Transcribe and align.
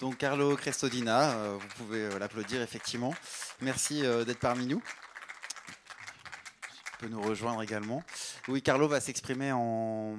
Donc 0.00 0.16
Carlo 0.18 0.56
Crestodina, 0.56 1.34
vous 1.58 1.68
pouvez 1.76 2.08
l'applaudir 2.18 2.62
effectivement. 2.62 3.14
Merci 3.60 4.02
d'être 4.02 4.38
parmi 4.38 4.66
nous 4.66 4.82
peut 6.98 7.08
nous 7.08 7.20
rejoindre 7.20 7.62
également. 7.62 8.02
Oui, 8.48 8.62
Carlo 8.62 8.88
va 8.88 9.00
s'exprimer 9.00 9.52
en 9.52 10.16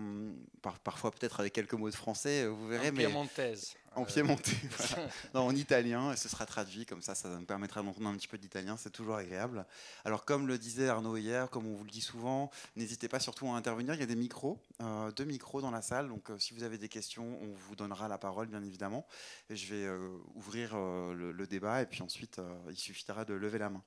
parfois 0.84 1.12
peut-être 1.12 1.40
avec 1.40 1.54
quelques 1.54 1.74
mots 1.74 1.90
de 1.90 1.96
français, 1.96 2.46
vous 2.48 2.68
verrez, 2.68 2.90
en 2.90 2.94
mais 2.94 3.06
piémontaise. 3.06 3.76
En 3.96 4.06
piémontais, 4.06 4.52
non, 5.34 5.42
en 5.42 5.56
italien, 5.56 6.14
et 6.14 6.16
ce 6.16 6.30
sera 6.30 6.46
traduit 6.46 6.86
comme 6.86 7.02
ça, 7.02 7.16
ça 7.16 7.28
me 7.30 7.46
permettra 7.46 7.82
d'entendre 7.82 8.08
un 8.08 8.16
petit 8.16 8.28
peu 8.28 8.38
d'italien, 8.38 8.78
c'est 8.78 8.92
toujours 8.92 9.16
agréable. 9.16 9.66
Alors, 10.06 10.26
comme 10.26 10.48
le 10.48 10.58
disait 10.58 10.90
Arnaud 10.90 11.18
hier, 11.18 11.50
comme 11.50 11.66
on 11.66 11.76
vous 11.76 11.84
le 11.84 11.90
dit 11.90 12.02
souvent, 12.02 12.52
n'hésitez 12.76 13.08
pas 13.08 13.20
surtout 13.20 13.48
à 13.48 13.56
intervenir. 13.56 13.96
Il 13.96 14.00
y 14.00 14.04
a 14.04 14.06
des 14.08 14.16
micros, 14.16 14.60
euh, 14.82 15.12
deux 15.12 15.26
micros 15.26 15.62
dans 15.62 15.72
la 15.72 15.82
salle, 15.82 16.08
donc 16.08 16.30
euh, 16.30 16.38
si 16.38 16.54
vous 16.54 16.64
avez 16.64 16.78
des 16.78 16.90
questions, 16.90 17.40
on 17.42 17.54
vous 17.68 17.76
donnera 17.76 18.08
la 18.08 18.18
parole, 18.18 18.48
bien 18.48 18.64
évidemment. 18.64 19.06
Et 19.50 19.56
je 19.56 19.74
vais 19.74 19.86
euh, 19.86 20.10
ouvrir 20.36 20.76
le, 20.78 21.32
le, 21.32 21.48
débat, 21.48 21.82
et 21.82 21.86
puis 21.86 22.04
ensuite, 22.04 22.40
il 22.70 22.78
suffira 22.78 23.26
de 23.26 23.34
lever 23.34 23.58
la 23.58 23.70
main. 23.70 23.84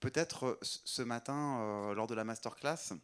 Peut-être 0.00 0.46
euh, 0.46 0.58
ce 0.62 1.02
matin, 1.02 1.60
euh, 1.60 1.94
lors 1.94 2.06
de 2.06 2.14
la 2.14 2.24
masterclass, 2.24 2.94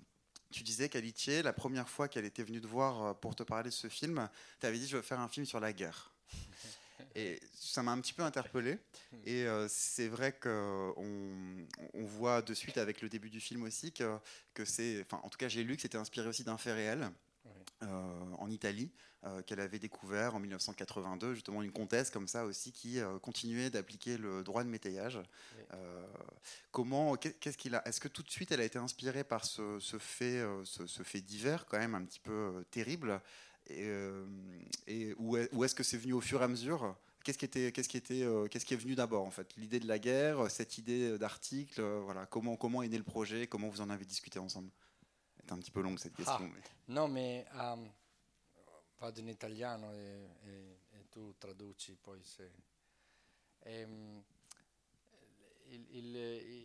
tu 0.50 0.62
disais 0.62 0.88
qu'Alitier, 0.88 1.42
la 1.42 1.52
première 1.52 1.88
fois 1.88 2.08
qu'elle 2.08 2.24
était 2.24 2.42
venue 2.42 2.60
te 2.60 2.66
voir 2.66 3.02
euh, 3.02 3.14
pour 3.14 3.36
te 3.36 3.42
parler 3.42 3.70
de 3.70 3.74
ce 3.74 3.88
film, 3.88 4.28
tu 4.60 4.66
avais 4.66 4.78
dit 4.78 4.88
je 4.88 4.96
veux 4.96 5.02
faire 5.02 5.20
un 5.20 5.28
film 5.28 5.46
sur 5.46 5.60
la 5.60 5.72
guerre. 5.72 6.12
Et 7.14 7.40
ça 7.54 7.82
m'a 7.82 7.92
un 7.92 8.00
petit 8.00 8.12
peu 8.12 8.22
interpellé. 8.22 8.78
Et 9.24 9.46
c'est 9.68 10.08
vrai 10.08 10.32
qu'on 10.32 10.94
on 11.94 12.04
voit 12.04 12.42
de 12.42 12.52
suite 12.52 12.76
avec 12.76 13.00
le 13.00 13.08
début 13.08 13.30
du 13.30 13.40
film 13.40 13.62
aussi 13.62 13.92
que, 13.92 14.18
que 14.52 14.66
c'est. 14.66 15.00
Enfin, 15.00 15.20
en 15.22 15.30
tout 15.30 15.38
cas, 15.38 15.48
j'ai 15.48 15.64
lu 15.64 15.76
que 15.76 15.82
c'était 15.82 15.96
inspiré 15.96 16.28
aussi 16.28 16.44
d'un 16.44 16.58
fait 16.58 16.72
réel. 16.72 17.10
En 17.82 18.50
Italie, 18.50 18.90
euh, 19.26 19.42
qu'elle 19.42 19.60
avait 19.60 19.78
découvert 19.78 20.36
en 20.36 20.40
1982, 20.40 21.34
justement 21.34 21.62
une 21.62 21.72
comtesse 21.72 22.10
comme 22.10 22.28
ça 22.28 22.44
aussi 22.44 22.70
qui 22.70 23.00
euh, 23.00 23.18
continuait 23.18 23.70
d'appliquer 23.70 24.18
le 24.18 24.44
droit 24.44 24.62
de 24.62 24.68
métayage. 24.68 25.18
Euh, 25.72 26.06
comment, 26.70 27.16
qu'est-ce 27.16 27.58
qu'il 27.58 27.74
a 27.74 27.86
Est-ce 27.88 27.98
que 27.98 28.08
tout 28.08 28.22
de 28.22 28.30
suite 28.30 28.52
elle 28.52 28.60
a 28.60 28.64
été 28.64 28.78
inspirée 28.78 29.24
par 29.24 29.44
ce, 29.44 29.80
fait, 29.98 30.44
ce, 30.64 31.02
fait 31.02 31.22
divers 31.22 31.66
quand 31.66 31.78
même 31.78 31.94
un 31.94 32.04
petit 32.04 32.20
peu 32.20 32.64
terrible, 32.70 33.20
et, 33.68 33.90
et 34.86 35.14
ou 35.18 35.64
est-ce 35.64 35.74
que 35.74 35.82
c'est 35.82 35.96
venu 35.96 36.12
au 36.12 36.20
fur 36.20 36.42
et 36.42 36.44
à 36.44 36.48
mesure? 36.48 36.94
Qu'est-ce 37.24 37.38
qui 37.38 37.46
était, 37.46 37.72
qu'est-ce 37.72 37.88
qui 37.88 37.96
était, 37.96 38.24
qu'est-ce 38.50 38.64
qui 38.64 38.74
est 38.74 38.76
venu 38.76 38.94
d'abord 38.94 39.24
en 39.24 39.30
fait? 39.32 39.48
L'idée 39.56 39.80
de 39.80 39.88
la 39.88 39.98
guerre, 39.98 40.48
cette 40.50 40.78
idée 40.78 41.18
d'article, 41.18 41.82
voilà. 42.04 42.26
Comment, 42.26 42.56
comment 42.56 42.82
est 42.84 42.88
né 42.88 42.98
le 42.98 43.02
projet? 43.02 43.48
Comment 43.48 43.70
vous 43.70 43.80
en 43.80 43.90
avez 43.90 44.04
discuté 44.04 44.38
ensemble? 44.38 44.70
C'est 45.46 45.52
un 45.52 45.58
petit 45.58 45.70
peu 45.70 45.80
longue 45.80 45.98
cette 45.98 46.14
question. 46.14 46.50
Ah, 46.52 46.70
non, 46.88 47.06
mais 47.08 47.46
vado 48.98 49.20
in 49.20 49.28
italiano 49.28 49.92
e, 49.92 50.36
e, 50.42 50.80
e 50.90 51.08
tu 51.08 51.36
traduci 51.38 51.94
poi 51.94 52.20
se... 52.24 52.52
Ehm, 53.60 54.24
il, 55.68 55.86
il, 55.90 56.16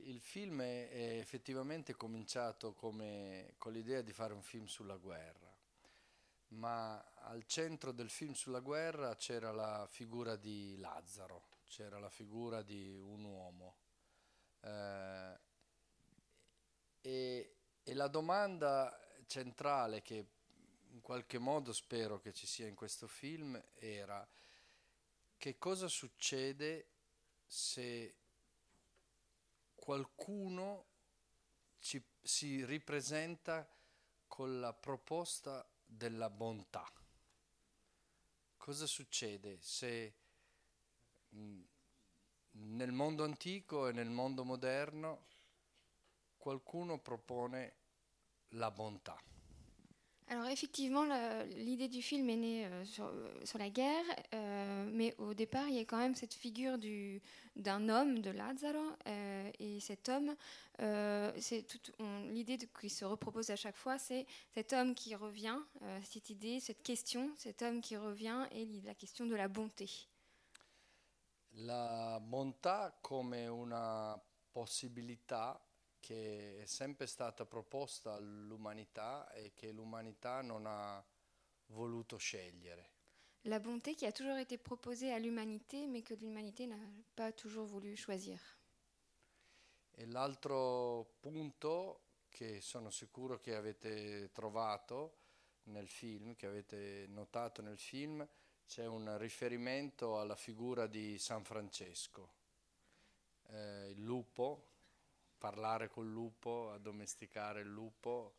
il, 0.09 0.19
film 0.19 0.61
è, 0.61 0.89
è, 0.89 1.17
effettivamente 1.19 1.95
cominciato 1.95 2.73
come, 2.73 3.53
con 3.57 3.71
l'idea 3.71 4.01
di 4.01 4.13
fare 4.13 4.33
un 4.33 4.41
film 4.41 4.65
sulla 4.65 4.97
guerra, 4.97 5.51
ma 6.49 6.97
al 7.15 7.45
centro 7.45 7.91
del 7.91 8.09
film 8.09 8.33
sulla 8.33 8.59
guerra 8.59 9.15
c'era 9.15 9.51
la 9.51 9.87
figura 9.89 10.35
di 10.35 10.75
Lazzaro, 10.77 11.45
c'era 11.67 11.99
la 11.99 12.09
figura 12.09 12.63
di 12.63 12.99
un 12.99 13.23
uomo. 13.25 13.75
Eh, 14.61 15.39
e, 17.01 17.55
e 17.83 17.93
la 17.93 18.07
domanda 18.07 18.97
centrale 19.25 20.01
che 20.01 20.25
in 20.91 21.01
qualche 21.01 21.37
modo 21.37 21.73
spero 21.73 22.19
che 22.19 22.33
ci 22.33 22.45
sia 22.45 22.67
in 22.67 22.75
questo 22.75 23.07
film 23.07 23.61
era 23.75 24.27
che 25.37 25.57
cosa 25.57 25.87
succede 25.87 26.87
se 27.47 28.15
qualcuno 29.73 30.85
ci, 31.79 32.01
si 32.21 32.63
ripresenta 32.65 33.67
con 34.27 34.59
la 34.59 34.71
proposta 34.71 35.67
della 35.83 36.29
bontà. 36.29 36.89
Cosa 38.57 38.85
succede 38.85 39.57
se 39.59 40.13
mh, 41.29 41.61
nel 42.51 42.91
mondo 42.91 43.23
antico 43.23 43.87
e 43.87 43.91
nel 43.91 44.09
mondo 44.09 44.43
moderno 44.43 45.25
qualcuno 46.41 46.97
propone 46.97 47.75
la 48.49 48.71
bontà? 48.71 49.15
Alors 50.31 50.47
effectivement, 50.47 51.03
l'idée 51.57 51.89
du 51.89 52.01
film 52.01 52.29
est 52.29 52.37
née 52.37 52.65
euh, 52.65 52.85
euh, 52.99 53.45
sur, 53.45 53.57
la 53.57 53.69
guerre, 53.69 54.05
euh, 54.33 54.89
mais 54.89 55.13
au 55.17 55.33
départ, 55.33 55.67
il 55.67 55.75
y 55.75 55.79
a 55.79 55.83
quand 55.83 55.97
même 55.97 56.15
cette 56.15 56.33
figure 56.33 56.77
d'un 57.57 57.89
homme, 57.89 58.19
de 58.19 58.29
Lazzaro, 58.29 58.95
et 59.59 59.81
cet 59.81 60.07
homme, 60.07 60.33
l'idée 62.29 62.57
qui 62.79 62.89
se 62.89 63.03
repropose 63.03 63.49
à 63.49 63.57
chaque 63.57 63.75
fois, 63.75 63.99
c'est 63.99 64.25
cet 64.53 64.71
homme 64.71 64.95
qui 64.95 65.15
revient, 65.15 65.59
cette 66.03 66.29
idée, 66.29 66.61
cette 66.61 66.81
question, 66.81 67.29
cet 67.37 67.61
homme 67.61 67.81
qui 67.81 67.97
revient, 67.97 68.47
et 68.51 68.65
la 68.85 68.95
question 68.95 69.25
de 69.25 69.35
la 69.35 69.49
bonté. 69.49 69.89
La 71.55 72.21
bontà 72.21 72.97
come 73.01 73.49
una 73.49 74.17
possibilità 74.53 75.59
che 76.01 76.61
è 76.61 76.65
sempre 76.65 77.07
stata 77.07 77.45
proposta 77.45 78.13
all'umanità 78.13 79.31
e 79.31 79.53
che 79.53 79.71
l'umanità 79.71 80.41
non 80.41 80.65
ha 80.65 81.01
voluto 81.67 82.17
scegliere. 82.17 82.89
La 83.45 83.59
bonté 83.59 83.95
qui 83.95 84.05
a 84.05 84.11
toujours 84.11 84.37
été 84.37 84.57
proposée 84.57 85.13
à 85.13 85.19
l'humanité, 85.19 85.87
mais 85.87 86.03
que 86.03 86.13
l'humanité 86.15 86.67
n'a 86.67 86.77
pas 87.15 87.31
toujours 87.31 87.65
voulu 87.65 87.95
choisir. 87.95 88.39
E 89.93 90.05
l'altro 90.05 91.15
punto 91.19 92.01
che 92.29 92.61
sono 92.61 92.89
sicuro 92.89 93.39
che 93.39 93.55
avete 93.55 94.31
trovato 94.31 95.17
nel 95.63 95.87
film, 95.87 96.35
che 96.35 96.45
avete 96.47 97.05
notato 97.07 97.61
nel 97.61 97.77
film, 97.77 98.27
c'è 98.67 98.85
un 98.85 99.17
riferimento 99.17 100.19
alla 100.19 100.35
figura 100.35 100.87
di 100.87 101.17
San 101.17 101.43
Francesco, 101.43 102.33
eh, 103.49 103.89
il 103.89 104.01
lupo 104.01 104.70
parlare 105.41 105.89
col 105.89 106.07
lupo, 106.07 106.71
addomesticare 106.71 107.61
il 107.61 107.67
lupo, 107.67 108.35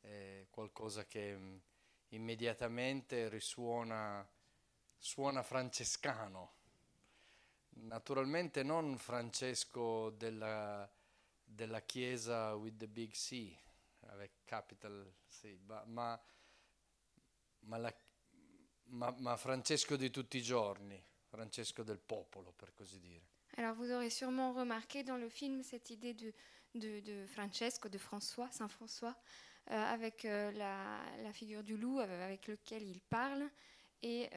è 0.00 0.46
qualcosa 0.48 1.04
che 1.04 1.36
mm, 1.36 1.56
immediatamente 2.10 3.28
risuona, 3.28 4.24
suona 4.96 5.42
francescano. 5.42 6.52
Naturalmente 7.70 8.62
non 8.62 8.96
Francesco 8.96 10.10
della, 10.10 10.88
della 11.42 11.80
chiesa 11.80 12.54
with 12.54 12.76
the 12.76 12.86
big 12.86 13.10
C, 13.10 13.52
capital 14.44 15.12
C, 15.28 15.58
ma, 15.64 15.82
ma, 17.58 17.76
la, 17.76 17.92
ma, 18.84 19.12
ma 19.18 19.36
Francesco 19.36 19.96
di 19.96 20.10
tutti 20.10 20.36
i 20.36 20.42
giorni, 20.42 21.04
Francesco 21.26 21.82
del 21.82 21.98
popolo 21.98 22.52
per 22.52 22.72
così 22.72 23.00
dire. 23.00 23.34
Alors 23.58 23.74
vous 23.74 23.90
aurez 23.90 24.10
sûrement 24.10 24.52
remarqué 24.52 25.02
dans 25.02 25.16
le 25.16 25.30
film 25.30 25.62
cette 25.62 25.88
idée 25.88 26.12
de, 26.12 26.32
de, 26.74 27.24
Francesco, 27.26 27.88
de 27.88 27.96
François, 27.96 28.50
Saint 28.50 28.68
François, 28.68 29.16
euh, 29.70 29.82
avec 29.82 30.26
euh, 30.26 30.52
la, 30.52 31.32
figure 31.32 31.64
du 31.64 31.76
loup 31.76 31.98
euh, 31.98 32.24
avec 32.24 32.48
lequel 32.48 32.82
il 32.82 33.00
parle. 33.00 33.48
Et 34.02 34.28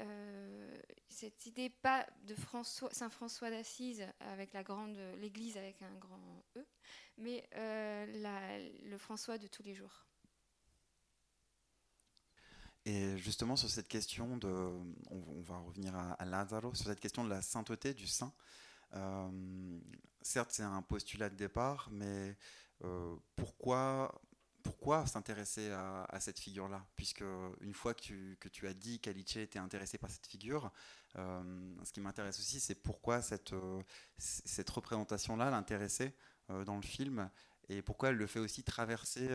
cette 1.10 1.46
idée 1.46 1.70
pas 1.70 2.08
de 2.24 2.34
François, 2.34 2.90
Saint 2.94 3.10
François 3.10 3.52
d'Assise 3.52 4.04
avec 4.22 4.54
la 4.54 4.64
grande 4.64 4.98
l'Église 5.20 5.58
avec 5.58 5.80
un 5.82 5.94
grand 5.96 6.44
E, 6.56 6.66
mais 7.18 7.48
le 7.54 8.98
François 8.98 9.38
de 9.38 9.48
tous 9.48 9.62
les 9.62 9.76
jours. 9.76 10.08
Et 12.86 13.18
justement 13.18 13.58
sur 13.58 13.70
cette 13.70 13.90
question 13.90 14.38
de, 14.38 14.48
on, 15.12 15.42
va 15.42 15.58
revenir 15.60 15.94
à, 15.94 16.14
à 16.14 16.26
Lazzaro, 16.26 16.74
sur 16.74 16.88
cette 16.88 17.02
question 17.02 17.26
de 17.26 17.30
la 17.30 17.42
sainteté 17.42 17.94
du 17.94 18.08
saint. 18.08 18.34
Euh, 18.94 19.80
certes, 20.22 20.52
c'est 20.52 20.64
un 20.64 20.82
postulat 20.82 21.30
de 21.30 21.36
départ, 21.36 21.90
mais 21.92 22.38
euh, 22.84 23.16
pourquoi 23.36 24.22
pourquoi 24.62 25.06
s'intéresser 25.06 25.72
à, 25.72 26.20
cette 26.20 26.38
figure-là? 26.38 26.86
Puisque 26.98 27.24
une 27.62 27.74
fois 27.74 27.94
que 27.94 28.02
tu, 28.02 28.38
que 28.42 28.50
tu 28.50 28.68
as 28.68 28.74
dit 28.74 29.00
qu'Alice 29.00 29.38
était 29.38 29.58
intéressé 29.58 29.98
par 29.98 30.12
cette 30.12 30.28
figure, 30.28 30.70
euh, 31.16 31.76
ce 31.84 31.94
qui 31.94 32.02
m'intéresse 32.02 32.38
aussi, 32.40 32.60
c'est 32.60 32.76
pourquoi 32.76 33.22
cette, 33.22 33.56
cette 34.18 34.70
représentation-là 34.70 35.50
l'intéressait 35.50 36.14
dans 36.66 36.76
le 36.76 36.82
film 36.82 37.32
et 37.70 37.82
pourquoi 37.82 38.10
elle 38.10 38.18
le 38.18 38.28
fait 38.28 38.40
aussi 38.40 38.64
traverser 38.64 39.30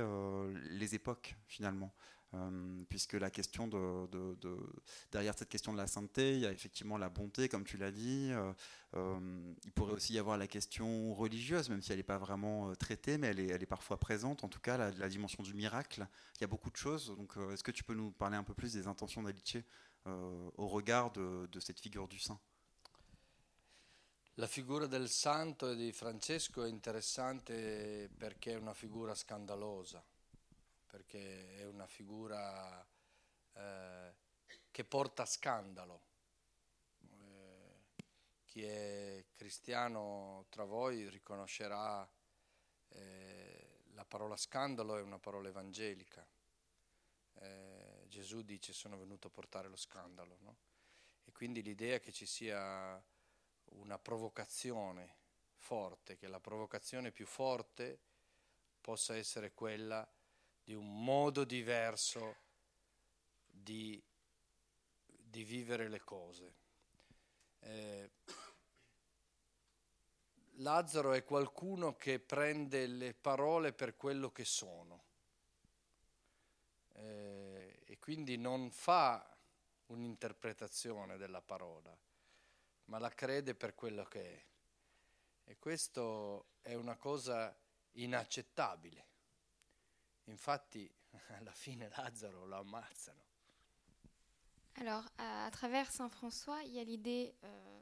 les 0.71 0.95
époques 0.95 1.37
finalement. 1.47 1.95
Euh, 2.35 2.85
puisque 2.89 3.13
la 3.13 3.31
question 3.31 3.69
de, 3.69 4.09
derrière 5.13 5.35
cette 5.37 5.49
question 5.49 5.73
de 5.73 5.79
la 5.79 5.87
sainteté, 5.87 6.35
il 6.35 6.41
y 6.41 6.47
a 6.47 6.53
effectivement 6.53 6.99
la 6.99 7.09
bonté, 7.09 7.49
comme 7.49 7.65
tu 7.65 7.77
l'as 7.77 7.93
dit. 7.93 8.31
Euh, 8.33 8.53
euh, 8.95 9.55
il 9.65 9.73
pourrait 9.73 9.93
aussi 9.93 10.15
y 10.15 10.19
avoir 10.19 10.37
la 10.37 10.47
question 10.47 11.15
religieuse, 11.15 11.69
même 11.69 11.83
si 11.83 11.93
elle 11.93 11.99
n'est 11.99 12.03
pas 12.03 12.19
vraiment 12.19 12.75
traitée, 12.77 13.19
mais 13.19 13.29
elle 13.29 13.41
est, 13.41 13.67
parfois 13.67 13.99
présente. 13.99 14.43
En 14.43 14.49
tout 14.49 14.61
cas, 14.61 14.77
la, 14.77 15.09
dimension 15.09 15.43
du 15.43 15.55
miracle. 15.55 16.07
Il 16.37 16.41
y 16.41 16.45
a 16.45 16.49
beaucoup 16.49 16.71
de 16.71 16.77
choses. 16.77 17.15
Donc, 17.17 17.35
est-ce 17.53 17.63
que 17.63 17.71
tu 17.73 17.85
peux 17.85 17.95
nous 17.95 18.11
parler 18.11 18.37
un 18.37 18.45
peu 18.45 18.55
plus 18.55 18.73
des 18.73 18.87
intentions 18.87 19.23
d'Alice 19.23 19.59
au 20.07 20.69
regard 20.69 21.13
de, 21.13 21.61
cette 21.61 21.81
figure 21.81 22.09
du 22.09 22.19
saint? 22.19 22.41
La 24.39 24.49
figura 24.49 24.89
del 24.89 25.09
santo 25.09 25.75
di 25.75 25.93
Francesco 25.93 26.65
è 26.65 26.69
interessante 26.69 28.11
perché 28.19 28.55
è 28.55 28.57
una 28.57 28.75
figura 28.75 29.15
scandalosa, 29.15 30.05
perché 30.95 31.57
è 31.57 31.65
una 31.65 31.89
figura 31.89 32.87
eh, 33.55 34.15
che 34.71 34.85
porta 34.85 35.27
scandalo. 35.27 36.01
Eh, 37.01 37.81
chi 38.45 38.63
è 38.63 39.25
cristiano 39.33 40.47
tra 40.51 40.63
voi 40.63 41.09
riconoscerà 41.09 42.09
eh, 42.91 43.81
la 43.95 44.05
parola 44.05 44.37
scandalo 44.37 44.97
è 44.97 45.01
una 45.03 45.19
parola 45.19 45.49
evangelica. 45.49 46.25
Eh, 47.41 48.05
Gesù 48.07 48.43
dice 48.43 48.73
sono 48.73 48.97
venuto 48.97 49.27
a 49.27 49.31
portare 49.31 49.67
lo 49.67 49.77
scandalo, 49.77 50.37
no? 50.43 50.57
E 51.25 51.33
quindi 51.33 51.61
l'idea 51.61 51.99
che 51.99 52.13
ci 52.13 52.25
sia 52.25 53.05
una 53.71 53.99
provocazione 53.99 55.17
forte, 55.57 56.17
che 56.17 56.29
la 56.29 56.39
provocazione 56.39 57.11
più 57.11 57.27
forte 57.27 57.99
possa 58.81 59.17
essere 59.17 59.53
quella 59.55 60.09
di 60.65 60.75
un 60.75 61.05
modo 61.05 61.45
diverso 61.45 62.37
di, 63.47 64.03
di 65.07 65.45
vivere 65.45 65.89
le 65.89 66.01
cose. 66.01 66.55
Eh, 67.61 68.11
Lazzaro 70.59 71.13
è 71.13 71.25
qualcuno 71.25 71.97
che 71.97 72.19
prende 72.19 72.87
le 72.87 73.13
parole 73.13 73.73
per 73.73 73.97
quello 73.97 74.31
che 74.31 74.45
sono 74.45 75.03
eh, 76.93 77.81
e 77.85 77.99
quindi 77.99 78.37
non 78.37 78.71
fa 78.71 79.37
un'interpretazione 79.87 81.17
della 81.17 81.43
parola, 81.43 81.97
ma 82.87 82.99
la 82.99 83.11
crede 83.11 83.55
per 83.55 83.75
quello 83.75 84.05
che 84.05 84.35
è. 84.35 84.45
E 85.47 85.59
questo 85.59 86.47
è 86.63 86.75
una 86.75 86.97
cosa 86.97 87.55
inaccettabile. 87.93 89.13
Infatti 90.25 90.91
alla 91.39 91.53
fine 91.53 91.89
Lazzaro 91.89 92.47
lo 92.47 92.57
ammazzano. 92.57 93.23
Alors, 94.77 95.05
à, 95.19 95.49
travers 95.53 95.91
Saint 95.93 96.09
François, 96.09 96.61
il 96.65 96.73
y 96.73 96.81
a 96.81 96.85
l'idée 96.85 97.33
euh, 97.45 97.81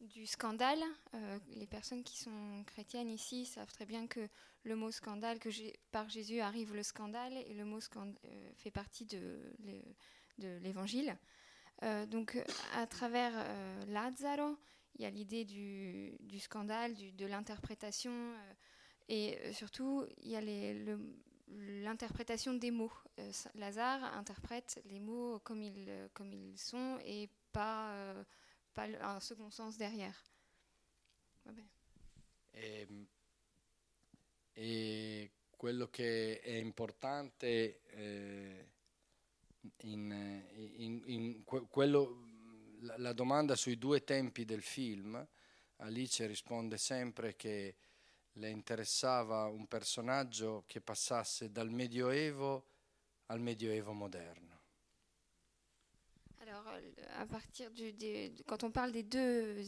du 0.00 0.26
scandale. 0.26 0.82
Euh, 1.14 1.38
les 1.48 1.66
personnes 1.66 2.04
qui 2.04 2.18
sont 2.18 2.62
chrétiennes 2.66 3.08
ici 3.08 3.46
savent 3.46 3.72
très 3.72 3.86
bien 3.86 4.06
que 4.06 4.28
le 4.64 4.76
mot 4.76 4.90
scandale, 4.90 5.38
que 5.38 5.48
par 5.90 6.08
Jésus 6.10 6.40
arrive 6.40 6.74
le 6.74 6.82
scandale, 6.82 7.32
et 7.32 7.54
le 7.54 7.64
mot 7.64 7.80
scandale 7.80 8.18
fait 8.56 8.70
partie 8.70 9.06
de, 9.06 9.54
l'é- 9.60 9.96
de 10.38 10.58
l'évangile. 10.58 11.16
Euh, 11.82 12.06
donc, 12.06 12.36
euh, 12.36 12.44
à 12.74 12.86
travers 12.86 13.32
euh, 13.34 13.84
Lazzaro, 13.86 14.58
il 14.96 15.02
y 15.02 15.06
a 15.06 15.10
l'idée 15.10 15.44
du, 15.44 16.14
scandale, 16.38 16.94
de 17.16 17.26
l'interprétation, 17.26 18.12
euh, 18.12 18.54
et 19.08 19.38
euh, 19.38 19.52
surtout, 19.52 20.06
il 20.18 20.30
y 20.30 20.36
a 20.36 20.40
le- 20.40 21.00
l'interprétation 21.54 22.54
des 22.54 22.70
mots. 22.70 22.92
Euh, 23.18 23.30
Lazare 23.54 24.02
interprète 24.16 24.80
les 24.86 25.00
mots 25.00 25.38
comme 25.40 25.62
ils, 25.62 25.88
euh, 25.88 26.08
comme 26.12 26.32
ils 26.32 26.58
sont 26.58 26.98
et 27.04 27.28
pas, 27.52 27.92
euh, 27.92 28.24
pas 28.72 28.86
un 29.00 29.20
second 29.20 29.50
sens 29.50 29.76
derrière. 29.76 30.22
Vabbè. 31.44 31.62
E, 32.52 32.86
e 34.52 35.30
quello 35.56 35.88
che 35.88 36.40
è 36.40 36.52
importante 36.56 37.80
eh, 37.86 38.68
in, 39.82 40.10
in- 40.76 41.02
in 41.06 41.44
que- 41.44 41.66
quello- 41.68 42.30
la, 42.80 42.98
la 42.98 43.12
domanda 43.12 43.56
sui 43.56 43.78
due 43.78 44.04
tempi 44.04 44.44
del 44.44 44.62
film, 44.62 45.26
Alice 45.76 46.26
risponde 46.26 46.76
sempre 46.78 47.34
che 47.34 47.76
le 48.34 48.48
interessava 48.48 49.44
un 49.46 49.66
personaggio 49.66 50.64
che 50.66 50.80
passasse 50.80 51.50
dal 51.50 51.70
Medioevo 51.70 52.66
al 53.26 53.40
Medioevo 53.40 53.92
moderno. 53.92 54.52
Alors, 56.40 56.66
euh, 56.68 57.22
à 57.22 57.26
partir 57.26 57.70
du, 57.70 57.94
quand 58.46 58.64
on 58.64 58.70
parle 58.70 58.92
des 58.92 59.02
deux, 59.02 59.62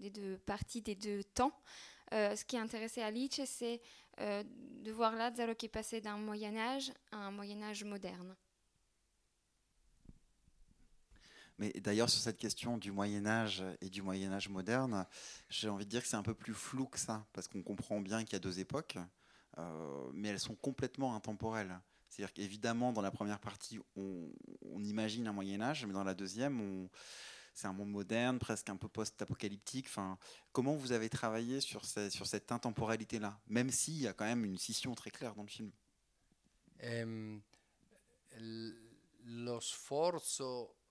des 0.00 0.10
deux 0.10 0.38
parties, 0.38 0.82
des 0.82 0.96
deux 0.96 1.22
temps, 1.22 1.52
euh, 2.12 2.34
ce 2.34 2.44
qui 2.44 2.56
a 2.56 2.60
intéressé 2.60 3.02
Alice, 3.02 3.40
c'est 3.44 3.80
euh, 4.20 4.42
de 4.44 4.90
voir 4.90 5.14
Lazzaro 5.14 5.54
qui 5.54 5.68
passé 5.68 6.00
d'un 6.00 6.16
Moyen 6.16 6.56
Âge 6.56 6.92
à 7.12 7.18
un 7.18 7.30
Moyen 7.30 7.62
Âge 7.62 7.84
moderne. 7.84 8.34
Mais 11.58 11.72
d'ailleurs, 11.76 12.10
sur 12.10 12.20
cette 12.20 12.36
question 12.36 12.76
du 12.76 12.92
Moyen-Âge 12.92 13.64
et 13.80 13.88
du 13.88 14.02
Moyen-Âge 14.02 14.48
moderne, 14.48 15.06
j'ai 15.48 15.68
envie 15.68 15.86
de 15.86 15.90
dire 15.90 16.02
que 16.02 16.08
c'est 16.08 16.16
un 16.16 16.22
peu 16.22 16.34
plus 16.34 16.54
flou 16.54 16.86
que 16.86 16.98
ça, 16.98 17.26
parce 17.32 17.48
qu'on 17.48 17.62
comprend 17.62 18.00
bien 18.00 18.24
qu'il 18.24 18.34
y 18.34 18.36
a 18.36 18.40
deux 18.40 18.60
époques, 18.60 18.98
euh, 19.58 20.10
mais 20.12 20.28
elles 20.28 20.40
sont 20.40 20.54
complètement 20.54 21.16
intemporelles. 21.16 21.80
C'est-à-dire 22.08 22.34
qu'évidemment, 22.34 22.92
dans 22.92 23.00
la 23.00 23.10
première 23.10 23.40
partie, 23.40 23.78
on, 23.96 24.30
imagine 24.82 25.26
un 25.26 25.32
Moyen-Âge, 25.32 25.86
mais 25.86 25.92
dans 25.92 26.04
la 26.04 26.14
deuxième, 26.14 26.88
c'est 27.54 27.66
un 27.66 27.72
monde 27.72 27.90
moderne, 27.90 28.38
presque 28.38 28.68
un 28.68 28.76
peu 28.76 28.88
post-apocalyptique. 28.88 29.86
Enfin, 29.86 30.18
comment 30.52 30.74
vous 30.74 30.92
avez 30.92 31.08
travaillé 31.08 31.60
sur, 31.60 31.84
cette 31.84 32.52
intemporalité-là, 32.52 33.40
même 33.48 33.70
s'il 33.70 33.98
y 33.98 34.06
a 34.06 34.12
quand 34.12 34.26
même 34.26 34.44
une 34.44 34.58
scission 34.58 34.94
très 34.94 35.10
claire 35.10 35.34
dans 35.34 35.42
le 35.42 35.48
film? 35.48 35.72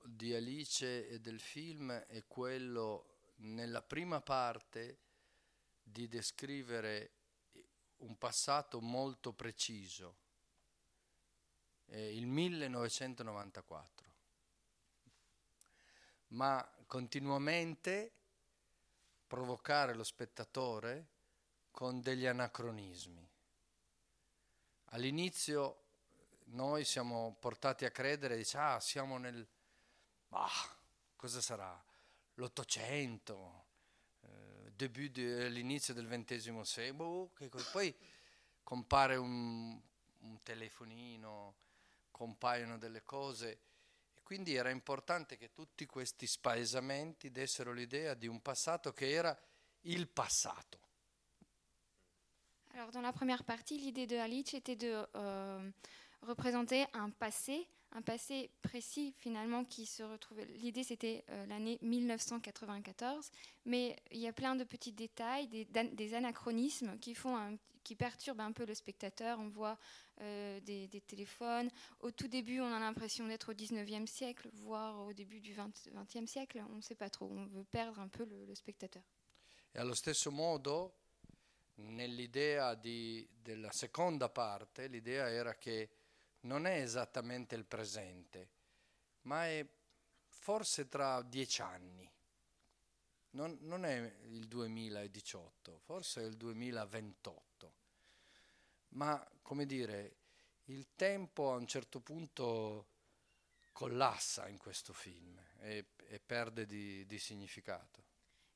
Di 0.06 0.34
Alice 0.34 1.08
e 1.08 1.20
del 1.20 1.40
film 1.40 1.92
è 1.92 2.24
quello 2.28 3.32
nella 3.38 3.82
prima 3.82 4.22
parte 4.22 5.00
di 5.82 6.08
descrivere 6.08 7.12
un 7.98 8.18
passato 8.18 8.82
molto 8.82 9.34
preciso, 9.34 10.16
eh, 11.88 12.16
il 12.16 12.28
1994, 12.28 14.14
ma 16.30 16.68
continuamente 16.88 18.12
provocare 19.28 19.94
lo 19.94 20.04
spettatore 20.04 21.08
con 21.72 22.02
degli 22.02 22.26
anacronismi. 22.26 23.28
All'inizio 24.90 25.84
noi 26.46 26.86
siamo 26.86 27.36
portati 27.40 27.86
a 27.86 27.92
credere, 27.92 28.38
dice, 28.38 28.58
ah, 28.58 28.80
siamo 28.80 29.18
nel... 29.18 29.46
Ah, 30.38 30.78
cosa 31.16 31.42
sarà? 31.42 31.84
L'Ottocento, 32.36 33.66
eh, 34.22 35.50
l'inizio 35.50 35.94
del 35.94 36.08
XX 36.08 36.60
secolo, 36.62 37.32
co- 37.34 37.50
poi 37.72 37.96
compare 38.64 39.16
un, 39.16 39.80
un 40.20 40.44
telefonino, 40.44 41.56
compaiono 42.12 42.78
delle 42.78 43.04
cose 43.04 43.60
quindi 44.26 44.56
era 44.56 44.72
importante 44.72 45.38
che 45.38 45.54
tutti 45.54 45.86
questi 45.86 46.26
spaesamenti 46.26 47.30
dessero 47.30 47.72
l'idea 47.72 48.16
di 48.16 48.26
un 48.26 48.42
passato 48.42 48.92
che 48.92 49.12
era 49.12 49.38
il 49.82 50.08
passato. 50.08 50.80
Alors, 52.74 52.90
dans 52.92 53.04
la 53.04 53.14
première 53.14 53.44
partie, 53.44 53.78
l'idée 53.78 54.08
de 54.08 54.18
Alice 54.18 54.56
était 54.56 54.76
de 54.76 55.08
euh, 55.14 55.72
un 56.22 57.12
passé, 57.12 57.68
un 57.92 58.02
passé 58.02 58.52
précis 58.62 59.14
finalement 59.18 59.64
qui 59.64 59.86
se 59.86 60.04
retrouvait. 60.04 60.46
L'idée 60.46 60.84
c'était 60.84 61.24
euh, 61.30 61.46
l'année 61.46 61.80
1994, 61.82 63.32
mais 63.66 63.96
il 64.12 64.20
y 64.20 64.28
a 64.28 64.34
plein 64.34 64.56
de 64.56 64.64
petits 64.64 64.92
détails, 64.92 65.48
des, 65.48 66.14
anachronismes 66.14 66.98
qui 67.00 67.16
font 67.16 67.58
qui 67.86 67.96
perturbent 67.96 68.42
un 68.42 68.52
peu 68.52 68.66
le 68.66 68.74
spectateur. 68.74 69.40
On 69.40 69.48
voit 69.48 69.78
euh, 70.22 70.60
des, 70.62 70.90
téléphones. 71.08 71.70
Au 72.00 72.12
tout 72.12 72.28
début, 72.28 72.60
on 72.60 72.74
a 72.74 72.80
l'impression 72.80 73.28
d'être 73.28 73.52
au 73.52 73.54
19e 73.54 74.08
siècle, 74.08 74.50
voire 74.54 75.06
au 75.06 75.14
début 75.14 75.40
du 75.40 75.54
20, 75.54 75.72
20e 75.94 76.26
siècle. 76.26 76.64
On 76.72 76.78
ne 76.78 76.82
sait 76.82 76.96
pas 76.96 77.10
trop. 77.10 77.30
On 77.32 77.46
veut 77.46 77.64
perdre 77.64 78.00
un 78.00 78.10
peu 78.10 78.26
le- 78.26 78.56
spectateur. 78.56 79.04
E 79.72 79.80
allo 79.80 79.94
stesso 79.94 80.32
modo, 80.32 80.96
nell'idea 81.76 82.74
della 82.76 83.72
seconda 83.72 84.30
parte, 84.30 84.88
l'idea 84.88 85.30
era 85.30 85.56
che 85.56 85.90
non 86.46 86.66
è 86.66 86.82
esattamente 86.82 87.56
il 87.56 87.66
presente, 87.66 88.50
ma 89.22 89.46
è 89.48 89.66
forse 90.28 90.88
tra 90.88 91.22
dieci 91.22 91.62
anni. 91.62 92.10
Non, 93.32 93.58
non 93.62 93.84
è 93.84 94.16
il 94.24 94.48
2018, 94.48 95.80
forse 95.80 96.22
è 96.22 96.26
il 96.26 96.38
2028. 96.38 97.74
Ma, 98.90 99.28
come 99.42 99.66
dire, 99.66 100.16
il 100.66 100.88
tempo 100.96 101.52
a 101.52 101.56
un 101.56 101.68
certo 101.68 102.00
punto 102.00 102.88
collassa 103.74 104.48
in 104.48 104.58
questo 104.58 104.94
film 104.94 105.38
e, 105.60 105.88
e 106.08 106.20
perde 106.20 106.66
di- 106.66 107.06
di 107.06 107.20
significato. 107.20 108.05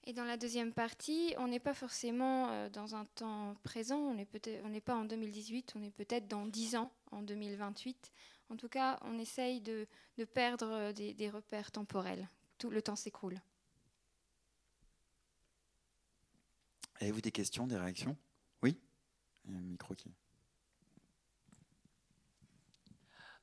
Et 0.06 0.14
dans 0.14 0.24
la 0.24 0.38
deuxième 0.38 0.74
partie, 0.74 1.34
on 1.38 1.48
n'est 1.48 1.60
pas 1.60 1.74
forcément 1.74 2.50
euh, 2.50 2.70
dans 2.70 2.96
un 2.96 3.06
temps 3.06 3.56
présent, 3.64 3.98
on 3.98 4.14
n'est 4.16 4.26
peut-être, 4.26 4.64
on 4.66 4.70
n'est 4.70 4.82
pas 4.82 4.96
en 4.96 5.06
2018, 5.06 5.74
on 5.76 5.84
est 5.84 5.92
peut-être 5.92 6.28
dans 6.28 6.46
10 6.46 6.78
ans, 6.78 6.92
en 7.12 7.22
2028. 7.22 8.12
En 8.50 8.56
tout 8.56 8.70
cas, 8.70 8.98
on 9.04 9.20
essaye 9.20 9.62
de, 9.62 9.88
de 10.18 10.26
perdre 10.26 10.72
euh, 10.72 10.94
des, 10.94 11.14
des 11.14 11.30
repères 11.30 11.72
temporels. 11.72 12.28
Tout 12.58 12.70
le 12.70 12.82
temps 12.82 12.96
s'écroule. 12.96 13.40
Avez-vous 17.02 17.22
des 17.22 17.32
questions, 17.32 17.68
des 17.68 17.78
réactions? 17.78 18.18
Oui? 18.62 18.78
Il 19.46 19.54
y 19.54 19.56
a 19.56 19.60
un 19.60 19.64
micro 19.64 19.96
qui. 19.96 20.12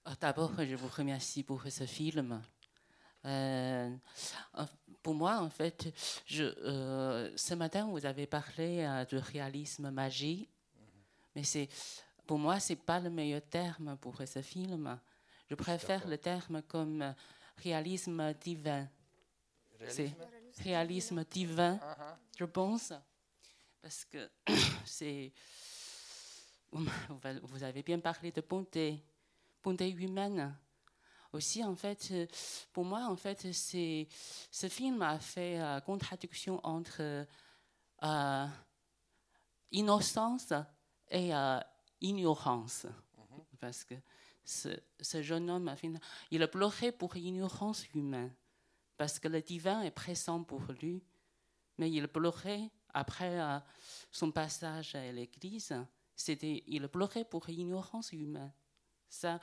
Ah, 0.05 0.15
d'abord, 0.21 0.53
je 0.59 0.75
vous 0.75 0.89
remercie 0.89 1.43
pour 1.43 1.63
ce 1.69 1.87
film. 1.87 2.43
Euh, 3.26 3.90
pour 5.02 5.14
moi, 5.14 5.38
en 5.40 5.50
fait, 5.50 5.92
je, 6.26 6.45
euh, 6.45 7.37
ce 7.37 7.54
matin, 7.54 7.87
vous 7.87 8.06
avez 8.06 8.26
parlé 8.26 8.85
euh, 8.85 9.04
de 9.04 9.18
réalisme 9.18 9.90
magique, 9.90 10.49
mais 11.35 11.42
c'est, 11.42 11.68
pour 12.26 12.38
moi, 12.38 12.61
c'est 12.61 12.76
pas 12.76 13.00
le 13.00 13.11
meilleur 13.11 13.42
terme 13.42 13.97
pour 13.99 14.21
ce 14.26 14.42
film. 14.42 14.99
Je 15.49 15.54
préfère 15.54 16.06
le 16.09 16.18
terme 16.18 16.62
comme 16.62 17.14
réalisme 17.59 18.33
divin. 18.35 18.88
C'est 19.88 20.12
réalisme 20.62 21.25
divin, 21.25 21.78
Ah, 21.83 22.18
je 22.38 22.45
pense, 22.45 22.92
parce 23.83 24.04
que 24.04 24.30
c'est. 24.85 25.33
Vous 26.73 27.62
avez 27.62 27.83
bien 27.83 28.00
parlé 28.00 28.33
de 28.33 28.40
bonté, 28.40 29.02
bonté 29.62 29.88
humaine. 29.90 30.54
Aussi, 31.37 31.62
en 31.62 31.76
fait, 31.76 32.14
pour 32.73 32.87
moi, 32.87 33.05
en 33.05 33.16
fait, 33.16 33.52
c'est 33.52 34.09
ce 34.50 34.69
film 34.71 35.02
a 35.02 35.19
fait 35.19 35.61
euh, 35.61 35.81
contradiction 35.81 36.61
entre 36.64 37.26
euh, 38.02 38.47
innocence 39.71 40.55
et 41.11 41.35
euh, 41.35 41.61
ignorance, 42.00 42.87
parce 43.61 43.85
que 43.85 43.95
ce, 44.47 44.71
ce 44.99 45.21
jeune 45.21 45.50
homme, 45.50 45.75
il 46.31 46.43
a 46.43 46.49
pleuré 46.49 46.90
pour 46.90 47.14
ignorance 47.19 47.87
humaine, 47.95 48.35
parce 48.97 49.19
que 49.19 49.28
le 49.28 49.43
divin 49.43 49.83
est 49.83 49.90
présent 49.90 50.43
pour 50.43 50.62
lui, 50.81 51.02
mais 51.76 51.90
il 51.90 52.09
pleurait 52.09 52.71
après 52.95 53.38
euh, 53.38 53.59
son 54.11 54.33
passage 54.33 54.95
à 54.95 55.12
l'église, 55.12 55.75
c'était, 56.14 56.64
il 56.66 56.88
pleurait 56.88 57.26
pour 57.26 57.47
ignorance 57.50 58.12
humaine. 58.12 58.55
Ça, 59.11 59.38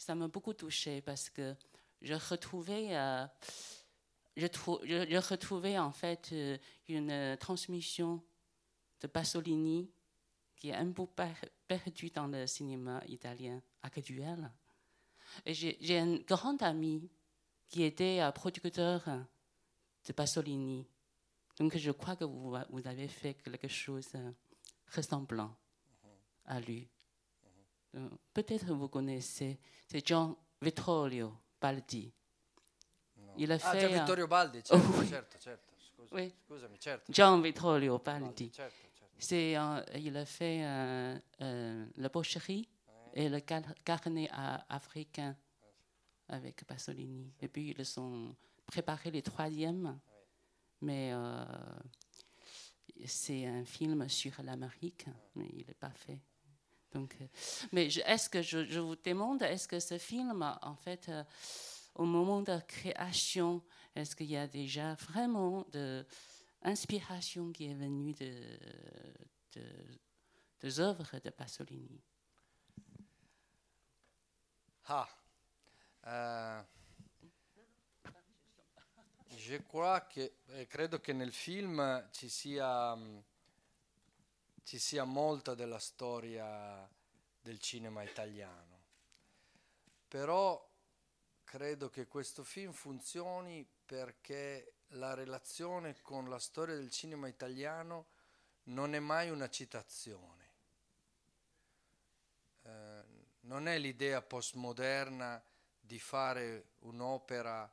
ça 0.00 0.14
m'a 0.14 0.28
beaucoup 0.28 0.54
touché 0.54 1.02
parce 1.02 1.28
que 1.28 1.54
je 2.00 2.14
retrouvais, 2.14 2.96
euh, 2.96 3.26
je, 4.34 4.46
trou- 4.46 4.80
je, 4.82 5.06
je 5.10 5.16
retrouvais 5.18 5.78
en 5.78 5.92
fait 5.92 6.30
euh, 6.32 6.56
une 6.88 7.36
transmission 7.38 8.22
de 9.00 9.06
Pasolini 9.06 9.90
qui 10.56 10.70
est 10.70 10.74
un 10.74 10.90
peu 10.90 11.06
per- 11.06 11.50
perdue 11.68 12.08
dans 12.10 12.26
le 12.26 12.46
cinéma 12.46 13.02
italien 13.08 13.62
actuel. 13.82 14.50
J'ai, 15.46 15.98
un 15.98 16.16
grand 16.16 16.60
ami 16.62 17.10
qui 17.68 17.82
était 17.82 18.20
euh, 18.22 18.32
producteur 18.32 19.04
de 20.06 20.12
Pasolini. 20.12 20.88
Donc 21.58 21.76
je 21.76 21.90
crois 21.90 22.16
que 22.16 22.24
vous, 22.24 22.56
vous 22.70 22.86
avez 22.86 23.06
fait 23.06 23.34
quelque 23.34 23.68
chose 23.68 24.08
ressemblant 24.94 25.54
à 26.46 26.58
lui. 26.58 26.88
Euh, 27.96 28.08
Peut-être 28.32 28.72
vous 28.72 28.88
connaissez, 28.88 29.58
c'est 29.88 30.06
Gian 30.06 30.36
Vittorio 30.62 31.32
Baldi. 31.60 32.12
no. 33.16 33.32
Il 33.36 33.50
a 33.52 33.56
Ah, 33.62 33.72
fait, 33.72 33.88
Vittorio 33.88 34.26
Baldi, 34.28 34.60
certo, 34.64 34.88
oui. 34.98 35.08
certo, 35.08 35.38
certo. 35.40 35.74
Scusa, 35.78 36.14
Oui. 36.14 36.32
Scusami, 36.46 36.76
certo. 36.78 37.12
Gian 37.12 37.40
Vittorio 37.40 37.98
Baldi, 37.98 38.50
certo. 38.54 38.76
C'est, 39.18 39.56
euh, 39.56 39.82
il 39.96 40.16
a 40.16 40.24
fait 40.24 40.64
euh, 40.64 41.18
euh, 41.42 41.86
la 41.96 42.08
pocherie 42.08 42.66
et 43.12 43.28
le 43.28 43.40
car- 43.40 43.74
carnet 43.84 44.30
africain 44.68 45.36
avec 46.28 46.64
Pasolini. 46.64 47.34
Et 47.40 47.48
puis 47.48 47.74
ils 47.76 48.00
ont 48.00 48.34
préparé 48.66 49.10
le 49.10 49.20
troisième, 49.20 49.98
mais 50.80 51.12
c'est 53.04 53.46
un 53.46 53.64
film 53.64 54.08
sur 54.08 54.40
l'Amérique, 54.42 55.06
mais 55.34 55.48
il 55.52 55.66
n'est 55.66 55.74
pas 55.74 55.90
fait. 55.90 56.20
Euh, 56.96 57.06
mais 57.72 57.86
est-ce 57.86 58.28
que 58.28 58.42
je, 58.42 58.78
vous 58.78 58.96
demande, 58.96 59.42
est-ce 59.42 59.68
que 59.68 59.80
ce 59.80 59.98
film, 59.98 60.42
en 60.62 60.76
fait, 60.76 61.08
euh, 61.08 61.24
au 61.94 62.04
moment 62.04 62.42
de 62.42 62.58
création, 62.66 63.62
est-ce 63.94 64.16
qu'il 64.16 64.30
y 64.30 64.36
a 64.36 64.46
déjà 64.46 64.94
vraiment 64.94 65.66
de 65.72 66.06
inspiration 66.62 67.52
qui 67.52 67.70
est 67.70 67.74
venue 67.74 68.12
de, 68.12 68.32
de, 69.54 69.62
des 70.60 70.80
œuvres 70.80 71.18
de 71.18 71.30
Pasolini? 71.30 72.02
Ah, 74.86 75.08
eh, 76.06 76.62
je 79.36 79.56
crois 79.58 80.08
eh, 80.16 80.66
credo 80.66 80.98
che 80.98 81.12
nel 81.12 81.32
film 81.32 82.08
ci 82.10 82.28
sia, 82.28 82.96
mh, 82.96 83.22
ci 84.70 84.78
sia 84.78 85.02
molta 85.02 85.56
della 85.56 85.80
storia 85.80 86.88
del 87.40 87.58
cinema 87.58 88.04
italiano, 88.04 88.82
però 90.06 90.64
credo 91.42 91.90
che 91.90 92.06
questo 92.06 92.44
film 92.44 92.70
funzioni 92.70 93.68
perché 93.84 94.74
la 94.90 95.14
relazione 95.14 96.00
con 96.02 96.28
la 96.28 96.38
storia 96.38 96.76
del 96.76 96.92
cinema 96.92 97.26
italiano 97.26 98.10
non 98.66 98.94
è 98.94 99.00
mai 99.00 99.28
una 99.30 99.50
citazione. 99.50 100.48
Eh, 102.62 103.04
non 103.40 103.66
è 103.66 103.76
l'idea 103.76 104.22
postmoderna 104.22 105.42
di 105.80 105.98
fare 105.98 106.74
un'opera 106.82 107.68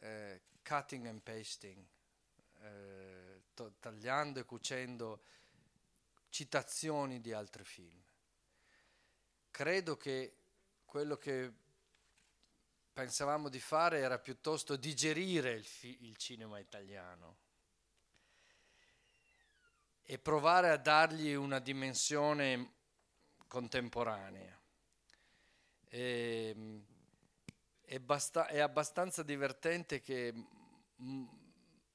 eh, 0.00 0.40
cutting 0.64 1.06
and 1.06 1.20
pasting, 1.20 1.86
eh, 2.62 3.42
to- 3.54 3.74
tagliando 3.78 4.40
e 4.40 4.44
cucendo 4.44 5.22
citazioni 6.32 7.20
di 7.20 7.34
altri 7.34 7.62
film. 7.62 8.02
Credo 9.50 9.98
che 9.98 10.36
quello 10.86 11.18
che 11.18 11.52
pensavamo 12.90 13.50
di 13.50 13.60
fare 13.60 13.98
era 13.98 14.18
piuttosto 14.18 14.76
digerire 14.76 15.52
il, 15.52 15.64
fi- 15.64 16.04
il 16.04 16.16
cinema 16.16 16.58
italiano 16.58 17.36
e 20.02 20.18
provare 20.18 20.70
a 20.70 20.78
dargli 20.78 21.34
una 21.34 21.58
dimensione 21.58 22.72
contemporanea. 23.46 24.58
E, 25.84 26.82
è, 27.82 27.98
basta- 27.98 28.46
è 28.46 28.58
abbastanza 28.58 29.22
divertente 29.22 30.00
che 30.00 30.32
m- 30.96 31.28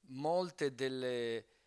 molte 0.02 0.76
delle 0.76 1.57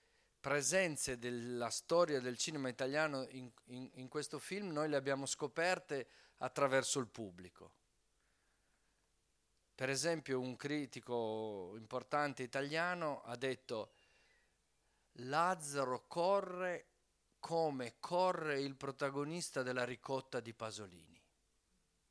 presenze 0.42 1.20
della 1.20 1.70
storia 1.70 2.20
del 2.20 2.36
cinema 2.36 2.68
italiano 2.68 3.28
in, 3.30 3.50
in- 3.66 3.90
in 3.94 4.08
questo 4.08 4.40
film 4.40 4.72
noi 4.72 4.90
le 4.90 4.98
abbiamo 4.98 5.28
scoperte 5.28 6.08
attraverso 6.38 7.00
il 7.00 7.08
pubblico. 7.08 7.72
Per 9.76 9.90
esempio 9.90 10.40
un 10.40 10.56
critico 10.56 11.76
importante 11.78 12.44
italiano 12.44 13.22
ha 13.22 13.36
detto 13.36 13.94
Lazzaro 15.14 16.06
corre 16.08 16.88
come 17.40 17.96
corre 18.00 18.60
il 18.62 18.76
protagonista 18.76 19.64
della 19.64 19.84
ricotta 19.84 20.40
di 20.40 20.54
Pasolini, 20.54 21.22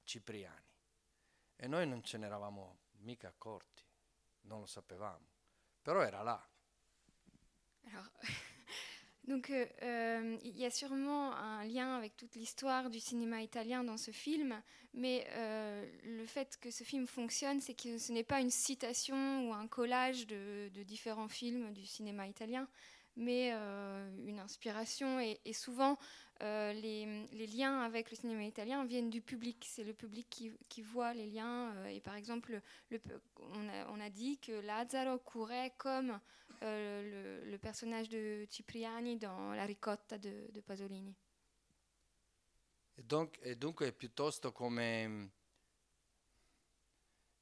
Cipriani. 0.05 0.69
E 1.57 1.67
noi 1.67 1.87
non 1.87 2.03
ce 2.03 2.19
ne 2.19 2.27
eravamo 2.27 2.79
mica 3.01 3.29
accorti, 3.29 3.85
non 4.43 4.61
lo 4.61 4.67
sapevamo, 4.67 5.27
però 5.83 6.03
era 6.03 6.23
là. 6.23 6.49
Donc, 9.29 9.51
euh, 9.51 9.67
euh, 9.83 10.37
il 10.45 10.59
y 10.59 10.65
a 10.65 10.71
sûrement 10.71 11.35
un 11.37 11.65
lien 11.65 11.95
avec 11.97 12.17
toute 12.17 12.35
l'histoire 12.35 12.91
du 12.91 12.99
cinéma 12.99 13.43
italien 13.43 13.85
dans 13.85 13.97
ce 13.97 14.11
film, 14.11 14.61
mais 14.95 15.27
euh, 15.33 15.87
le 16.05 16.27
fait 16.27 16.59
que 16.61 16.71
ce 16.71 16.83
film 16.85 17.07
fonctionne, 17.07 17.61
c'est 17.61 17.75
que 17.75 17.99
ce 17.99 18.13
n'est 18.13 18.25
pas 18.25 18.41
une 18.41 18.51
citation 18.51 19.49
ou 19.49 19.53
un 19.53 19.69
collage 19.69 20.27
de 20.27 20.83
différents 20.83 21.29
films 21.29 21.73
du 21.73 21.87
cinéma 21.87 22.27
italien, 22.27 22.67
mais 23.21 23.53
euh, 23.53 24.11
une 24.27 24.41
inspiration. 24.41 25.21
Et, 25.21 25.53
souvent, 25.53 25.99
euh, 26.43 26.73
les, 26.73 27.47
liens 27.47 27.81
avec 27.81 28.11
le 28.11 28.17
cinéma 28.17 28.43
italien 28.45 28.85
viennent 28.85 29.11
du 29.11 29.21
public. 29.21 29.65
C'est 29.69 29.85
le 29.85 29.95
public 29.95 30.29
qui, 30.69 30.83
voit 30.83 31.15
les 31.15 31.27
liens. 31.27 31.75
euh, 31.77 31.87
et 31.87 32.01
par 32.01 32.15
exemple, 32.15 32.61
le- 32.91 33.01
on, 33.89 34.01
a, 34.01 34.11
dit 34.11 34.39
que 34.39 34.53
Lazzaro 34.61 35.19
courait 35.19 35.73
comme 35.77 36.19
le, 36.63 37.57
personnage 37.59 38.09
de 38.09 38.47
Cipriani 38.51 39.17
dans 39.17 39.53
La 39.53 39.65
ricotta 39.65 40.19
de, 40.19 40.51
de 40.53 40.61
Pasolini. 40.61 41.15
E, 42.97 43.03
donc- 43.03 43.39
e 43.41 43.57
dunque 43.57 43.87
è 43.87 43.93
piuttosto 43.93 44.53
come 44.53 45.31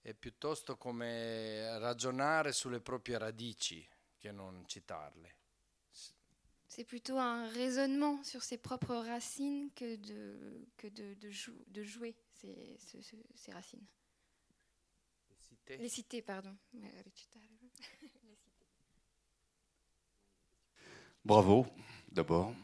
è 0.01 0.15
piuttosto 0.15 0.77
come 0.77 1.79
ragionare 1.79 2.53
sulle 2.53 2.81
proprie 2.81 3.19
radici 3.19 3.87
che 4.17 4.33
non 4.33 4.65
citarle. 4.67 5.38
C'est 6.79 6.85
plutôt 6.85 7.19
un 7.19 7.49
raisonnement 7.49 8.23
sur 8.23 8.45
ses 8.45 8.57
propres 8.57 8.95
racines 8.95 9.69
que 9.75 9.97
de, 9.97 10.65
que 10.77 10.87
de, 10.87 11.15
de, 11.15 11.29
jou- 11.29 11.65
de 11.67 11.83
jouer 11.83 12.15
ces, 12.35 12.77
ce- 12.79 13.03
ce- 13.03 13.17
ces 13.35 13.51
racines. 13.51 13.85
Les 15.71 15.89
citer, 15.89 16.23
pardon. 16.23 16.57
Recitare. 17.05 17.43
Les 18.23 18.37
citer. 18.37 18.65
Bravo, 21.25 21.67
d'abord. 22.13 22.55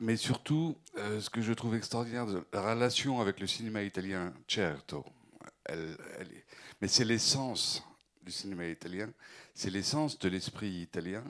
Mais 0.00 0.16
surtout, 0.16 0.78
euh, 0.96 1.20
ce 1.20 1.28
que 1.28 1.42
je 1.42 1.52
trouve 1.52 1.74
extraordinaire, 1.74 2.24
la 2.54 2.72
relation 2.72 3.20
avec 3.20 3.38
le 3.38 3.46
cinéma 3.46 3.82
italien, 3.82 4.32
certo, 4.48 5.04
elle, 5.66 5.94
elle 6.18 6.32
est- 6.32 6.46
mais 6.80 6.88
c'est 6.88 7.04
l'essence 7.04 7.82
du 8.24 8.32
cinéma 8.32 8.66
italien, 8.66 9.12
c'est 9.54 9.70
l'essence 9.70 10.18
de 10.18 10.28
l'esprit 10.28 10.70
italien. 10.70 11.22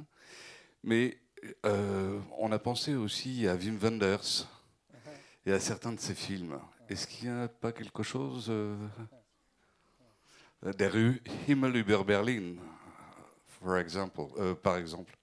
Mais 0.82 1.18
euh, 1.66 2.20
on 2.38 2.52
a 2.52 2.58
pensé 2.58 2.94
aussi 2.94 3.46
à 3.48 3.54
Wim 3.54 3.76
Wenders 3.78 4.48
et 5.44 5.52
à 5.52 5.60
certains 5.60 5.92
de 5.92 6.00
ses 6.00 6.14
films. 6.14 6.60
Est-ce 6.88 7.06
qu'il 7.06 7.30
n'y 7.30 7.36
a 7.36 7.48
pas 7.48 7.72
quelque 7.72 8.02
chose 8.02 8.46
euh, 8.48 8.76
des 10.62 10.86
rues 10.86 11.22
Himmel 11.48 11.76
über 11.76 12.04
Berlin, 12.04 12.56
euh, 13.66 14.54
par 14.54 14.76
exemple? 14.76 15.16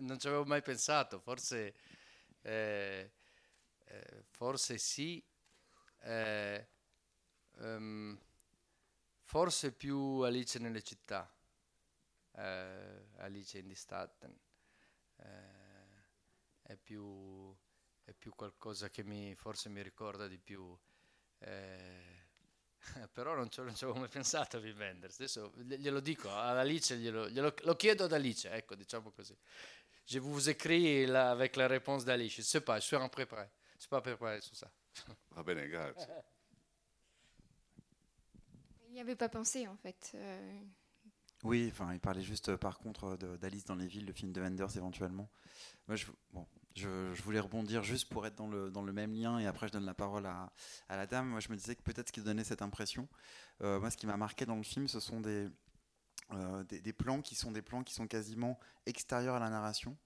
Non 0.00 0.18
ci 0.18 0.26
avevo 0.28 0.44
mai 0.46 0.62
pensato, 0.62 1.20
forse, 1.20 1.74
eh, 2.42 3.10
eh, 3.84 4.24
forse 4.30 4.78
sì, 4.78 5.22
eh, 6.02 6.66
ehm, 7.60 8.18
forse 9.34 9.72
più 9.72 10.20
Alice 10.20 10.60
nelle 10.60 10.80
città, 10.80 11.28
eh, 12.36 13.08
Alice 13.16 13.58
in 13.58 13.74
Staten, 13.74 14.32
eh, 15.16 16.02
è, 16.62 16.76
più, 16.76 17.52
è 18.04 18.12
più 18.12 18.32
qualcosa 18.36 18.90
che 18.90 19.02
mi, 19.02 19.34
forse 19.34 19.68
mi 19.70 19.82
ricorda 19.82 20.28
di 20.28 20.38
più. 20.38 20.78
eh, 21.38 22.28
però 23.12 23.34
non 23.34 23.50
ci, 23.50 23.58
avevo 23.58 23.94
mai 23.94 24.08
pensato 24.08 24.58
a 24.58 24.60
Wim 24.60 24.78
Wenders. 24.78 25.16
Adesso 25.16 25.52
gli- 25.56 25.78
glielo 25.78 25.98
dico 25.98 26.30
ad 26.30 26.56
Alice, 26.56 26.96
glielo, 26.96 27.28
glielo- 27.28 27.56
lo 27.62 27.74
chiedo 27.74 28.04
ad 28.04 28.12
Alice, 28.12 28.48
ecco, 28.48 28.76
diciamo 28.76 29.10
così. 29.10 29.36
Je 30.04 30.20
vous 30.20 30.48
écris 30.48 31.06
là, 31.06 31.30
avec 31.30 31.56
la 31.56 31.66
réponse 31.66 32.04
d'Alice. 32.04 32.36
Je 32.36 32.42
sais 32.42 32.62
pas, 32.62 32.78
je 32.78 32.86
suis 32.86 32.96
prêt. 33.26 33.50
Je 33.74 33.80
suis 33.80 33.88
pas 33.88 34.00
préparé 34.00 34.40
sur 34.42 34.54
ça. 34.54 34.70
Va 35.30 35.42
bene, 35.42 35.66
grazie. 35.66 36.06
Il 38.94 38.98
n'y 38.98 39.00
avait 39.00 39.16
pas 39.16 39.28
pensé 39.28 39.66
en 39.66 39.74
fait. 39.74 40.12
Euh, 40.14 40.60
Oui, 41.42 41.68
enfin, 41.68 41.92
il 41.92 41.98
parlait 41.98 42.22
juste 42.22 42.50
euh, 42.50 42.56
par 42.56 42.78
contre 42.78 43.18
euh, 43.20 43.36
d'Alice 43.38 43.64
dans 43.64 43.74
les 43.74 43.88
villes, 43.88 44.06
le 44.06 44.12
film 44.12 44.30
de 44.30 44.40
Wenders 44.40 44.76
éventuellement. 44.76 45.28
Moi, 45.88 45.96
je, 46.76 47.22
voulais 47.24 47.40
rebondir 47.40 47.82
juste 47.82 48.08
pour 48.08 48.24
être 48.24 48.36
dans 48.36 48.46
le, 48.46 48.92
même 48.92 49.12
lien 49.12 49.40
et 49.40 49.48
après 49.48 49.66
je 49.66 49.72
donne 49.72 49.84
la 49.84 49.94
parole 49.94 50.26
à, 50.26 50.52
la 50.88 51.08
dame. 51.08 51.26
Moi, 51.26 51.40
je 51.40 51.48
me 51.48 51.56
disais 51.56 51.74
que 51.74 51.82
peut-être 51.82 52.06
ce 52.06 52.12
qui 52.12 52.20
donnait 52.20 52.44
cette 52.44 52.62
impression, 52.62 53.08
moi, 53.58 53.90
ce 53.90 53.96
qui 53.96 54.06
m'a 54.06 54.16
marqué 54.16 54.46
dans 54.46 54.54
le 54.54 54.62
film, 54.62 54.86
ce 54.86 55.00
sont 55.00 55.20
des 55.20 55.50
plans 56.96 57.20
qui 57.20 57.34
sont 57.34 57.50
des 57.50 57.62
plans 57.62 57.82
qui 57.82 57.94
sont 57.94 58.06
quasiment 58.06 58.60
extérieurs 58.86 59.34
à 59.34 59.40
la 59.40 59.50
narration, 59.50 59.96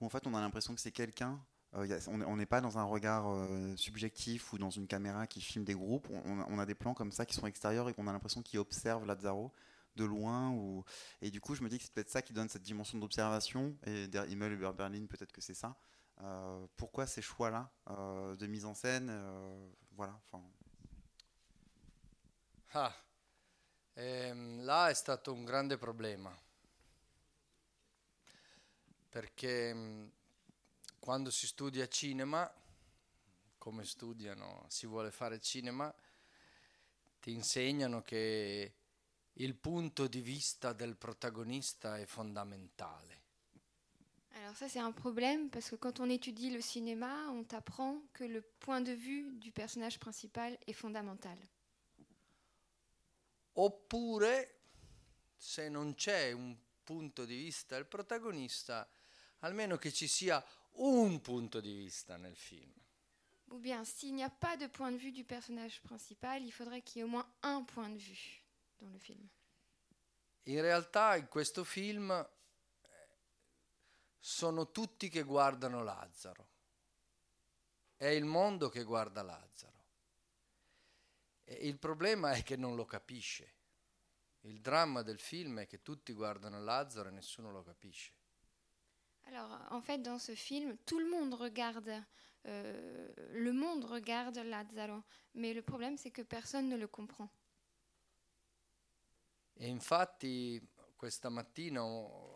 où 0.00 0.06
en 0.06 0.10
fait 0.10 0.28
on 0.28 0.34
a 0.34 0.40
l'impression 0.40 0.76
que 0.76 0.80
c'est 0.80 0.92
quelqu'un. 0.92 1.44
Euh, 1.78 1.98
a- 1.98 2.08
on 2.10 2.20
est- 2.20 2.24
on 2.24 2.36
n'est 2.36 2.46
pas 2.46 2.60
dans 2.60 2.78
un 2.78 2.84
regard 2.84 3.28
euh, 3.30 3.76
subjectif 3.76 4.52
ou 4.52 4.58
dans 4.58 4.70
une 4.70 4.86
caméra 4.86 5.26
qui 5.26 5.40
filme 5.40 5.64
des 5.64 5.74
groupes. 5.74 6.08
On, 6.10 6.44
on 6.48 6.58
a, 6.58 6.66
des 6.66 6.74
plans 6.74 6.94
comme 6.94 7.12
ça 7.12 7.26
qui 7.26 7.34
sont 7.34 7.46
extérieurs 7.46 7.88
et 7.88 7.94
qu'on 7.94 8.06
a 8.06 8.12
l'impression 8.12 8.42
qu'ils 8.42 8.58
observent 8.60 9.06
Lazzaro 9.06 9.52
de 9.96 10.04
loin. 10.04 10.50
Ou... 10.52 10.84
Et 11.22 11.30
du 11.30 11.40
coup, 11.40 11.54
je 11.54 11.62
me 11.62 11.68
dis 11.68 11.78
que 11.78 11.84
c'est 11.84 11.92
peut-être 11.92 12.10
ça 12.10 12.22
qui 12.22 12.32
donne 12.32 12.48
cette 12.48 12.62
dimension 12.62 12.98
d'observation. 12.98 13.76
Et 13.86 14.08
der 14.08 14.26
Himmel 14.30 14.52
über 14.52 14.72
Berlin, 14.72 15.06
peut-être 15.06 15.32
que 15.32 15.40
c'est 15.40 15.54
ça. 15.54 15.76
Euh, 16.22 16.66
pourquoi 16.76 17.06
ces 17.06 17.22
choix-là 17.22 17.70
euh, 17.90 18.36
de 18.36 18.46
mise 18.46 18.64
en 18.64 18.74
scène 18.74 19.08
euh, 19.10 19.68
Voilà. 19.96 20.20
Ah, 22.72 22.94
ehm, 23.94 24.62
là 24.64 24.88
è 24.88 24.94
stato 24.94 25.32
un 25.34 25.44
grande 25.44 25.76
problema. 25.78 26.34
Perché 29.08 29.72
mh, 29.74 30.10
quando 31.08 31.30
si 31.30 31.46
studia 31.46 31.88
cinema, 31.88 32.46
come 33.56 33.86
studiano, 33.86 34.66
si 34.68 34.86
vuole 34.86 35.10
fare 35.10 35.40
cinema, 35.40 35.90
ti 37.18 37.32
insegnano 37.32 38.02
che 38.02 38.74
il 39.32 39.54
punto 39.54 40.06
di 40.06 40.20
vista 40.20 40.74
del 40.74 40.98
protagonista 40.98 41.96
è 41.96 42.04
fondamentale. 42.04 43.22
Alors 44.34 44.54
ça 44.54 44.68
c'est 44.68 44.82
un 44.82 44.92
problème 44.92 45.48
parce 45.48 45.70
que 45.70 45.76
quand 45.76 45.98
on 45.98 46.10
étudie 46.10 46.50
le 46.50 46.60
cinéma, 46.60 47.30
on 47.30 47.42
t'apprend 47.42 48.02
que 48.12 48.24
le 48.24 48.42
point 48.42 48.82
de 48.82 48.92
vue 48.92 49.32
du 49.38 49.50
personnage 49.50 49.98
principal 49.98 50.58
est 50.66 50.74
fondamental. 50.74 51.38
Oppure, 53.52 54.58
se 55.34 55.70
non 55.70 55.94
c'è 55.94 56.32
un 56.32 56.54
punto 56.84 57.24
di 57.24 57.36
vista 57.36 57.76
del 57.76 57.86
protagonista, 57.86 58.86
almeno 59.38 59.78
che 59.78 59.90
ci 59.90 60.06
sia 60.06 60.44
un 60.78 61.20
punto 61.20 61.60
di 61.60 61.72
vista 61.74 62.16
nel 62.16 62.36
film. 62.36 62.72
Ou 63.50 63.58
bien 63.58 63.84
s'il 63.84 64.14
n'y 64.14 64.22
a 64.22 64.30
pas 64.30 64.56
de 64.56 64.68
point 64.68 64.92
de 64.92 64.98
vue 64.98 65.12
du 65.12 65.24
personnage 65.24 65.80
principal, 65.80 66.42
il 66.42 66.52
faudrait 66.52 66.82
qu'il 66.82 66.98
y 66.98 67.00
ait 67.00 67.04
au 67.04 67.10
moins 67.10 67.28
un 67.42 67.64
point 67.64 67.88
de 67.88 67.98
vue 67.98 68.42
dans 68.78 68.90
le 68.92 68.98
film. 68.98 69.26
In 70.44 70.60
realtà 70.60 71.16
in 71.16 71.28
questo 71.28 71.64
film 71.64 72.10
eh, 72.10 72.28
sono 74.18 74.70
tutti 74.70 75.08
che 75.08 75.22
guardano 75.22 75.82
Lazzaro. 75.82 76.48
È 77.96 78.06
il 78.06 78.24
mondo 78.24 78.68
che 78.68 78.84
guarda 78.84 79.22
Lazzaro. 79.22 79.76
E 81.44 81.54
il 81.66 81.78
problema 81.78 82.32
è 82.32 82.42
che 82.42 82.56
non 82.56 82.76
lo 82.76 82.84
capisce. 82.84 83.54
Il 84.42 84.60
dramma 84.60 85.02
del 85.02 85.18
film 85.18 85.60
è 85.60 85.66
che 85.66 85.82
tutti 85.82 86.12
guardano 86.12 86.62
Lazzaro 86.62 87.08
e 87.08 87.12
nessuno 87.12 87.50
lo 87.50 87.62
capisce. 87.62 88.12
Alors 89.28 89.50
en 89.70 89.82
fait 89.82 89.98
dans 89.98 90.18
ce 90.18 90.34
film, 90.34 90.76
tout 90.86 90.98
le 90.98 91.10
monde 91.10 91.34
regarde, 91.34 92.02
euh, 92.46 93.12
le 93.32 93.52
monde 93.52 93.84
regarde 93.84 94.38
Lazzaro, 94.38 95.02
mais 95.34 95.52
le 95.52 95.60
problème 95.60 95.98
c'est 95.98 96.10
que 96.10 96.22
personne 96.22 96.68
ne 96.68 96.76
le 96.76 96.88
comprend. 96.88 97.28
E 99.60 99.66
infatti 99.66 100.62
questa 100.96 101.28
mattina 101.28 101.82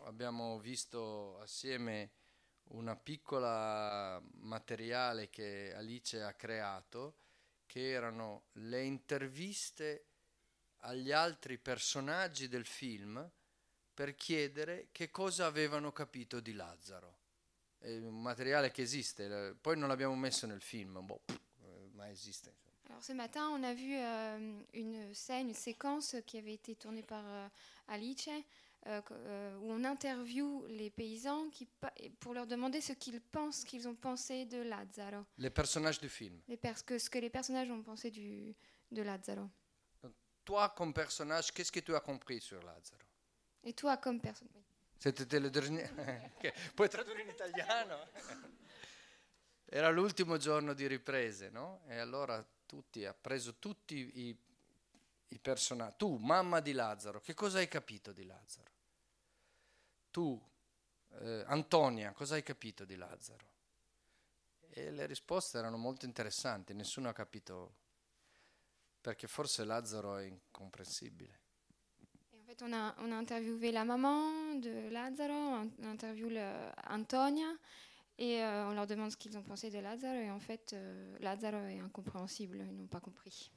abbiamo 0.05 0.59
visto 0.59 1.39
assieme 1.39 2.11
una 2.65 2.95
piccola 2.95 4.21
materiale 4.35 5.29
che 5.29 5.73
Alice 5.73 6.21
ha 6.21 6.33
creato, 6.33 7.17
che 7.65 7.89
erano 7.89 8.45
le 8.53 8.83
interviste 8.83 10.05
agli 10.81 11.11
altri 11.11 11.57
personaggi 11.57 12.47
del 12.47 12.65
film 12.65 13.31
per 13.93 14.15
chiedere 14.15 14.87
che 14.91 15.11
cosa 15.11 15.45
avevano 15.45 15.91
capito 15.91 16.39
di 16.39 16.53
Lazzaro. 16.53 17.19
È 17.77 17.91
un 17.97 18.21
materiale 18.21 18.71
che 18.71 18.81
esiste, 18.81 19.55
poi 19.59 19.77
non 19.77 19.89
l'abbiamo 19.89 20.15
messo 20.15 20.47
nel 20.47 20.61
film, 20.61 21.05
boh, 21.05 21.21
eh, 21.27 21.89
ma 21.93 22.09
esiste. 22.09 22.61
Alors 22.89 23.03
ce 23.03 23.13
matin, 23.13 23.47
on 23.49 23.63
a 23.63 23.73
vu 23.73 23.93
euh, 23.95 24.63
une 24.73 25.13
scène, 25.13 25.47
une 25.49 25.53
séquence 25.55 26.15
qui 26.25 26.37
avait 26.37 26.53
été 26.53 26.75
tournée 26.75 27.01
par 27.03 27.23
euh, 27.25 27.47
Alice, 27.87 28.27
euh, 28.85 29.01
euh, 29.11 29.57
où 29.59 29.71
on 29.71 29.83
interviewe 29.85 30.65
les 30.67 30.89
paysans 30.89 31.49
qui, 31.49 31.67
pour 32.19 32.33
leur 32.33 32.45
demander 32.45 32.81
ce 32.81 32.93
qu'ils 32.93 33.21
pensent, 33.21 33.63
qu'ils 33.63 33.87
ont 33.87 33.95
pensé 33.95 34.45
de 34.45 34.61
Lazzaro, 34.61 35.25
Les 35.37 35.49
personnages 35.49 35.99
du 35.99 36.09
film. 36.09 36.39
les 36.47 36.57
pers- 36.57 36.83
que- 36.85 36.99
ce 36.99 37.09
que 37.09 37.19
les 37.19 37.29
personnages 37.29 37.69
ont 37.71 37.81
pensé 37.83 38.11
du, 38.11 38.53
de 38.91 39.01
Lazzaro. 39.01 39.49
Toi, 40.45 40.69
comme 40.75 40.93
personnage, 40.93 41.51
qu'est-ce 41.53 41.71
que 41.71 41.79
tu 41.79 41.95
as 41.95 42.01
compris 42.01 42.41
sur 42.41 42.61
Lazzaro? 42.63 43.01
Et 43.63 43.73
toi, 43.73 43.97
comme 43.97 44.19
personne. 44.19 44.49
Siete 44.97 45.39
le 45.39 45.49
dernier... 45.49 46.33
Che- 46.37 46.53
Puoi 46.73 46.89
tradurre 46.89 47.21
in 47.21 47.29
italiano? 47.29 48.07
Era 49.65 49.89
l'ultimo 49.89 50.37
giorno 50.37 50.73
di 50.73 50.85
riprese, 50.87 51.49
no? 51.49 51.81
E 51.87 51.97
allora 51.97 52.45
tutti, 52.65 53.05
ha 53.05 53.13
preso 53.13 53.55
tutti 53.55 53.95
i, 53.95 54.37
i 55.29 55.39
personaggi. 55.39 55.95
Tu, 55.97 56.15
mamma 56.17 56.59
di 56.59 56.73
Lazzaro, 56.73 57.19
che 57.21 57.33
cosa 57.33 57.57
hai 57.57 57.67
capito 57.67 58.11
di 58.11 58.23
Lazzaro? 58.25 58.71
Tu, 60.11 60.39
eh, 61.19 61.43
Antonia, 61.47 62.11
cosa 62.11 62.35
hai 62.35 62.43
capito 62.43 62.85
di 62.85 62.95
Lazzaro? 62.95 63.51
E 64.69 64.91
le 64.91 65.05
risposte 65.05 65.57
erano 65.57 65.77
molto 65.77 66.05
interessanti, 66.05 66.73
nessuno 66.73 67.09
ha 67.09 67.13
capito 67.13 67.75
perché 69.01 69.27
forse 69.27 69.63
Lazzaro 69.65 70.17
è 70.17 70.23
incomprensibile. 70.25 71.41
On 72.61 72.73
a, 72.73 72.95
interviewé 73.15 73.71
la 73.71 73.83
maman 73.83 74.55
de 74.55 74.89
Lazzaro, 74.89 75.33
on 75.33 75.83
interviewe 75.85 76.37
Antonia, 76.89 77.47
et 78.17 78.43
euh, 78.43 78.69
on 78.69 78.73
leur 78.73 78.85
demande 78.85 79.11
ce 79.11 79.17
qu'ils 79.17 79.37
ont 79.37 79.43
pensé 79.43 79.71
de 79.71 79.79
Lazzaro, 79.79 80.19
et 80.19 80.29
en 80.29 80.39
fait, 80.39 80.73
euh, 80.73 81.17
Lazzaro 81.19 81.57
est 81.67 81.79
incompréhensible, 81.79 82.63
ils 82.69 82.77
n'ont 82.77 82.87
pas 82.87 82.99
compris. 82.99 83.51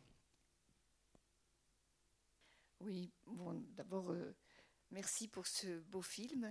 Oui, 2.81 3.11
bon, 3.27 3.63
d'abord, 3.77 4.11
euh, 4.13 4.35
merci 4.91 5.29
pour 5.29 5.47
ce 5.47 5.79
beau 5.81 6.03
film. 6.03 6.51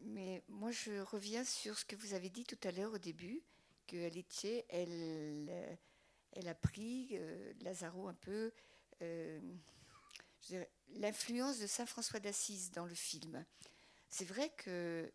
Mais 0.00 0.44
moi, 0.48 0.70
je 0.70 1.00
reviens 1.00 1.44
sur 1.44 1.78
ce 1.78 1.84
que 1.86 1.96
vous 1.96 2.12
avez 2.12 2.28
dit 2.28 2.44
tout 2.44 2.58
à 2.62 2.70
l'heure 2.70 2.92
au 2.92 2.98
début, 2.98 3.42
que 3.86 4.06
Alice, 4.06 4.46
elle, 4.68 5.78
elle 6.32 6.48
a 6.48 6.54
pris 6.54 7.18
Lazaro 7.62 8.08
un 8.08 8.14
peu, 8.14 8.52
l'influence 10.96 11.58
de 11.58 11.66
Saint 11.66 11.86
François 11.86 12.20
d'Assise 12.20 12.70
dans 12.70 12.86
le 12.86 12.94
film. 12.94 13.44
C'est 14.10 14.24
vrai 14.24 14.50
que 14.50 15.12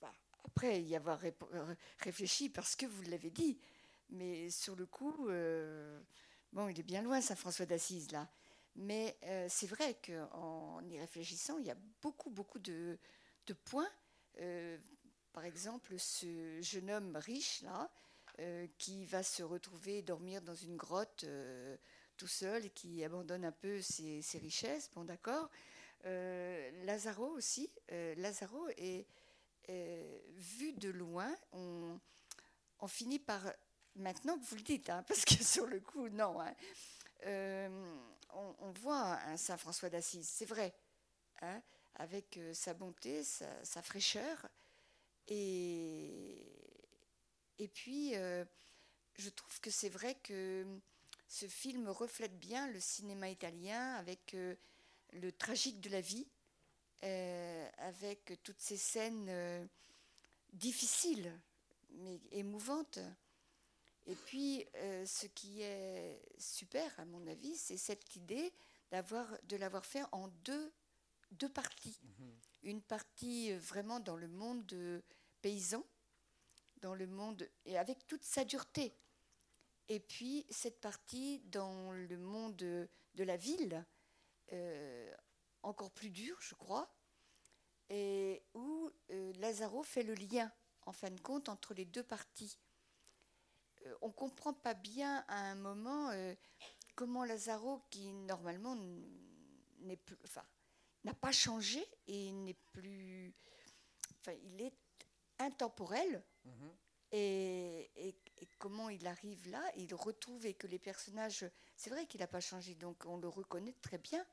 bah, 0.00 0.12
après 0.44 0.82
y 0.82 0.96
avoir 0.96 1.20
réfléchi 2.00 2.48
parce 2.48 2.76
que 2.76 2.86
vous 2.86 3.02
l'avez 3.02 3.30
dit, 3.30 3.58
mais 4.10 4.50
sur 4.50 4.76
le 4.76 4.86
coup, 4.86 5.28
euh, 5.28 6.00
bon, 6.52 6.68
il 6.68 6.78
est 6.78 6.84
bien 6.84 7.02
loin 7.02 7.20
Saint 7.20 7.36
François 7.36 7.66
d'Assise 7.66 8.10
là. 8.12 8.28
Mais 8.76 9.16
euh, 9.24 9.46
c'est 9.48 9.66
vrai 9.66 9.98
qu'en 10.06 10.82
y 10.88 10.98
réfléchissant, 11.00 11.58
il 11.58 11.66
y 11.66 11.70
a 11.70 11.76
beaucoup, 12.00 12.30
beaucoup 12.30 12.60
de, 12.60 12.98
points. 13.64 13.90
Euh, 14.40 14.78
par 15.32 15.44
exemple, 15.44 15.98
ce 15.98 16.60
jeune 16.60 16.90
homme 16.90 17.16
riche 17.16 17.62
là, 17.62 17.90
qui 18.78 19.04
va 19.04 19.24
se 19.24 19.42
retrouver 19.42 20.02
dormir 20.02 20.42
dans 20.42 20.54
une 20.54 20.76
grotte 20.76 21.24
tout 22.18 22.28
seul 22.28 22.66
et 22.66 22.70
qui 22.70 23.02
abandonne 23.04 23.46
un 23.46 23.52
peu 23.52 23.80
ses, 23.80 24.20
ses 24.20 24.38
richesses. 24.38 24.90
Bon, 24.94 25.04
d'accord. 25.04 25.48
Lazaro 26.04 27.26
aussi. 27.30 27.70
Lazaro 27.88 28.68
est, 28.76 29.06
vu 29.68 30.72
de 30.74 30.90
loin. 30.90 31.34
On, 31.52 31.98
on 32.80 32.86
finit 32.86 33.18
par 33.18 33.42
maintenant 33.98 34.38
vous 34.38 34.56
le 34.56 34.62
dites, 34.62 34.90
hein, 34.90 35.02
parce 35.08 35.24
que 35.24 35.42
sur 35.42 35.66
le 35.66 35.80
coup, 35.80 36.08
non. 36.08 36.40
Hein. 36.40 36.54
Euh, 37.26 37.96
on, 38.30 38.70
voit 38.70 39.18
un 39.22 39.36
Saint 39.36 39.56
François 39.56 39.90
d'Assise, 39.90 40.28
c'est 40.28 40.44
vrai, 40.44 40.72
hein, 41.40 41.60
avec 41.96 42.36
euh, 42.36 42.54
sa 42.54 42.74
bonté, 42.74 43.24
sa, 43.24 43.82
fraîcheur. 43.82 44.48
Et, 45.26 46.46
et 47.58 47.68
puis, 47.68 48.14
euh, 48.14 48.44
je 49.16 49.30
trouve 49.30 49.60
que 49.60 49.70
c'est 49.70 49.88
vrai 49.88 50.14
que 50.22 50.64
ce 51.28 51.46
film 51.46 51.88
reflète 51.88 52.38
bien 52.38 52.68
le 52.68 52.80
cinéma 52.80 53.28
italien 53.30 53.94
avec 53.94 54.34
le 55.12 55.32
tragique 55.32 55.80
de 55.80 55.90
la 55.90 56.00
vie, 56.00 56.26
avec 57.78 58.32
toutes 58.42 58.60
ces 58.60 58.76
scènes 58.76 59.68
difficiles, 60.52 61.32
mais 61.90 62.20
émouvantes. 62.32 62.98
Et 64.06 64.14
puis, 64.14 64.64
euh, 64.76 65.04
ce 65.04 65.26
qui 65.26 65.60
est 65.60 66.18
super, 66.38 66.98
à 66.98 67.04
mon 67.04 67.26
avis, 67.26 67.54
c'est 67.56 67.76
cette 67.76 68.16
idée 68.16 68.52
de 68.90 69.56
l'avoir 69.56 69.84
fait 69.84 70.02
en 70.12 70.28
deux, 70.44 70.72
deux 71.32 71.50
parties. 71.50 71.98
Mhm. 72.02 72.38
Une 72.62 72.82
partie 72.82 73.52
euh, 73.52 73.58
vraiment 73.58 74.00
dans 74.00 74.16
le 74.16 74.28
monde 74.28 75.02
paysan, 75.42 75.84
dans 76.80 76.94
le 76.94 77.06
monde, 77.06 77.46
et 77.66 77.76
avec 77.76 78.06
toute 78.06 78.24
sa 78.24 78.46
dureté. 78.46 78.94
Et 79.88 80.00
puis, 80.00 80.46
cette 80.50 80.80
partie 80.80 81.40
dans 81.46 81.92
le 81.92 82.18
monde 82.18 82.56
de, 82.56 82.88
la 83.16 83.36
ville, 83.36 83.84
euh, 84.52 85.14
encore 85.62 85.90
plus 85.90 86.10
dur, 86.10 86.36
je 86.40 86.54
crois, 86.54 86.94
et 87.90 88.42
où 88.54 88.90
Lazaro 89.08 89.82
fait 89.82 90.02
le 90.02 90.14
lien, 90.14 90.52
en 90.86 90.92
fin 90.92 91.10
de 91.10 91.20
compte, 91.20 91.48
entre 91.48 91.74
les 91.74 91.84
deux 91.84 92.02
parties. 92.02 92.58
Euh, 93.86 93.94
on 94.02 94.08
ne 94.08 94.12
comprend 94.12 94.52
pas 94.52 94.74
bien 94.74 95.24
à 95.28 95.50
un 95.50 95.54
moment 95.54 96.10
euh, 96.10 96.34
comment 96.94 97.24
Lazaro, 97.24 97.82
qui 97.90 98.12
normalement 98.12 98.76
enfin, 100.24 100.44
n'a 101.04 101.14
pas 101.14 101.32
changé 101.32 101.84
et 102.06 102.32
n'est 102.32 102.58
plus, 102.72 103.34
enfin, 104.20 104.36
il 104.44 104.62
est 104.62 104.74
intemporel. 105.38 106.24
Mhm. 106.44 106.76
Et, 107.12 107.90
comment 108.58 108.88
il 108.88 109.06
arrive 109.06 109.48
là, 109.50 109.62
il 109.76 109.94
retrouve 109.94 110.44
et 110.46 110.54
que 110.54 110.66
les 110.66 110.78
personnages, 110.78 111.48
c'est 111.76 111.90
vrai 111.90 112.06
qu'il 112.06 112.20
n'a 112.20 112.26
pas 112.26 112.40
changé, 112.40 112.74
donc 112.74 113.04
on 113.06 113.16
le 113.16 113.28
reconnaît 113.28 113.74
très 113.80 113.98
bien, 113.98 114.24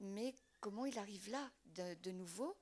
mais 0.00 0.34
comment 0.60 0.86
il 0.86 0.98
arrive 0.98 1.30
là 1.30 1.50
de 1.64 2.10
nouveau 2.10 2.56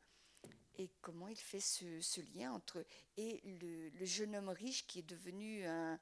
et 0.76 0.90
comment 1.00 1.28
il 1.28 1.38
fait 1.38 1.61
ce, 1.61 2.20
lien 2.35 2.52
entre 2.52 2.85
et 3.16 3.40
le, 3.44 4.04
jeune 4.04 4.35
homme 4.37 4.48
riche 4.48 4.87
qui 4.87 5.00
est 5.00 5.09
devenu 5.09 5.64
un, 5.64 5.98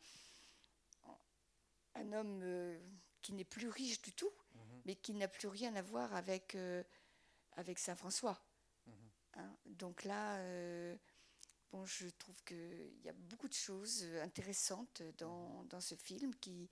un 1.94 2.12
homme 2.12 2.40
euh, 2.42 2.78
qui 3.20 3.32
n'est 3.32 3.44
plus 3.44 3.68
riche 3.68 4.00
du 4.02 4.12
tout, 4.12 4.32
mhm. 4.54 4.82
mais 4.86 4.96
qui 4.96 5.14
n'a 5.14 5.28
plus 5.28 5.48
rien 5.48 5.74
à 5.76 5.82
voir 5.82 6.14
avec, 6.14 6.54
euh, 6.54 6.82
avec 7.52 7.78
Saint 7.78 7.96
François. 7.96 8.42
Mhm. 8.86 8.94
Hein, 9.34 9.56
donc 9.66 10.04
là, 10.04 10.36
euh, 10.38 10.96
bon, 11.72 11.84
je 11.86 12.08
trouve 12.18 12.40
qu'il 12.44 13.00
y 13.02 13.08
a 13.08 13.12
beaucoup 13.12 13.48
de 13.48 13.54
choses 13.54 14.06
intéressantes 14.22 15.02
dans, 15.18 15.62
mhm. 15.62 15.68
dans, 15.68 15.80
ce 15.80 15.94
film 15.94 16.34
qui 16.36 16.68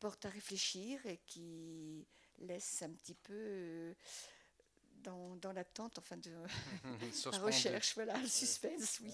portent 0.00 0.24
à 0.24 0.30
réfléchir 0.30 1.04
et 1.06 1.18
qui 1.26 2.06
laissent 2.38 2.82
un 2.82 2.90
petit 2.90 3.14
peu 3.14 3.94
dans, 5.02 5.36
dans 5.36 5.52
l'attente, 5.52 5.98
enfin 5.98 6.16
de 6.16 6.30
la 7.32 7.38
recherche, 7.38 7.94
voilà, 7.94 8.18
il 8.18 8.30
suspense, 8.30 9.00
oui. 9.00 9.12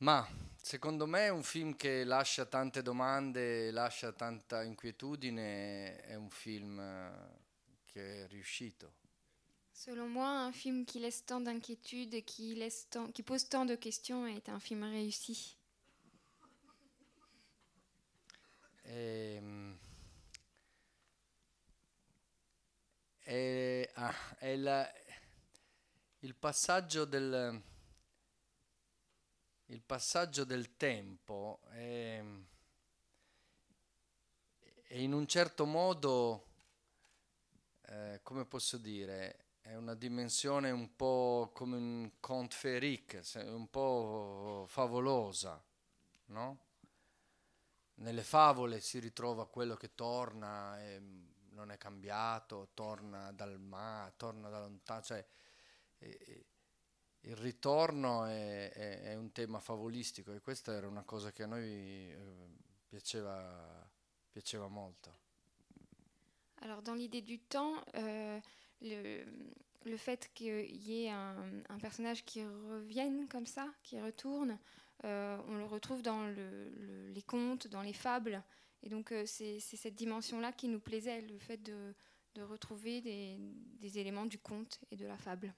Ma 0.00 0.28
secondo 0.56 1.06
me 1.06 1.26
è 1.26 1.28
un 1.28 1.42
film 1.42 1.74
che 1.74 2.04
lascia 2.04 2.46
tante 2.46 2.82
domande, 2.82 3.72
lascia 3.72 4.12
tanta 4.12 4.62
inquietudine, 4.62 5.96
è 6.02 6.14
un 6.14 6.30
film 6.30 6.78
eh, 6.78 7.40
che 7.84 8.24
è 8.24 8.28
riuscito. 8.28 9.07
Selon 9.78 10.08
moi, 10.08 10.28
un 10.28 10.50
film 10.50 10.84
qui 10.84 10.98
laisse 10.98 11.24
tant 11.24 11.40
d'inquiétudes 11.40 12.24
qui, 12.24 12.60
qui 13.14 13.22
pose 13.22 13.48
tant 13.48 13.64
de 13.64 13.76
questions 13.76 14.26
est 14.26 14.48
un 14.48 14.58
film 14.58 14.82
réussi. 14.82 15.56
Et, 18.86 19.36
ehm, 19.36 19.78
è, 23.20 23.88
ah, 23.94 24.36
è 24.38 24.48
il, 24.48 24.92
il, 26.22 26.34
passaggio 26.34 27.04
del, 27.04 27.62
il 29.66 29.82
passaggio 29.82 30.42
del 30.42 30.76
tempo 30.76 31.60
è, 31.70 32.20
è 34.88 34.96
in 34.96 35.12
un 35.12 35.28
certo 35.28 35.66
modo, 35.66 36.46
eh, 37.82 38.18
come 38.24 38.44
posso 38.44 38.76
dire, 38.76 39.46
è 39.60 39.74
una 39.74 39.94
dimensione 39.94 40.70
un 40.70 40.94
po' 40.96 41.50
come 41.52 41.76
un 41.76 42.10
conte 42.20 42.56
féerique, 42.56 43.22
un 43.44 43.68
po' 43.68 44.64
favolosa, 44.68 45.62
no? 46.26 46.58
Nelle 47.96 48.22
favole 48.22 48.80
si 48.80 48.98
ritrova 48.98 49.48
quello 49.48 49.74
che 49.76 49.94
torna. 49.94 50.80
E, 50.80 51.36
non 51.58 51.72
è 51.72 51.76
cambiato, 51.76 52.68
torna 52.72 53.32
dal 53.32 53.58
mare, 53.58 54.14
torna 54.16 54.48
da 54.48 54.60
lontano, 54.60 55.02
cioè 55.02 55.26
eh, 55.98 56.46
il 57.22 57.36
ritorno 57.36 58.26
è, 58.26 58.70
è, 58.70 59.02
è, 59.02 59.14
un 59.16 59.32
tema 59.32 59.58
favolistico 59.58 60.32
e 60.32 60.40
questa 60.40 60.72
era 60.72 60.86
una 60.86 61.02
cosa 61.02 61.32
che 61.32 61.42
a 61.42 61.46
noi 61.46 61.66
eh, 61.66 62.48
piaceva, 62.86 63.90
piaceva 64.30 64.68
molto. 64.68 65.26
Alors 66.60 66.82
dans 66.82 66.96
l'idée 66.96 67.22
du 67.22 67.40
temps, 67.48 67.82
euh, 67.94 68.40
le, 68.82 69.24
le, 69.84 69.96
fait 69.96 70.30
qu'il 70.34 70.76
y 70.76 71.04
ait 71.04 71.10
un, 71.10 71.62
un, 71.68 71.78
personnage 71.78 72.24
qui 72.24 72.44
revienne 72.44 73.28
comme 73.28 73.46
ça, 73.46 73.68
qui 73.82 74.00
retourne, 74.00 74.58
euh, 75.04 75.38
on 75.48 75.56
le 75.56 75.64
retrouve 75.64 76.02
dans 76.02 76.26
le, 76.26 76.70
le, 76.70 77.08
les 77.10 77.22
contes, 77.22 77.68
dans 77.68 77.82
les 77.82 77.92
fables. 77.92 78.42
Et 78.82 78.88
donc 78.88 79.12
euh, 79.12 79.24
c'est 79.26 79.60
cette 79.60 79.94
dimension-là 79.94 80.52
qui 80.52 80.68
nous 80.68 80.80
plaisait, 80.80 81.20
le 81.22 81.38
fait 81.38 81.58
de, 81.58 81.94
de 82.34 82.42
retrouver 82.42 83.00
des, 83.00 83.38
des, 83.80 83.98
éléments 83.98 84.26
du 84.26 84.38
conte 84.38 84.80
et 84.90 84.96
de 84.96 85.06
la 85.06 85.16
fable. 85.16 85.54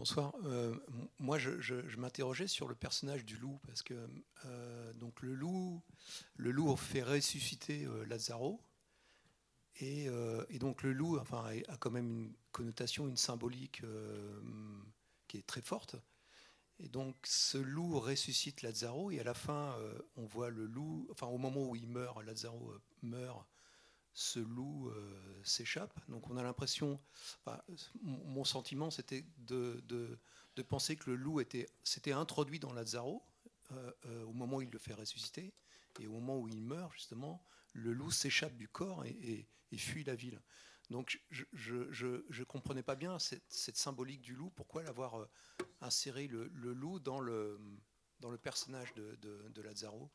Bonsoir. 0.00 0.32
Euh, 0.46 0.74
moi, 1.18 1.38
je, 1.38 1.96
m'interrogeais 1.98 2.46
sur 2.46 2.68
le 2.68 2.74
personnage 2.74 3.26
du 3.26 3.36
loup 3.36 3.60
parce 3.66 3.82
que 3.82 3.92
euh, 4.46 4.92
donc 4.94 5.20
le 5.20 5.34
loup, 5.34 5.82
le 6.36 6.52
loup 6.52 6.74
fait 6.74 7.02
ressusciter 7.02 7.86
Lazaro 8.08 8.62
et, 9.78 10.06
et, 10.48 10.58
donc 10.58 10.82
le 10.82 10.94
loup, 10.94 11.18
a 11.18 11.76
quand 11.78 11.90
même 11.90 12.08
une 12.08 12.32
connotation, 12.50 13.08
une 13.08 13.18
symbolique 13.18 13.82
qui 15.28 15.36
est 15.36 15.46
très 15.46 15.60
forte. 15.60 15.96
Et 16.82 16.88
donc 16.88 17.14
ce 17.24 17.58
loup 17.58 18.00
ressuscite 18.00 18.62
Lazaro 18.62 19.10
et 19.10 19.20
à 19.20 19.22
la 19.22 19.34
fin 19.34 19.76
euh, 19.78 19.98
on 20.16 20.24
voit 20.24 20.48
le 20.48 20.64
loup, 20.64 21.06
enfin 21.10 21.26
au 21.26 21.36
moment 21.36 21.68
où 21.68 21.76
il 21.76 21.86
meurt, 21.86 22.24
Lazaro 22.24 22.70
euh, 22.70 22.80
meurt, 23.02 23.46
ce 24.12 24.40
loup 24.40 24.88
euh, 24.88 25.40
s'échappe. 25.44 25.98
Donc 26.08 26.28
on 26.30 26.36
a 26.36 26.42
l'impression, 26.42 27.00
mon 28.02 28.44
sentiment 28.44 28.90
c'était 28.90 29.24
de, 29.38 29.82
penser 30.68 30.96
que 30.96 31.10
le 31.10 31.16
loup 31.16 31.40
était, 31.40 31.68
s'était 31.82 32.12
introduit 32.12 32.58
dans 32.58 32.72
Lazaro 32.72 33.22
au 34.26 34.32
moment 34.32 34.56
où 34.56 34.62
il 34.62 34.70
le 34.70 34.78
fait 34.78 34.94
ressusciter 34.94 35.54
et 36.00 36.06
au 36.06 36.12
moment 36.12 36.38
où 36.38 36.48
il 36.48 36.60
meurt 36.60 36.92
justement, 36.92 37.44
le 37.72 37.92
loup 37.92 38.10
s'échappe 38.10 38.56
du 38.56 38.68
corps 38.68 39.04
et, 39.04 39.48
fuit 39.76 40.04
la 40.04 40.16
ville. 40.16 40.42
Donc 40.90 41.22
je 41.30 41.74
ne 42.04 42.44
comprenais 42.44 42.82
pas 42.82 42.96
bien 42.96 43.18
cette, 43.18 43.76
symbolique 43.76 44.22
du 44.22 44.34
loup, 44.34 44.50
pourquoi 44.50 44.82
l'avoir 44.82 45.28
inséré 45.80 46.26
le, 46.26 46.48
loup 46.52 46.98
dans 46.98 47.20
le, 47.20 47.60
dans 48.18 48.30
le 48.30 48.38
personnage 48.38 48.92
de, 48.94 49.14
de, 49.16 49.48
de 49.48 49.62
Lazzaro? 49.62 50.10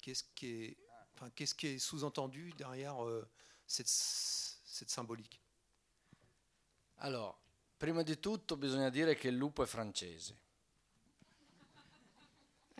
Qu'est-ce 0.00 0.22
qui 0.36 0.46
est, 0.46 0.78
enfin, 1.18 1.30
qu'est-ce 1.34 1.54
qui 1.54 1.66
est 1.66 1.78
sous-entendu 1.78 2.52
derrière 2.52 3.04
euh, 3.04 3.28
cette, 3.66 3.88
cette 3.88 4.90
symbolique? 4.90 5.40
Allora, 7.00 7.36
prima 7.76 8.02
di 8.02 8.18
tutto 8.18 8.56
bisogna 8.56 8.90
dire 8.90 9.14
che 9.16 9.28
il 9.28 9.36
lupo 9.36 9.62
è 9.62 9.66
francese. 9.66 10.36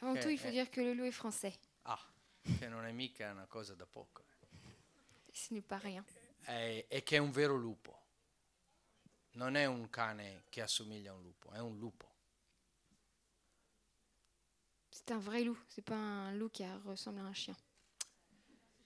Avant 0.00 0.16
Ok, 0.16 0.22
tout, 0.22 0.30
il 0.30 0.38
faut 0.38 0.48
eh. 0.48 0.52
dire 0.52 0.70
que 0.70 0.80
le 0.80 0.94
loup 0.94 1.06
est 1.06 1.12
français. 1.16 1.58
Ah, 1.82 2.00
che 2.58 2.68
non 2.68 2.84
è 2.84 2.92
mica 2.92 3.30
una 3.32 3.46
cosa 3.46 3.74
da 3.74 3.86
poco. 3.86 4.24
Ce 5.32 5.52
n'est 5.52 5.64
pas 5.66 5.80
rien. 5.82 6.04
È- 6.44 6.86
e 6.88 7.02
che 7.02 7.16
è 7.16 7.18
un 7.18 7.30
vero 7.32 7.56
lupo. 7.56 7.96
Non 9.32 9.56
è 9.56 9.66
un 9.66 9.88
cane 9.90 10.44
che 10.48 10.62
assomiglia 10.62 11.10
a 11.10 11.14
un 11.14 11.22
lupo, 11.22 11.50
è 11.50 11.58
un 11.60 11.76
lupo. 11.78 12.06
C'est 14.90 15.10
un 15.12 15.18
vrai 15.18 15.44
loup. 15.44 15.58
C'est 15.68 15.82
pas 15.84 15.96
un 15.96 16.32
loup 16.38 16.52
qui 16.52 16.64
a- 16.64 16.78
ressemble 16.84 17.20
à 17.20 17.24
un 17.24 17.32
chien. 17.32 17.56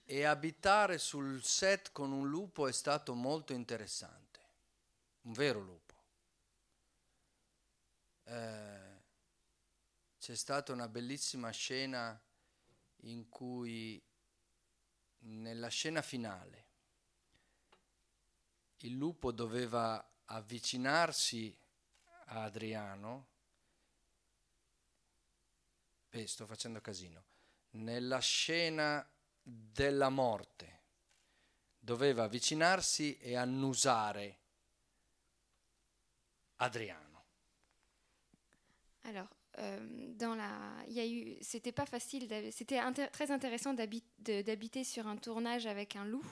E 0.04 0.24
abitare 0.24 0.98
sul 0.98 1.42
set 1.42 1.92
con 1.92 2.12
un 2.12 2.28
lupo 2.28 2.66
è 2.66 2.72
stato 2.72 3.14
molto 3.14 3.52
interessante. 3.52 4.40
Un 5.22 5.32
vero 5.32 5.60
lupo. 5.60 5.94
Eh, 8.24 9.00
c'è 10.18 10.34
stata 10.34 10.72
una 10.72 10.88
bellissima 10.88 11.50
scena 11.50 12.20
in 13.04 13.28
cui, 13.28 14.00
nella 15.20 15.68
scena 15.68 16.02
finale, 16.02 16.66
il 18.78 18.94
lupo 18.94 19.32
doveva 19.32 20.04
avvicinarsi 20.26 21.56
a 22.26 22.42
Adriano. 22.42 23.26
Beh, 26.10 26.26
sto 26.26 26.46
facendo 26.46 26.80
casino. 26.80 27.24
Nella 27.70 28.18
scena 28.18 29.08
della 29.42 30.08
morte 30.08 30.80
doveva 31.78 32.24
avvicinarsi 32.24 33.18
e 33.18 33.36
annusare 33.36 34.38
Adriano. 36.56 37.24
Alors, 39.02 39.28
euh, 39.58 40.14
dans 40.14 40.36
la, 40.36 40.84
il 40.86 40.92
y 40.92 41.00
a 41.00 41.06
eu, 41.06 41.36
c'était 41.40 41.72
pas 41.72 41.86
facile, 41.86 42.28
c'était 42.52 42.80
très 43.10 43.32
intéressant 43.32 43.74
d'habiter 43.74 44.84
sur 44.84 45.06
un 45.08 45.16
tournage 45.16 45.66
avec 45.66 45.96
un 45.96 46.04
loup. 46.04 46.24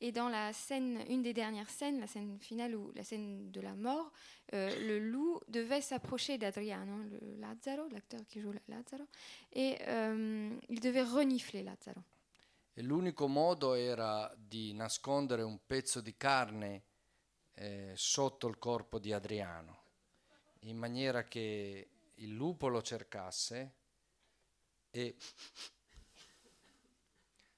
Et 0.00 0.12
dans 0.12 0.28
la 0.28 0.52
scène, 0.52 1.02
une 1.08 1.22
des 1.22 1.32
dernières 1.32 1.70
scènes, 1.70 2.00
la 2.00 2.06
scène 2.06 2.38
finale 2.40 2.74
ou 2.74 2.92
la 2.94 3.04
scène 3.04 3.50
de 3.52 3.60
la 3.60 3.74
mort, 3.74 4.12
euh, 4.52 4.68
le 4.80 4.98
loup 4.98 5.40
devait 5.48 5.80
s'approcher 5.80 6.36
d'Adriano, 6.36 7.04
le 7.04 7.36
Lazzaro, 7.36 7.88
l'acteur 7.88 8.20
qui 8.26 8.40
joue 8.40 8.52
Lazzaro, 8.68 9.06
et 9.52 9.78
euh, 9.86 10.50
il 10.68 10.80
devait 10.80 11.04
renifler 11.04 11.62
Lazzaro. 11.62 12.02
E 12.76 12.82
l'unico 12.82 13.28
modo 13.28 13.74
era 13.74 14.34
di 14.36 14.72
nascondere 14.74 15.42
un 15.42 15.64
pezzo 15.64 16.00
di 16.00 16.16
carne 16.16 16.82
eh, 17.54 17.92
sotto 17.94 18.48
il 18.48 18.58
corpo 18.58 18.98
di 18.98 19.12
Adriano, 19.12 19.84
in 20.60 20.76
maniera 20.76 21.22
che 21.22 21.88
il 22.16 22.30
lupo 22.34 22.66
lo 22.66 22.82
cercasse 22.82 23.74
e 24.90 25.16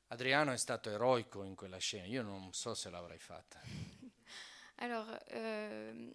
Adriano 0.09 0.53
è 0.53 0.57
stato 0.57 0.91
eroico 0.91 1.43
in 1.45 1.55
quella 1.55 1.79
scena, 1.79 2.07
io 2.07 2.23
non 2.23 2.53
so 2.53 2.75
se 2.75 2.91
l'avrei 2.91 3.19
fatta. 3.19 3.61
Alors, 4.77 5.09
euh, 5.33 6.13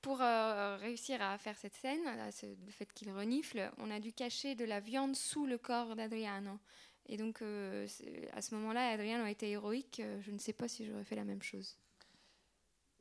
pour 0.00 0.20
euh, 0.20 0.76
réussir 0.76 1.20
à 1.20 1.36
faire 1.38 1.56
cette 1.56 1.74
scène, 1.74 2.06
à 2.06 2.30
ce- 2.30 2.46
le 2.46 2.70
fait 2.70 2.92
qu'il 2.92 3.10
renifle, 3.10 3.70
on 3.78 3.90
a 3.90 3.98
dû 3.98 4.12
cacher 4.12 4.54
de 4.54 4.64
la 4.64 4.78
viande 4.80 5.16
sous 5.16 5.46
le 5.46 5.58
corps 5.58 5.94
d'Adriano. 5.96 6.60
Et 7.06 7.16
donc, 7.16 7.42
euh, 7.42 7.86
à 8.32 8.40
ce 8.40 8.54
moment-là, 8.54 8.88
Adriano 8.90 9.24
a 9.24 9.30
été 9.30 9.50
héroïque. 9.50 10.00
Euh, 10.00 10.20
Je 10.22 10.30
ne 10.30 10.38
sais 10.38 10.52
pas 10.54 10.68
si 10.68 10.86
j'aurais 10.86 11.04
fait 11.04 11.16
la 11.16 11.24
même 11.24 11.42
chose. 11.42 11.76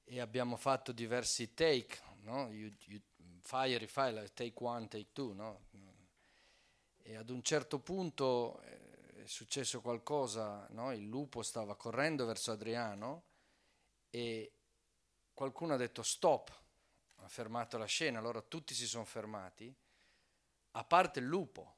e 0.06 0.20
abbiamo 0.20 0.58
fatto 0.58 0.92
diversi 0.92 1.54
take, 1.54 2.00
no? 2.22 2.50
You- 2.52 2.76
you- 2.88 3.02
fai 3.42 3.74
e 3.74 4.34
take 4.34 4.54
one, 4.64 4.88
take 4.88 5.08
two, 5.14 5.34
no? 5.34 5.62
E 7.06 7.16
ad 7.16 7.30
un 7.30 7.42
certo 7.42 7.80
punto 7.80 8.62
eh, 8.62 9.24
è 9.24 9.28
successo 9.28 9.82
qualcosa, 9.82 10.68
no? 10.72 10.92
Il 10.94 11.06
lupo 11.06 11.42
stava 11.42 11.76
correndo 11.76 12.26
verso 12.26 12.52
Adriano 12.52 13.24
e 14.10 14.52
qualcuno 15.34 15.74
ha 15.74 15.78
detto 15.78 16.04
stop, 16.04 16.52
ha 17.16 17.28
fermato 17.28 17.78
la 17.78 17.86
scena, 17.86 18.20
allora 18.20 18.42
tutti 18.42 18.74
si 18.74 18.86
sono 18.86 19.06
fermati, 19.06 19.74
a 20.76 20.84
parte 20.84 21.20
il 21.20 21.26
lupo, 21.26 21.76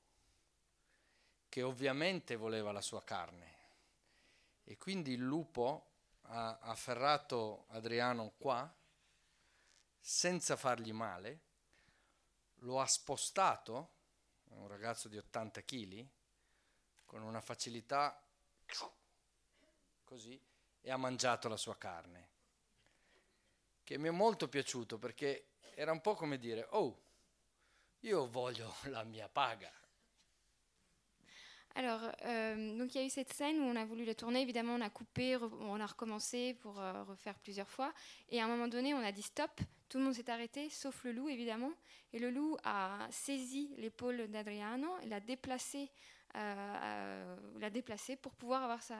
che 1.55 1.63
ovviamente 1.63 2.35
voleva 2.35 2.73
la 2.73 2.81
sua 2.81 3.01
carne. 3.01 3.53
E 4.65 4.77
quindi 4.77 5.13
il 5.13 5.21
lupo 5.21 5.85
ha 6.23 6.57
afferrato 6.59 7.63
Adriano 7.69 8.33
qua 8.37 8.69
senza 9.97 10.57
fargli 10.57 10.91
male, 10.91 11.39
lo 12.55 12.81
ha 12.81 12.85
spostato, 12.85 13.89
un 14.49 14.67
ragazzo 14.67 15.07
di 15.07 15.17
80 15.17 15.63
kg, 15.63 16.05
con 17.05 17.21
una 17.21 17.39
facilità 17.39 18.21
così, 20.03 20.37
e 20.81 20.91
ha 20.91 20.97
mangiato 20.97 21.47
la 21.47 21.55
sua 21.55 21.77
carne, 21.77 22.27
che 23.85 23.97
mi 23.97 24.09
è 24.09 24.11
molto 24.11 24.49
piaciuto 24.49 24.97
perché 24.97 25.51
era 25.73 25.93
un 25.93 26.01
po' 26.01 26.15
come 26.15 26.37
dire, 26.37 26.67
oh, 26.71 27.01
io 28.01 28.29
voglio 28.29 28.75
la 28.87 29.03
mia 29.03 29.29
paga. 29.29 29.83
Alors, 31.77 32.01
euh, 32.23 32.77
donc 32.77 32.95
il 32.95 32.99
y 32.99 33.03
a 33.03 33.05
eu 33.05 33.09
cette 33.09 33.33
scène 33.33 33.59
où 33.59 33.63
on 33.63 33.75
a 33.75 33.83
voulu 33.83 34.05
la 34.05 34.15
tourner. 34.15 34.41
Évidemment, 34.41 34.75
on 34.75 34.81
a 34.81 34.89
coupé, 34.89 35.35
on 35.35 35.79
a 35.79 35.85
recommencé 35.85 36.53
pour 36.61 36.79
euh, 36.79 37.03
refaire 37.03 37.37
plusieurs 37.39 37.69
fois. 37.69 37.93
Et 38.29 38.39
à 38.39 38.45
un 38.45 38.47
moment 38.47 38.69
donné, 38.69 38.93
on 38.93 38.99
a 38.99 39.11
dit 39.11 39.21
stop. 39.21 39.51
Tout 39.89 39.97
le 39.97 40.05
monde 40.05 40.13
s'est 40.13 40.29
arrêté, 40.29 40.69
sauf 40.69 41.03
le 41.03 41.11
loup, 41.11 41.27
évidemment. 41.27 41.73
Et 42.13 42.19
le 42.19 42.31
loup 42.31 42.55
a 42.63 43.05
saisi 43.11 43.73
l'épaule 43.77 44.29
d'Adriano 44.29 44.87
l'a 45.07 45.19
déplacé, 45.19 45.91
euh, 46.35 47.35
l'a 47.59 47.69
déplacé 47.69 48.15
pour 48.15 48.33
pouvoir 48.35 48.63
avoir 48.63 48.81
sa, 48.81 48.97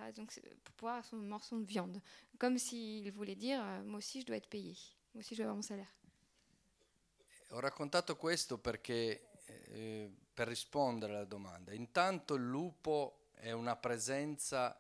pour 0.64 0.76
pouvoir 0.76 1.06
son 1.06 1.16
morceau 1.16 1.58
de 1.58 1.66
viande, 1.66 2.02
comme 2.38 2.58
s'il 2.58 3.10
voulait 3.12 3.36
dire, 3.36 3.64
moi 3.86 4.00
aussi, 4.00 4.22
je 4.22 4.26
dois 4.26 4.36
être 4.36 4.50
payé. 4.50 4.76
Moi 5.14 5.22
aussi, 5.22 5.34
je 5.34 5.40
dois 5.40 5.46
avoir 5.46 5.56
mon 5.56 5.62
salaire. 5.62 5.92
Ho 7.50 7.60
raccontato 7.62 8.18
questo 8.18 8.58
perché 8.58 9.30
eh, 9.46 10.12
per 10.36 10.50
rispondere 10.50 11.16
alla 11.16 11.24
domanda, 11.24 11.74
intanto 11.74 12.34
il 12.34 12.44
lupo 12.44 13.30
è 13.36 13.52
una 13.52 13.78
presenza 13.78 14.78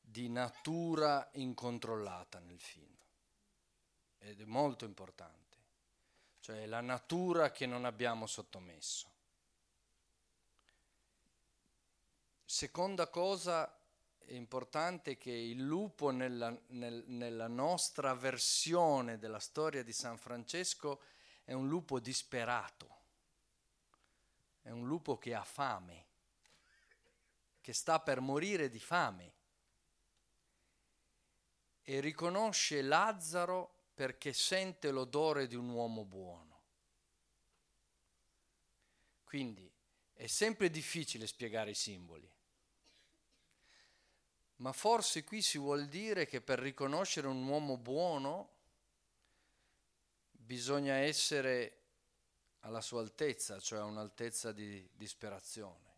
di 0.00 0.30
natura 0.30 1.28
incontrollata 1.34 2.38
nel 2.38 2.58
film 2.58 2.96
ed 4.18 4.40
è 4.40 4.44
molto 4.44 4.86
importante, 4.86 5.58
cioè 6.40 6.64
la 6.64 6.80
natura 6.80 7.50
che 7.50 7.66
non 7.66 7.84
abbiamo 7.84 8.26
sottomesso. 8.26 9.12
Seconda 12.46 13.08
cosa 13.08 13.70
importante 14.28 15.12
è 15.12 15.18
che 15.18 15.32
il 15.32 15.60
lupo 15.60 16.10
nella, 16.10 16.56
nel- 16.68 17.04
nella 17.08 17.48
nostra 17.48 18.14
versione 18.14 19.18
della 19.18 19.40
storia 19.40 19.82
di 19.82 19.92
San 19.92 20.16
Francesco 20.16 21.00
è 21.44 21.52
un 21.52 21.68
lupo 21.68 22.00
disperato, 22.00 22.93
è 24.64 24.70
un 24.70 24.86
lupo 24.86 25.18
che 25.18 25.34
ha 25.34 25.44
fame, 25.44 26.06
che 27.60 27.74
sta 27.74 28.00
per 28.00 28.20
morire 28.20 28.70
di 28.70 28.80
fame 28.80 29.32
e 31.82 32.00
riconosce 32.00 32.80
Lazzaro 32.80 33.88
perché 33.92 34.32
sente 34.32 34.90
l'odore 34.90 35.46
di 35.46 35.54
un 35.54 35.68
uomo 35.68 36.06
buono. 36.06 36.62
Quindi 39.24 39.70
è 40.14 40.26
sempre 40.26 40.70
difficile 40.70 41.26
spiegare 41.26 41.70
i 41.70 41.74
simboli, 41.74 42.30
ma 44.56 44.72
forse 44.72 45.24
qui 45.24 45.42
si 45.42 45.58
vuol 45.58 45.88
dire 45.88 46.24
che 46.26 46.40
per 46.40 46.58
riconoscere 46.58 47.26
un 47.26 47.46
uomo 47.46 47.76
buono 47.76 48.52
bisogna 50.30 50.94
essere 50.94 51.83
alla 52.64 52.80
sua 52.80 53.00
altezza, 53.00 53.58
cioè 53.60 53.78
a 53.80 53.84
un'altezza 53.84 54.52
di 54.52 54.88
disperazione. 54.96 55.92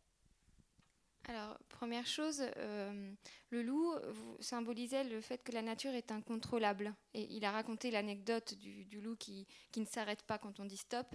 Alors, 1.28 1.58
première 1.68 2.06
chose, 2.06 2.40
euh, 2.56 3.12
le 3.50 3.62
loup 3.62 3.96
symbolisait 4.38 5.02
le 5.02 5.20
fait 5.20 5.42
que 5.42 5.50
la 5.50 5.60
nature 5.62 5.92
est 5.94 6.12
incontrôlable. 6.12 6.94
Et 7.14 7.22
il 7.34 7.44
a 7.44 7.50
raconté 7.50 7.90
l'anecdote 7.90 8.54
du, 8.54 8.84
du 8.84 9.00
loup 9.00 9.16
qui, 9.16 9.44
qui 9.72 9.80
ne 9.80 9.86
s'arrête 9.86 10.22
pas 10.22 10.38
quand 10.38 10.60
on 10.60 10.64
dit 10.66 10.76
stop, 10.76 11.06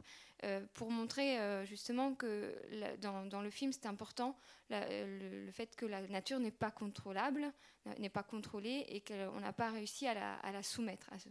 euh, 0.43 0.65
pour 0.73 0.91
montrer 0.91 1.39
euh, 1.39 1.63
justement 1.65 2.13
que 2.13 2.53
la- 2.71 2.97
dans, 2.97 3.25
dans 3.25 3.41
le 3.41 3.49
film, 3.49 3.71
c'est 3.71 3.85
important 3.85 4.37
la- 4.69 4.85
le, 5.05 5.45
le 5.45 5.51
fait 5.53 5.77
que 5.77 5.85
la 5.85 6.05
nature 6.07 6.39
n'est 6.41 6.51
pas 6.51 6.71
contrôlable, 6.71 7.53
n'est 7.97 8.09
pas 8.09 8.23
contrôlée 8.23 8.83
et 8.89 8.99
qu'on 8.99 9.39
n'a 9.39 9.53
pas 9.53 9.71
réussi 9.71 10.07
à 10.07 10.13
la, 10.13 10.35
à 10.39 10.51
la 10.51 10.61
soumettre. 10.61 11.07
à 11.13 11.19
ce- 11.19 11.29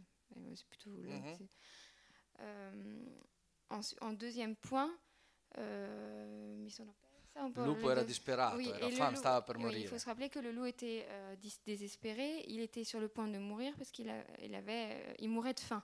plutôt 0.70 0.90
c'est- 1.36 1.48
Euh, 2.42 3.04
en, 3.70 3.80
en 4.00 4.12
deuxième 4.12 4.56
point, 4.56 4.90
mais 5.56 6.56
mi 6.58 6.70
sono 6.70 6.94
persa 6.94 7.40
un 7.42 7.52
po'. 7.52 7.62
Il 7.62 7.68
lupo 7.68 7.86
le 7.86 7.92
era 7.92 8.00
deux- 8.02 8.06
disperato, 8.06 8.56
Oui, 8.56 8.66
la 8.68 8.78
et 8.86 8.90
le 8.90 8.96
femme 8.96 9.12
loup- 9.14 9.18
stava 9.18 9.42
per 9.42 9.56
oui, 9.56 9.62
morire. 9.62 9.80
il 9.82 9.88
faut 9.88 9.98
se 9.98 10.06
rappeler 10.06 10.28
que 10.28 10.40
le 10.40 10.52
loup 10.52 10.64
était 10.66 11.06
euh, 11.08 11.36
désespéré. 11.64 12.44
Il 12.48 12.60
était 12.60 12.84
sur 12.84 13.00
le 13.00 13.08
point 13.08 13.28
de 13.28 13.38
mourir 13.38 13.74
parce 13.76 13.90
qu'il 13.90 14.12
il 14.42 14.54
avait, 14.54 14.92
euh, 14.92 15.14
il 15.18 15.28
mourait 15.28 15.54
de 15.54 15.60
faim. 15.60 15.82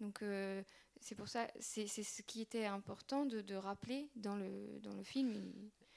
Donc 0.00 0.22
euh, 0.22 0.62
c'est 1.00 1.14
pour 1.14 1.28
ça, 1.28 1.46
c'est 1.60 1.86
ce 1.86 2.22
qui 2.22 2.40
était 2.42 2.66
important 2.66 3.24
de, 3.26 3.40
de 3.42 3.54
rappeler 3.54 4.10
dans 4.14 4.36
le 4.36 4.78
dans 4.80 4.94
le 4.94 5.02
film. 5.02 5.32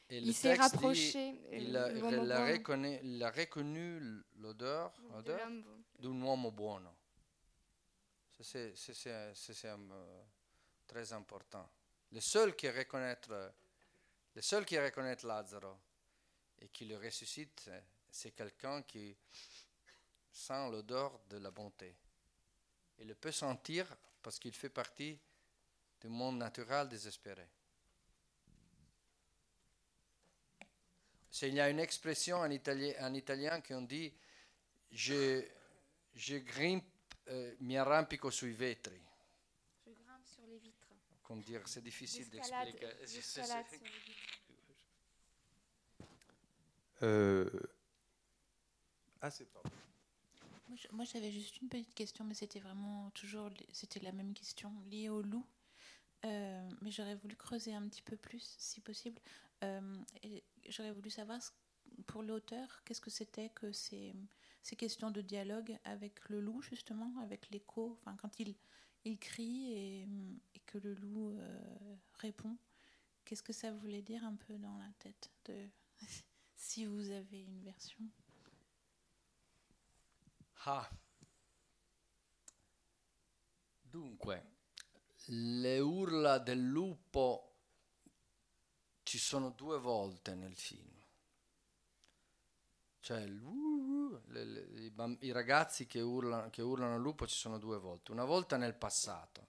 Il, 0.10 0.16
Et 0.16 0.22
le 0.22 0.28
il 0.28 0.34
s'est 0.34 0.54
dit, 0.54 0.60
rapproché. 0.60 1.36
il 1.52 1.76
a, 1.78 1.92
il 1.92 2.02
reconnu, 2.04 2.98
il 3.04 3.22
a 3.24 3.30
reconnu 3.32 4.00
l'odeur 4.38 4.92
d'un 5.24 5.64
uomo 6.04 6.52
buono. 6.52 6.90
C'est 8.42 8.76
c'est- 8.76 9.34
très 10.90 11.14
important. 11.14 11.70
Les 12.12 12.22
seuls 12.22 12.56
qui 12.56 12.68
reconnaissent, 12.70 13.30
les 14.36 14.42
seuls 14.42 14.66
qui 14.66 14.78
reconnaissent 14.80 15.24
Lazzaro 15.24 15.78
et 16.60 16.70
qui 16.70 16.86
le 16.86 16.98
ressuscitent, 16.98 17.70
c'est- 18.10 18.32
quelqu'un 18.32 18.82
qui 18.82 19.16
sent 20.32 20.72
l'odeur 20.72 21.20
de 21.30 21.38
la 21.38 21.52
bonté. 21.52 21.96
Il 22.98 23.08
le 23.08 23.16
peut 23.16 23.32
sentir 23.32 23.86
parce 24.22 24.40
qu'il 24.40 24.54
fait 24.54 24.70
partie 24.70 25.18
du 26.02 26.08
monde 26.08 26.38
naturel 26.38 26.90
désespéré. 26.90 27.48
Il 31.42 31.54
y 31.54 31.60
a 31.62 31.70
une 31.70 31.80
expression 31.80 32.38
en 32.38 32.50
italien, 32.50 32.94
en 33.00 33.14
italien 33.14 33.62
qu'on 33.62 33.84
dit 33.84 34.12
je, 34.92 35.46
je 36.16 36.38
grimpe, 36.38 36.84
euh, 37.28 37.56
mi 37.62 37.78
arrampico 37.78 38.30
sui 38.32 38.52
vetri. 38.54 39.00
Je 39.86 39.92
grimpe 39.94 40.26
sur 40.26 40.46
les 40.48 40.58
vitres. 40.58 40.88
Comme 41.30 41.42
dire, 41.42 41.62
c'est 41.68 41.84
difficile 41.84 42.26
d'expliquer. 42.32 42.88
Euh, 47.04 47.48
Ah, 49.22 49.30
c'est 49.30 49.46
pas. 49.46 49.62
Moi, 50.92 51.06
j'avais 51.06 51.30
juste 51.32 51.62
une 51.62 51.70
petite 51.70 51.94
question, 51.94 52.26
mais 52.26 52.34
c'était 52.34 52.60
vraiment 52.60 53.12
toujours, 53.12 53.50
c'était 53.72 54.00
la 54.00 54.12
même 54.12 54.34
question 54.34 54.72
liée 54.90 55.10
au 55.10 55.22
loup. 55.22 55.46
Euh, 56.26 56.70
mais 56.82 56.90
j'aurais 56.90 57.16
voulu 57.16 57.36
creuser 57.36 57.74
un 57.76 57.88
petit 57.88 58.02
peu 58.02 58.16
plus, 58.18 58.56
si 58.58 58.82
possible. 58.82 59.22
Euh, 59.64 59.98
j'aurais 60.68 60.94
voulu 60.94 61.12
savoir, 61.12 61.42
ce- 61.44 61.52
pour 62.08 62.24
l'auteur, 62.24 62.82
qu'est-ce 62.86 63.02
que 63.02 63.10
c'était 63.12 63.50
que 63.50 63.72
ces, 63.72 64.16
ces 64.64 64.76
questions 64.76 65.12
de 65.12 65.22
dialogue 65.22 65.78
avec 65.84 66.28
le 66.30 66.42
loup, 66.42 66.62
justement, 66.64 67.14
avec 67.22 67.50
l'écho, 67.52 68.00
enfin, 68.02 68.16
quand 68.20 68.40
il, 68.40 68.56
il 69.06 69.18
crie 69.18 69.74
et, 69.74 70.08
et 70.56 70.60
que 70.66 70.78
le 70.78 70.94
loup 70.94 71.32
euh, 71.32 71.96
répond. 72.16 72.58
Qu'est-ce 73.26 73.44
que 73.44 73.54
ça 73.54 73.72
voulait 73.72 74.02
dire 74.02 74.24
un 74.24 74.36
peu 74.36 74.58
dans 74.58 74.78
la 74.78 74.92
tête 74.98 75.30
de... 75.46 75.70
si 76.56 76.86
vous 76.86 77.10
avez 77.12 77.44
une 77.44 77.62
version? 77.62 78.04
Ah. 80.66 80.90
Dunque, 83.84 84.42
le 85.30 85.78
urla 85.78 86.40
del 86.40 86.62
lupo 86.62 87.50
ci 89.04 89.18
sono 89.18 89.50
due 89.52 89.80
volte 89.80 90.36
nel 90.36 90.56
film. 90.56 90.99
Cioè, 93.10 93.22
il 93.22 93.42
uh, 93.42 94.22
le- 94.28 94.44
le- 94.46 95.18
i, 95.22 95.32
ragazzi 95.32 95.88
che 95.88 96.00
urlano, 96.00 96.52
che 96.52 96.62
urlano 96.62 96.94
al 96.94 97.02
lupo 97.02 97.26
ci 97.26 97.36
sono 97.36 97.58
due 97.58 97.80
volte. 97.80 98.12
Una 98.12 98.24
volta 98.24 98.56
nel 98.56 98.76
passato. 98.76 99.48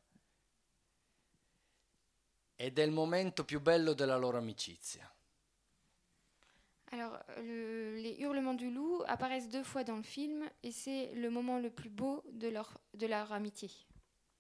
Ed 2.56 2.78
è 2.78 2.82
il 2.82 2.90
momento 2.90 3.44
più 3.44 3.60
bello 3.60 3.92
della 3.92 4.16
loro 4.16 4.38
amicizia. 4.38 5.12
Alors, 6.92 7.22
le- 7.36 8.00
les 8.00 8.16
hurlements 8.18 8.54
du 8.56 8.70
loup 8.72 9.04
apparaissent 9.06 9.50
deux 9.50 9.62
fois 9.62 9.84
dans 9.84 9.96
le 9.98 10.02
film 10.04 10.50
et 10.62 10.72
c'est 10.72 11.12
le 11.12 11.28
moment 11.28 11.58
le 11.58 11.70
plus 11.70 11.90
beau 11.90 12.22
de 12.32 12.48
leur, 12.48 12.80
de 12.94 13.06
leur 13.06 13.30
amitié, 13.30 13.68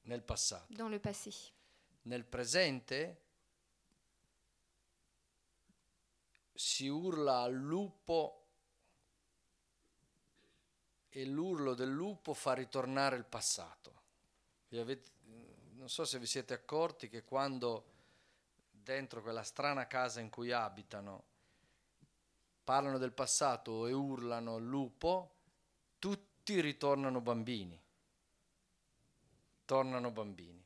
Nel 0.04 0.22
passato. 0.24 0.72
dans 0.72 0.88
le 0.88 0.98
passé. 0.98 1.52
Nel 2.04 2.24
presente 2.24 3.20
si 6.54 6.86
urla 6.86 7.42
al 7.42 7.54
lupo 7.54 8.39
e 11.10 11.26
l'urlo 11.26 11.74
del 11.74 11.90
lupo 11.90 12.32
fa 12.34 12.54
ritornare 12.54 13.16
il 13.16 13.24
passato. 13.24 13.98
Avete- 14.72 15.10
non 15.74 15.88
so 15.88 16.04
se 16.04 16.18
vi 16.18 16.26
siete 16.26 16.54
accorti 16.54 17.08
che 17.08 17.24
quando 17.24 17.84
dentro 18.70 19.20
quella 19.20 19.42
strana 19.42 19.86
casa 19.86 20.20
in 20.20 20.30
cui 20.30 20.52
abitano 20.52 21.24
parlano 22.62 22.98
del 22.98 23.12
passato 23.12 23.86
e 23.86 23.92
urlano 23.92 24.54
al 24.54 24.64
lupo, 24.64 25.34
tutti 25.98 26.60
ritornano 26.60 27.20
bambini. 27.20 27.78
Tornano 29.64 30.10
bambini. 30.12 30.64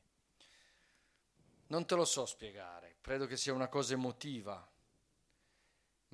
Non 1.67 1.85
te 1.87 1.95
lo 1.95 2.05
so 2.05 2.27
spiegare, 2.27 2.97
credo 3.01 3.25
che 3.25 3.37
sia 3.37 3.53
una 3.53 3.67
cosa 3.67 3.93
emotiva, 3.93 4.67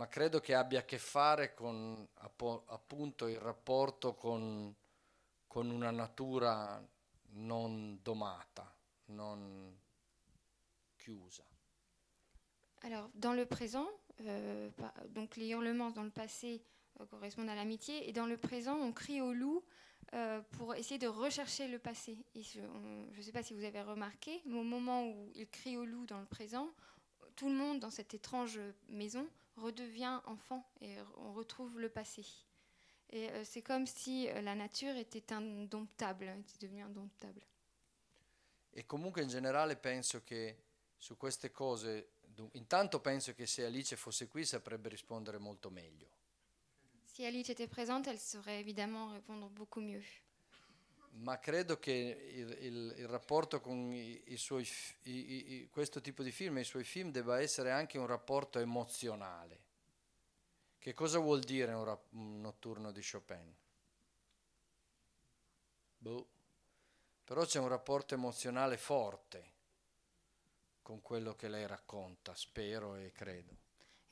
ma 0.01 0.07
credo 0.07 0.39
che 0.39 0.55
abbia 0.55 0.79
a 0.79 0.83
che 0.83 0.97
fare 0.97 1.53
con 1.53 2.07
appunto 2.15 3.27
il 3.27 3.37
rapporto 3.37 4.15
con, 4.15 4.75
con 5.45 5.69
una 5.69 5.91
natura 5.91 6.83
non 7.33 7.99
domata, 8.01 8.75
non 9.09 9.79
chiusa. 10.97 11.43
Alors, 12.81 13.11
dans 13.13 13.35
le 13.35 13.45
présent, 13.45 13.87
euh, 14.21 14.71
donc 15.09 15.35
les 15.35 15.49
hurlements 15.49 15.91
dans 15.91 16.01
le 16.01 16.09
passé 16.09 16.63
euh, 16.99 17.05
correspondent 17.05 17.49
à 17.49 17.53
l'amitié, 17.53 18.09
et 18.09 18.11
dans 18.11 18.25
le 18.25 18.37
présent, 18.37 18.77
on 18.77 18.91
crie 18.91 19.21
au 19.21 19.33
loup 19.33 19.63
euh, 20.15 20.41
pour 20.57 20.73
essayer 20.73 20.97
de 20.97 21.07
rechercher 21.07 21.67
le 21.67 21.77
passé. 21.77 22.17
Je 22.33 22.59
ne 22.59 23.21
sais 23.21 23.31
pas 23.31 23.43
si 23.43 23.53
vous 23.53 23.63
avez 23.63 23.83
remarqué, 23.83 24.41
mais 24.45 24.57
au 24.57 24.63
moment 24.63 25.05
où 25.05 25.31
il 25.35 25.47
crie 25.47 25.77
au 25.77 25.85
loup 25.85 26.07
dans 26.07 26.19
le 26.19 26.25
présent, 26.25 26.71
tout 27.35 27.49
le 27.49 27.55
monde 27.55 27.79
dans 27.79 27.91
cette 27.91 28.15
étrange 28.15 28.59
maison 28.89 29.29
redevient 29.61 30.19
enfant 30.25 30.69
et 30.81 30.97
on 31.17 31.33
retrouve 31.33 31.79
le 31.79 31.89
passé. 31.89 32.25
Et 33.09 33.29
euh, 33.29 33.43
c'est 33.43 33.61
comme 33.61 33.85
si 33.85 34.29
euh, 34.29 34.41
la 34.41 34.55
nature 34.55 34.95
était 34.95 35.33
indomptable, 35.33 36.33
était 36.39 36.65
devenue 36.65 36.83
indomptable. 36.83 37.41
E 38.73 38.85
comunque 38.85 39.21
in 39.21 39.27
generale 39.27 39.75
penso 39.75 40.23
che 40.23 40.63
su 40.97 41.17
queste 41.17 41.51
cose, 41.51 42.11
intanto 42.53 43.01
penso 43.01 43.33
che 43.33 43.45
se 43.45 43.65
Alice 43.65 43.97
fosse 43.97 44.27
qui 44.27 44.45
saprebbe 44.45 44.87
rispondere 44.87 45.37
molto 45.39 45.69
meglio. 45.69 46.07
Si 47.03 47.25
Alice 47.25 47.51
était 47.51 47.67
présente, 47.67 48.07
elle 48.07 48.19
saurait 48.19 48.59
évidemment 48.61 49.09
répondre 49.09 49.49
beaucoup 49.49 49.81
mieux. 49.81 50.03
Ma 51.13 51.39
credo 51.39 51.77
che 51.79 51.91
il, 51.91 52.57
il- 52.61 52.95
il 52.97 53.07
rapporto 53.07 53.59
con 53.61 53.93
i, 53.93 54.21
i 54.33 54.37
suoi, 54.37 54.67
i- 55.03 55.67
questo 55.71 56.01
tipo 56.01 56.23
di 56.23 56.31
film 56.31 56.57
e 56.57 56.61
i 56.61 56.65
suoi 56.65 56.83
film 56.83 57.11
debba 57.11 57.39
essere 57.41 57.71
anche 57.71 57.97
un 57.97 58.07
rapporto 58.07 58.59
emozionale. 58.59 59.59
Che 60.79 60.93
cosa 60.93 61.19
vuol 61.19 61.39
dire 61.39 61.71
un, 61.71 61.85
rap- 61.85 62.11
un 62.11 62.41
notturno 62.41 62.91
di 62.91 63.01
Chopin? 63.01 63.55
Boh. 65.99 66.27
Però 67.23 67.45
c'è 67.45 67.59
un 67.59 67.69
rapporto 67.69 68.13
emozionale 68.13 68.77
forte 68.77 69.53
con 70.83 71.01
quello 71.01 71.33
che 71.35 71.47
lei 71.47 71.65
racconta, 71.65 72.35
spero 72.35 72.95
e 72.95 73.11
credo. 73.11 73.57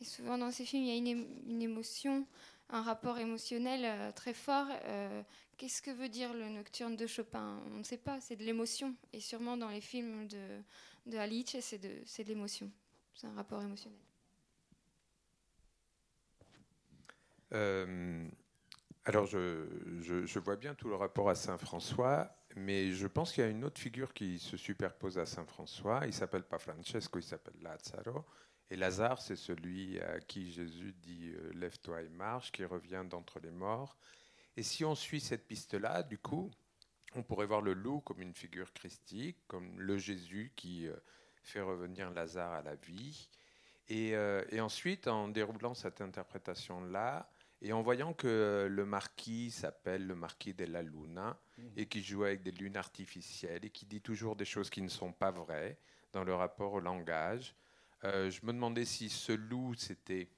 Et 0.01 0.05
souvent 0.05 0.37
dans 0.37 0.51
ces 0.51 0.65
films, 0.65 0.83
il 0.85 0.89
y 0.89 1.09
a 1.09 1.11
une, 1.13 1.27
une 1.47 1.61
émotion, 1.61 2.25
un 2.69 2.81
rapport 2.81 3.17
émotionnel 3.19 3.81
euh, 3.85 4.11
très 4.11 4.33
fort. 4.33 4.67
Euh, 4.85 5.23
Qu'est-ce 5.57 5.81
que 5.81 5.91
veut 5.91 6.07
dire 6.09 6.33
le 6.33 6.47
nocturne 6.49 6.95
de 6.95 7.05
Chopin? 7.07 7.61
On 7.73 7.79
ne 7.79 7.83
sait 7.83 7.97
pas, 7.97 8.21
c'est 8.21 8.37
de 8.37 8.43
l'émotion. 8.43 8.95
Et 9.13 9.19
sûrement 9.19 9.57
dans 9.57 9.69
les 9.69 9.81
films 9.81 10.27
de, 10.27 10.61
de 11.07 11.17
Alice, 11.17 11.57
c'est 11.61 11.77
de, 11.79 11.89
de 11.89 12.27
l'émotion. 12.29 12.71
C'est 13.13 13.27
un 13.27 13.33
rapport 13.33 13.61
émotionnel. 13.61 13.99
Euh, 17.53 18.27
alors, 19.05 19.25
je, 19.25 19.65
je- 20.01 20.25
je 20.25 20.39
vois 20.39 20.55
bien 20.55 20.75
tout 20.75 20.89
le 20.89 20.95
rapport 20.95 21.29
à 21.29 21.35
Saint-François, 21.35 22.35
mais 22.55 22.91
je 22.91 23.07
pense 23.07 23.31
qu'il 23.33 23.43
y 23.43 23.47
a 23.47 23.49
une 23.49 23.63
autre 23.63 23.79
figure 23.79 24.13
qui 24.13 24.39
se 24.39 24.57
superpose 24.57 25.17
à 25.17 25.25
Saint-François. 25.25 26.01
Il 26.05 26.13
s'appelle 26.13 26.43
pas 26.43 26.59
Francesco, 26.59 27.19
il 27.19 27.23
s'appelle 27.23 27.55
Lazzaro. 27.61 28.25
Et 28.71 28.75
Lazare, 28.75 29.21
c'est 29.21 29.35
celui 29.35 29.99
à 29.99 30.19
qui 30.19 30.51
Jésus 30.51 30.93
dit 31.01 31.31
euh, 31.33 31.51
Lève-toi 31.53 32.03
et 32.03 32.09
marche, 32.09 32.51
qui 32.51 32.63
revient 32.65 33.03
d'entre 33.09 33.39
les 33.39 33.51
morts. 33.51 33.97
Et 34.57 34.63
si 34.63 34.85
on 34.85 34.95
suit 34.95 35.21
cette 35.21 35.47
piste-là, 35.47 36.03
du 36.03 36.17
coup, 36.17 36.51
on 37.15 37.23
pourrait 37.23 37.47
voir 37.47 37.61
le 37.61 37.73
loup 37.73 38.01
comme 38.01 38.21
une 38.21 38.35
figure 38.35 38.71
christique, 38.73 39.37
comme 39.47 39.79
le 39.79 39.97
Jésus 39.97 40.51
qui 40.55 40.87
euh, 40.87 40.95
fait 41.41 41.61
revenir 41.61 42.11
Lazare 42.11 42.53
à 42.53 42.61
la 42.61 42.75
vie. 42.75 43.29
Et, 43.87 44.15
euh, 44.15 44.43
et 44.49 44.61
ensuite, 44.61 45.07
en 45.07 45.29
déroulant 45.29 45.73
cette 45.73 46.01
interprétation-là, 46.01 47.31
et 47.61 47.73
en 47.73 47.81
voyant 47.81 48.13
que 48.13 48.67
le 48.69 48.85
marquis 48.85 49.51
s'appelle 49.51 50.07
le 50.07 50.15
marquis 50.15 50.53
de 50.53 50.65
la 50.65 50.81
Luna 50.81 51.37
et 51.75 51.87
qui 51.87 52.01
joue 52.01 52.23
avec 52.23 52.41
des 52.41 52.51
lunes 52.51 52.77
artificielles 52.77 53.65
et 53.65 53.69
qui 53.69 53.85
dit 53.85 54.01
toujours 54.01 54.37
des 54.37 54.45
choses 54.45 54.69
qui 54.69 54.81
ne 54.81 54.87
sont 54.87 55.11
pas 55.11 55.31
vraies 55.31 55.77
dans 56.13 56.23
le 56.23 56.33
rapport 56.33 56.73
au 56.73 56.79
langage, 56.79 57.53
Euh, 58.05 58.29
je 58.29 58.45
me 58.45 58.53
demandais 58.53 58.85
si 58.85 59.09
ce 59.09 59.31
loup, 59.31 59.73
c'était 59.75 60.29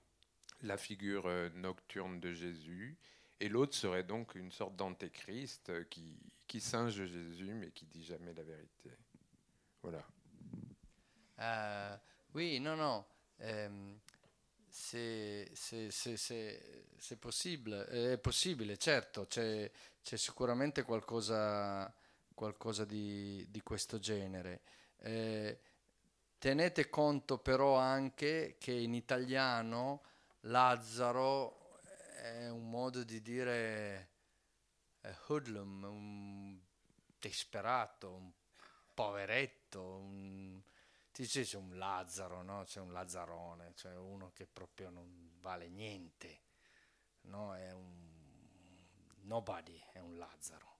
la 0.61 0.77
figure 0.77 1.27
euh, 1.27 1.49
nocturne 1.49 2.19
de 2.19 2.31
Jésus, 2.31 2.97
et 3.39 3.49
l'autre 3.49 3.75
serait 3.75 4.03
donc 4.03 4.35
une 4.35 4.51
sorte 4.51 4.75
d'antéchrist 4.75 5.69
euh, 5.69 5.83
qui, 5.85 6.59
singe 6.59 7.05
Jésus, 7.05 7.53
mais 7.53 7.71
qui 7.71 7.85
dit 7.85 8.03
jamais 8.03 8.33
la 8.33 8.43
vérité. 8.43 8.91
Voilà. 9.81 10.05
Euh, 11.39 11.97
oui, 12.33 12.59
non, 12.59 12.75
non. 12.75 13.05
ehm, 13.39 13.99
c'est, 14.69 15.49
possibile, 17.19 17.85
è 17.85 18.17
possibile, 18.19 18.77
certo, 18.77 19.25
c'è 19.27 19.71
sicuramente 20.01 20.83
qualcosa, 20.83 21.93
qualcosa 22.33 22.85
di, 22.85 23.45
di 23.49 23.61
questo 23.61 23.99
genere. 23.99 24.61
Eh, 24.99 25.59
tenete 26.41 26.89
conto 26.89 27.37
però 27.37 27.75
anche 27.75 28.55
che 28.57 28.71
in 28.71 28.95
italiano 28.95 30.01
Lazzaro 30.45 31.77
è 32.15 32.49
un 32.49 32.67
modo 32.67 33.03
di 33.03 33.21
dire 33.21 34.09
eh, 35.01 35.15
hoodlum, 35.27 35.83
un 35.83 36.59
disperato, 37.19 38.15
un 38.15 38.31
poveretto, 38.91 39.83
un, 39.83 40.59
ti 41.11 41.21
dice 41.21 41.43
c'è 41.43 41.57
un 41.57 41.77
Lazzaro, 41.77 42.41
no? 42.41 42.63
C'è 42.63 42.79
un 42.79 42.91
Lazzarone, 42.91 43.73
cioè 43.75 43.95
uno 43.95 44.31
che 44.33 44.47
proprio 44.47 44.89
non 44.89 45.37
vale 45.41 45.69
niente, 45.69 46.41
no? 47.25 47.55
È 47.55 47.71
un 47.71 48.09
nobody, 49.25 49.79
è 49.91 49.99
un 49.99 50.17
Lazzaro, 50.17 50.77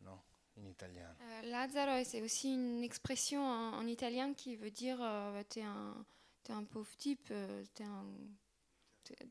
no? 0.00 0.35
In 0.58 0.66
italiano. 0.66 1.14
Euh, 1.20 1.42
Lazzaro, 1.50 2.02
c'est 2.04 2.22
aussi 2.22 2.54
une 2.54 2.82
expression 2.82 3.42
en, 3.46 3.74
en 3.74 3.86
italien 3.86 4.32
qui 4.34 4.56
veut 4.56 4.70
dire 4.70 4.98
euh, 5.02 5.42
t'es 5.44 5.62
un, 5.62 6.04
t'es 6.42 6.52
un 6.52 6.64
pauvre 6.64 6.96
type, 6.96 7.28
euh, 7.30 7.62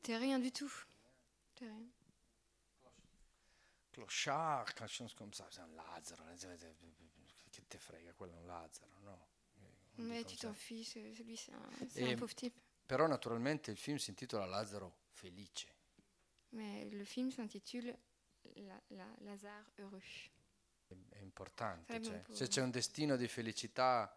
t'es 0.04 0.18
rien 0.18 0.38
du 0.40 0.52
tout. 0.52 0.72
T'es 1.56 1.66
rien. 1.66 1.84
Clochard, 3.92 4.74
quelque 4.74 4.92
chose 4.92 5.14
comme 5.16 5.34
ça, 5.34 5.48
c'est 5.50 5.62
un 5.62 5.68
Lazzaro, 5.76 6.24
che 7.50 7.64
te 7.68 7.78
frega, 7.78 8.14
quello 8.14 8.34
è 8.34 8.36
un 8.36 8.46
Lazzaro, 8.46 9.00
no? 9.04 9.28
Dit 9.96 10.04
Mais 10.06 10.26
tu 10.26 10.36
t'en 10.36 10.54
fiches, 10.54 10.90
c'est- 10.92 11.24
lui 11.24 11.38
c'est 11.38 11.54
un, 11.54 11.70
Et- 11.96 12.12
un 12.14 12.18
pauvre 12.18 12.34
type. 12.36 12.54
Però 12.86 13.08
naturalmente 13.08 13.72
il 13.72 13.78
film 13.78 13.98
si 13.98 14.10
intitola 14.12 14.46
Lazzaro 14.46 14.94
felice. 15.14 15.66
Mais 16.50 16.84
le 16.92 17.06
film 17.06 17.32
s'intitule 17.32 17.98
La- 18.58 18.80
La- 18.90 19.16
Lazare 19.22 19.66
heureux. 19.80 20.04
È, 20.88 21.20
importante. 21.20 22.02
Cioè, 22.02 22.24
se 22.30 22.48
c'è 22.48 22.62
un 22.62 22.72
destino 22.72 23.16
di 23.16 23.28
felicità 23.28 24.16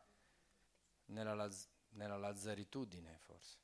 nella, 1.06 1.34
Laz- 1.34 1.68
nella 1.90 2.16
lazzaritudine, 2.16 3.18
forse. 3.22 3.56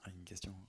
Ah, 0.00 0.10
Une 0.10 0.24
question? 0.24 0.66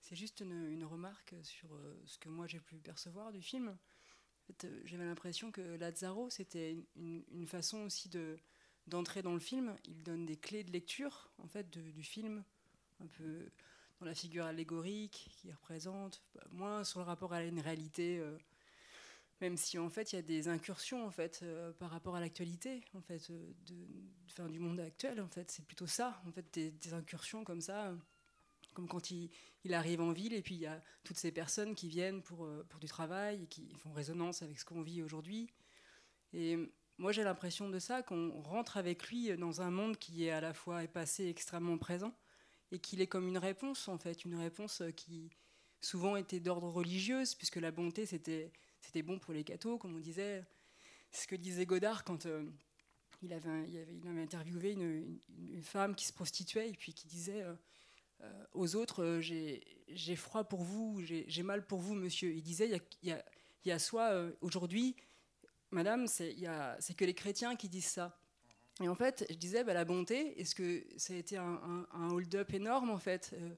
C'est 0.00 0.16
juste 0.16 0.40
une, 0.40 0.52
une 0.70 0.84
remarque 0.84 1.34
sur 1.42 1.74
euh, 1.74 2.00
ce 2.06 2.18
que 2.18 2.28
moi 2.28 2.46
j'ai 2.46 2.60
pu 2.60 2.76
percevoir 2.78 3.32
du 3.32 3.42
film. 3.42 3.68
En 3.68 4.46
fait, 4.46 4.64
euh, 4.66 4.80
J'avais 4.84 5.04
l'impression 5.04 5.50
que 5.50 5.60
Lazzaro, 5.76 6.30
c'était 6.30 6.72
une, 6.72 6.84
une- 6.96 7.24
une 7.32 7.46
façon 7.46 7.78
aussi 7.82 8.08
de 8.08 8.38
d'entrer 8.86 9.20
dans 9.20 9.34
le 9.34 9.40
film. 9.40 9.76
Il 9.84 10.04
donne 10.04 10.24
des 10.26 10.36
clés 10.36 10.62
de 10.62 10.70
lecture 10.70 11.28
en 11.38 11.48
fait 11.48 11.68
de- 11.70 11.90
du 11.90 12.04
film, 12.04 12.44
un 13.00 13.06
peu 13.08 13.50
dans 14.00 14.06
la 14.06 14.14
figure 14.14 14.44
allégorique 14.44 15.30
qui 15.36 15.52
représente, 15.52 16.22
bah, 16.34 16.44
moins 16.50 16.84
sur 16.84 17.00
le 17.00 17.06
rapport 17.06 17.32
à 17.32 17.42
une 17.42 17.60
réalité. 17.60 18.18
euh, 18.18 18.38
même 19.40 19.56
si 19.56 19.78
en 19.78 19.90
fait 19.90 20.12
il 20.12 20.16
y 20.16 20.18
a 20.18 20.22
des 20.22 20.48
incursions 20.48 21.06
en 21.06 21.10
fait 21.10 21.40
euh, 21.42 21.70
par 21.74 21.90
rapport 21.90 22.16
à 22.16 22.20
l'actualité 22.20 22.82
en 22.94 23.02
fait 23.02 23.28
euh, 23.28 23.52
du 24.48 24.58
monde 24.58 24.80
actuel 24.80 25.20
en 25.20 25.28
fait 25.28 25.50
c'est 25.50 25.66
plutôt 25.66 25.86
ça 25.86 26.22
en 26.26 26.32
fait 26.32 26.46
des, 26.54 26.94
incursions 26.94 27.44
comme 27.44 27.60
ça 27.60 27.94
comme 28.72 28.88
quand 28.88 29.10
il, 29.10 29.30
arrive 29.74 30.00
en 30.00 30.12
ville 30.12 30.32
et 30.32 30.40
puis 30.40 30.54
il 30.54 30.60
y 30.60 30.66
a 30.66 30.82
toutes 31.04 31.18
ces 31.18 31.32
personnes 31.32 31.74
qui 31.74 31.88
viennent 31.88 32.22
pour, 32.22 32.48
pour 32.70 32.80
du 32.80 32.86
travail 32.86 33.42
et 33.42 33.46
qui 33.46 33.74
font 33.74 33.92
résonance 33.92 34.40
avec 34.42 34.58
ce 34.58 34.64
qu'on 34.64 34.82
vit 34.82 35.02
aujourd'hui. 35.02 35.50
Et 36.32 36.56
moi 36.98 37.10
j'ai 37.10 37.24
l'impression 37.24 37.68
de 37.68 37.78
ça, 37.78 38.02
qu'on 38.02 38.42
rentre 38.42 38.76
avec 38.76 39.08
lui 39.08 39.34
dans 39.36 39.60
un 39.62 39.70
monde 39.70 39.96
qui 39.96 40.24
est 40.24 40.30
à 40.30 40.40
la 40.40 40.52
fois 40.52 40.86
passé 40.88 41.26
extrêmement 41.26 41.78
présent 41.78 42.14
et 42.72 42.78
qu'il 42.78 43.00
est 43.00 43.06
comme 43.06 43.28
une 43.28 43.38
réponse 43.38 43.88
en 43.88 43.98
fait, 43.98 44.24
une 44.24 44.36
réponse 44.36 44.80
euh, 44.80 44.90
qui 44.90 45.30
souvent 45.80 46.16
était 46.16 46.40
d'ordre 46.40 46.68
religieuse 46.68 47.34
puisque 47.34 47.56
la 47.56 47.70
bonté 47.70 48.06
c'était 48.06 48.50
c'était 48.80 49.02
bon 49.02 49.18
pour 49.18 49.34
les 49.34 49.44
cathos 49.44 49.78
comme 49.78 49.96
on 49.96 50.00
disait. 50.00 50.44
C'est 51.12 51.22
ce 51.22 51.28
que 51.28 51.36
disait 51.36 51.66
Godard 51.66 52.04
quand 52.04 52.26
euh, 52.26 52.44
il, 53.22 53.32
avait, 53.32 53.48
il, 53.68 54.08
avait, 54.08 54.22
interviewé 54.22 54.72
une, 54.72 55.18
femme 55.62 55.94
qui 55.94 56.04
se 56.06 56.12
prostituait 56.12 56.68
et 56.68 56.72
puis 56.72 56.92
qui 56.92 57.06
disait 57.06 57.42
euh, 57.42 58.44
aux 58.52 58.76
autres 58.76 59.20
j'ai 59.20 60.16
froid 60.16 60.44
pour 60.44 60.62
vous, 60.62 61.00
j'ai 61.02 61.42
mal 61.42 61.66
pour 61.66 61.80
vous, 61.80 61.94
monsieur. 61.94 62.34
Il 62.34 62.42
disait 62.42 62.66
il 62.66 62.72
y 62.72 62.74
a, 62.74 62.80
y 63.02 63.10
a- 63.12 63.24
y 63.64 63.70
a 63.72 63.78
soit 63.78 64.12
aujourd'hui, 64.40 64.96
madame, 65.70 66.06
c'est 66.06 66.34
que 66.96 67.04
les 67.04 67.14
chrétiens 67.14 67.56
qui 67.56 67.68
disent 67.68 67.86
ça. 67.86 68.18
Et 68.82 68.88
en 68.88 68.94
fait, 68.94 69.24
je 69.30 69.36
disais, 69.36 69.64
bah, 69.64 69.72
la 69.72 69.84
bonté, 69.84 70.38
est-ce 70.40 70.54
que 70.54 70.84
ça 70.96 71.14
a 71.14 71.16
été 71.16 71.36
un, 71.36 71.86
hold-up 72.10 72.52
énorme, 72.52 72.90
en 72.90 72.98
fait 72.98 73.34
euh, 73.34 73.54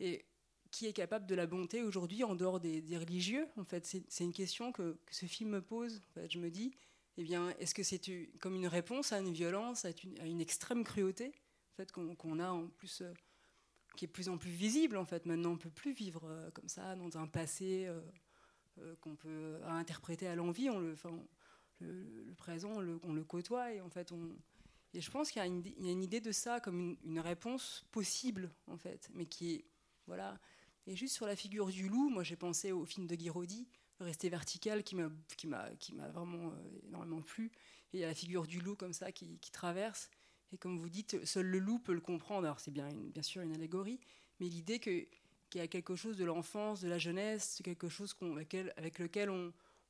Et 0.00 0.26
qui 0.70 0.86
est 0.86 0.92
capable 0.92 1.26
de 1.26 1.34
la 1.34 1.46
bonté 1.46 1.82
aujourd'hui 1.82 2.22
en 2.24 2.34
dehors 2.34 2.60
des, 2.60 2.82
religieux 2.96 3.48
En 3.56 3.64
fait, 3.64 3.86
c'est 3.86 4.24
une 4.24 4.32
question 4.32 4.70
que, 4.70 4.98
ce 5.10 5.26
film 5.26 5.50
me 5.50 5.62
pose. 5.62 6.00
En 6.10 6.12
fait, 6.12 6.30
je 6.30 6.38
me 6.38 6.50
dis, 6.50 6.74
eh 7.16 7.24
bien, 7.24 7.50
est-ce 7.58 7.74
que 7.74 7.82
c'est 7.82 8.00
comme 8.38 8.54
une 8.54 8.66
réponse 8.66 9.12
à 9.12 9.18
une 9.18 9.32
violence, 9.32 9.84
à 9.84 9.90
une, 10.24 10.40
extrême 10.40 10.84
cruauté 10.84 11.32
en 11.72 11.76
fait, 11.76 11.90
qu'on 11.92 12.38
a 12.38 12.50
en 12.50 12.68
plus 12.68 13.00
euh, 13.00 13.12
qui 13.96 14.04
est 14.04 14.08
de 14.08 14.12
plus 14.12 14.28
en 14.28 14.36
plus 14.36 14.50
visible 14.50 14.98
en 14.98 15.06
fait? 15.06 15.24
Maintenant, 15.24 15.52
on 15.52 15.56
peut 15.56 15.70
plus 15.70 15.92
vivre 15.92 16.24
euh, 16.26 16.50
comme 16.50 16.68
ça 16.68 16.94
dans 16.96 17.16
un 17.16 17.26
passé 17.26 17.88
qu'on 19.00 19.16
peut 19.16 19.58
interpréter 19.64 20.26
à 20.26 20.34
l'envie. 20.34 20.70
On 20.70 20.78
le, 20.78 20.94
présent, 22.36 22.80
le, 22.80 23.00
on 23.02 23.12
le 23.12 23.24
côtoie 23.24 23.72
et 23.72 23.80
en 23.80 23.88
fait, 23.90 24.12
on. 24.12 24.36
Et 24.92 25.00
je 25.00 25.10
pense 25.10 25.30
qu'il 25.30 25.40
y, 25.40 25.44
a 25.44 25.46
une 25.46 26.02
idée- 26.02 26.20
de 26.20 26.32
ça 26.32 26.60
comme 26.60 26.96
une, 27.04 27.20
réponse 27.20 27.84
possible 27.92 28.50
en 28.66 28.76
fait, 28.76 29.08
mais 29.14 29.26
qui 29.26 29.52
est 29.52 29.64
voilà. 30.06 30.40
Et 30.86 30.96
juste 30.96 31.14
sur 31.14 31.26
la 31.26 31.36
figure 31.36 31.68
du 31.68 31.88
loup, 31.88 32.08
moi 32.08 32.24
j'ai 32.24 32.36
pensé 32.36 32.72
au 32.72 32.84
film 32.84 33.06
de 33.06 33.14
Guiraudy, 33.14 33.68
Rester 34.00 34.30
vertical, 34.30 34.82
qui 34.82 34.96
m'a 34.96 35.10
vraiment 36.12 36.48
euh, 36.48 36.88
énormément 36.88 37.20
plu. 37.20 37.52
Et 37.92 37.98
il 37.98 38.00
y 38.00 38.04
a 38.04 38.06
la 38.06 38.14
figure 38.14 38.46
du 38.46 38.60
loup 38.60 38.74
comme 38.74 38.94
ça 38.94 39.12
qui, 39.12 39.38
traverse. 39.52 40.10
Et 40.52 40.58
comme 40.58 40.78
vous 40.78 40.88
dites, 40.88 41.24
seul 41.24 41.46
le 41.46 41.58
loup 41.58 41.78
peut 41.78 41.92
le 41.92 42.00
comprendre. 42.00 42.46
Alors 42.46 42.60
c'est 42.60 42.70
bien, 42.70 42.88
bien 42.88 43.22
sûr 43.22 43.42
une 43.42 43.54
allégorie, 43.54 44.00
mais 44.40 44.48
l'idée 44.48 44.80
qu'il 44.80 45.06
y 45.54 45.60
a 45.60 45.68
quelque 45.68 45.96
chose 45.96 46.16
de 46.16 46.24
l'enfance, 46.24 46.80
de 46.80 46.88
la 46.88 46.98
jeunesse, 46.98 47.56
c'est 47.56 47.62
quelque 47.62 47.88
chose 47.88 48.16
avec, 48.20 48.98
lequel- 48.98 49.30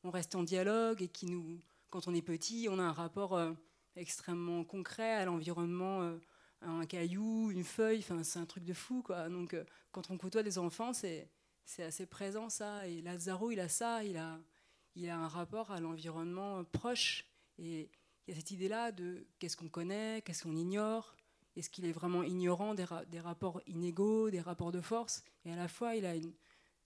on 0.02 0.10
reste 0.10 0.34
en 0.34 0.42
dialogue 0.42 1.02
et 1.02 1.08
qui 1.08 1.26
nous, 1.26 1.60
quand 1.90 2.08
on 2.08 2.14
est 2.14 2.22
petit, 2.22 2.68
on 2.70 2.78
a 2.78 2.82
un 2.82 2.92
rapport 2.92 3.34
euh, 3.36 3.52
extrêmement 3.96 4.64
concret 4.64 5.14
à 5.14 5.24
l'environnement, 5.24 6.02
euh, 6.02 6.18
un 6.62 6.86
caillou, 6.86 7.50
une 7.50 7.64
feuille. 7.64 8.02
C'est 8.02 8.38
un 8.38 8.46
truc 8.46 8.64
de 8.64 8.74
fou, 8.74 9.02
quoi. 9.02 9.28
Donc, 9.28 9.54
euh, 9.54 9.64
quand 9.92 10.10
on 10.10 10.18
côtoie 10.18 10.42
des 10.42 10.58
enfants, 10.58 10.92
c'est 10.92 11.28
assez 11.78 12.06
présent 12.06 12.48
ça. 12.48 12.86
Et 12.88 13.02
Lazaro, 13.02 13.50
il 13.50 13.60
a 13.60 13.68
ça, 13.68 14.04
il 14.04 14.16
a 14.16 14.38
il 14.96 15.08
a 15.08 15.18
un 15.18 15.28
rapport 15.28 15.70
à 15.70 15.80
l'environnement 15.80 16.64
proche 16.64 17.26
et 17.58 17.90
il 18.26 18.30
y 18.30 18.32
a 18.32 18.36
cette 18.36 18.50
idée-là 18.50 18.92
de 18.92 19.26
qu'est-ce 19.38 19.56
qu'on 19.56 19.68
connaît, 19.68 20.22
qu'est-ce 20.22 20.42
qu'on 20.42 20.56
ignore, 20.56 21.16
est-ce 21.56 21.70
qu'il 21.70 21.84
est 21.84 21.92
vraiment 21.92 22.22
ignorant 22.22 22.74
des, 22.74 22.86
des 23.08 23.20
rapports 23.20 23.60
inégaux, 23.66 24.30
des 24.30 24.40
rapports 24.40 24.72
de 24.72 24.80
force, 24.80 25.22
et 25.44 25.52
à 25.52 25.56
la 25.56 25.68
fois 25.68 25.94
il 25.94 26.04
a 26.06 26.14
une, 26.14 26.32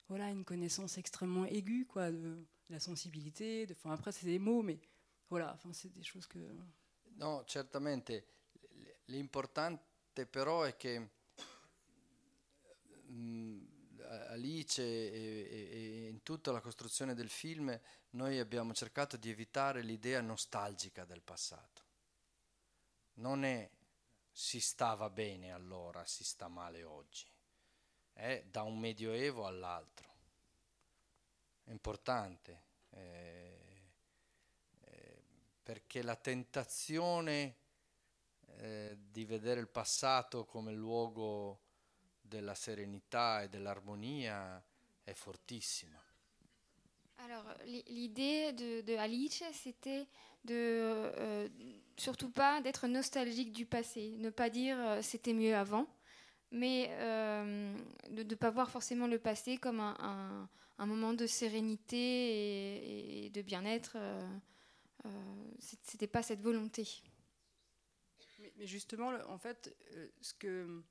voilà, 0.08 0.30
une 0.30 0.44
connaissance 0.44 0.98
extrêmement 0.98 1.46
aiguë 1.46 1.86
quoi, 1.86 2.10
de 2.10 2.44
la 2.70 2.80
sensibilité, 2.80 3.66
de, 3.66 3.74
enfin, 3.74 3.92
après 3.92 4.12
c'est 4.12 4.26
des 4.26 4.38
mots, 4.38 4.62
mais 4.62 4.78
voilà, 5.30 5.58
c'est 5.72 5.92
des 5.92 6.02
choses 6.02 6.26
que... 6.26 6.38
No, 7.16 7.44
certamente. 7.46 8.26
L'importante 9.06 10.26
però 10.26 10.62
è 10.62 10.76
che 10.76 11.08
mm, 13.10 13.62
Alice 14.30 14.82
e, 14.82 15.48
e- 15.50 16.04
e 16.06 16.08
in 16.08 16.22
tutta 16.22 16.52
la 16.52 16.60
costruzione 16.60 17.14
del 17.14 17.28
film 17.30 17.78
noi 18.10 18.38
abbiamo 18.38 18.72
cercato 18.74 19.16
di 19.16 19.30
evitare 19.30 19.82
l'idea 19.82 20.20
nostalgica 20.20 21.04
del 21.04 21.22
passato. 21.22 21.82
Non 23.14 23.44
è 23.44 23.68
si 24.30 24.60
stava 24.60 25.10
bene 25.10 25.52
allora, 25.52 26.04
si 26.06 26.22
sta 26.22 26.46
male 26.48 26.84
oggi. 26.84 27.26
È 28.12 28.44
da 28.50 28.62
un 28.62 28.78
medioevo 28.78 29.46
all'altro. 29.46 30.12
È 31.64 31.70
importante. 31.70 32.62
eh, 32.90 33.00
eh, 33.00 33.53
perché 35.64 36.02
la 36.02 36.14
tentazione 36.14 37.56
eh, 38.58 38.96
di 39.10 39.24
vedere 39.24 39.60
il 39.60 39.68
passato 39.68 40.44
come 40.44 40.72
luogo 40.72 41.60
della 42.20 42.54
serenità 42.54 43.42
e 43.42 43.48
dell'armonia 43.48 44.62
è 45.02 45.12
fortissima. 45.14 46.00
Alors, 47.24 47.46
l'idée 47.64 48.52
de, 48.52 48.82
de, 48.82 48.96
Alice, 48.96 49.44
c'était 49.52 50.06
de 50.44 50.52
euh, 50.54 51.48
surtout 51.96 52.30
pas 52.30 52.60
d'être 52.60 52.86
nostalgique 52.86 53.52
du 53.52 53.64
passé, 53.64 54.16
ne 54.18 54.28
pas 54.28 54.50
dire 54.50 54.76
euh, 54.78 55.00
c'était 55.00 55.32
mieux 55.32 55.56
avant, 55.56 55.86
mais 56.50 56.90
euh, 56.90 57.74
de 58.10 58.22
ne 58.22 58.34
pas 58.34 58.50
voir 58.50 58.70
forcément 58.70 59.06
le 59.06 59.18
passé 59.18 59.56
comme 59.56 59.80
un, 59.80 60.48
un, 60.78 60.86
moment 60.86 61.14
de 61.14 61.26
sérénité 61.26 63.24
et, 63.24 63.30
de 63.30 63.40
bien-être. 63.40 63.96
C'était 65.58 66.06
pas 66.06 66.22
cette 66.22 66.40
volonté. 66.40 67.02
Mais, 68.56 68.66
justement, 68.66 69.12
en 69.28 69.38
fait, 69.38 69.74
ce 70.20 70.34
que 70.34 70.82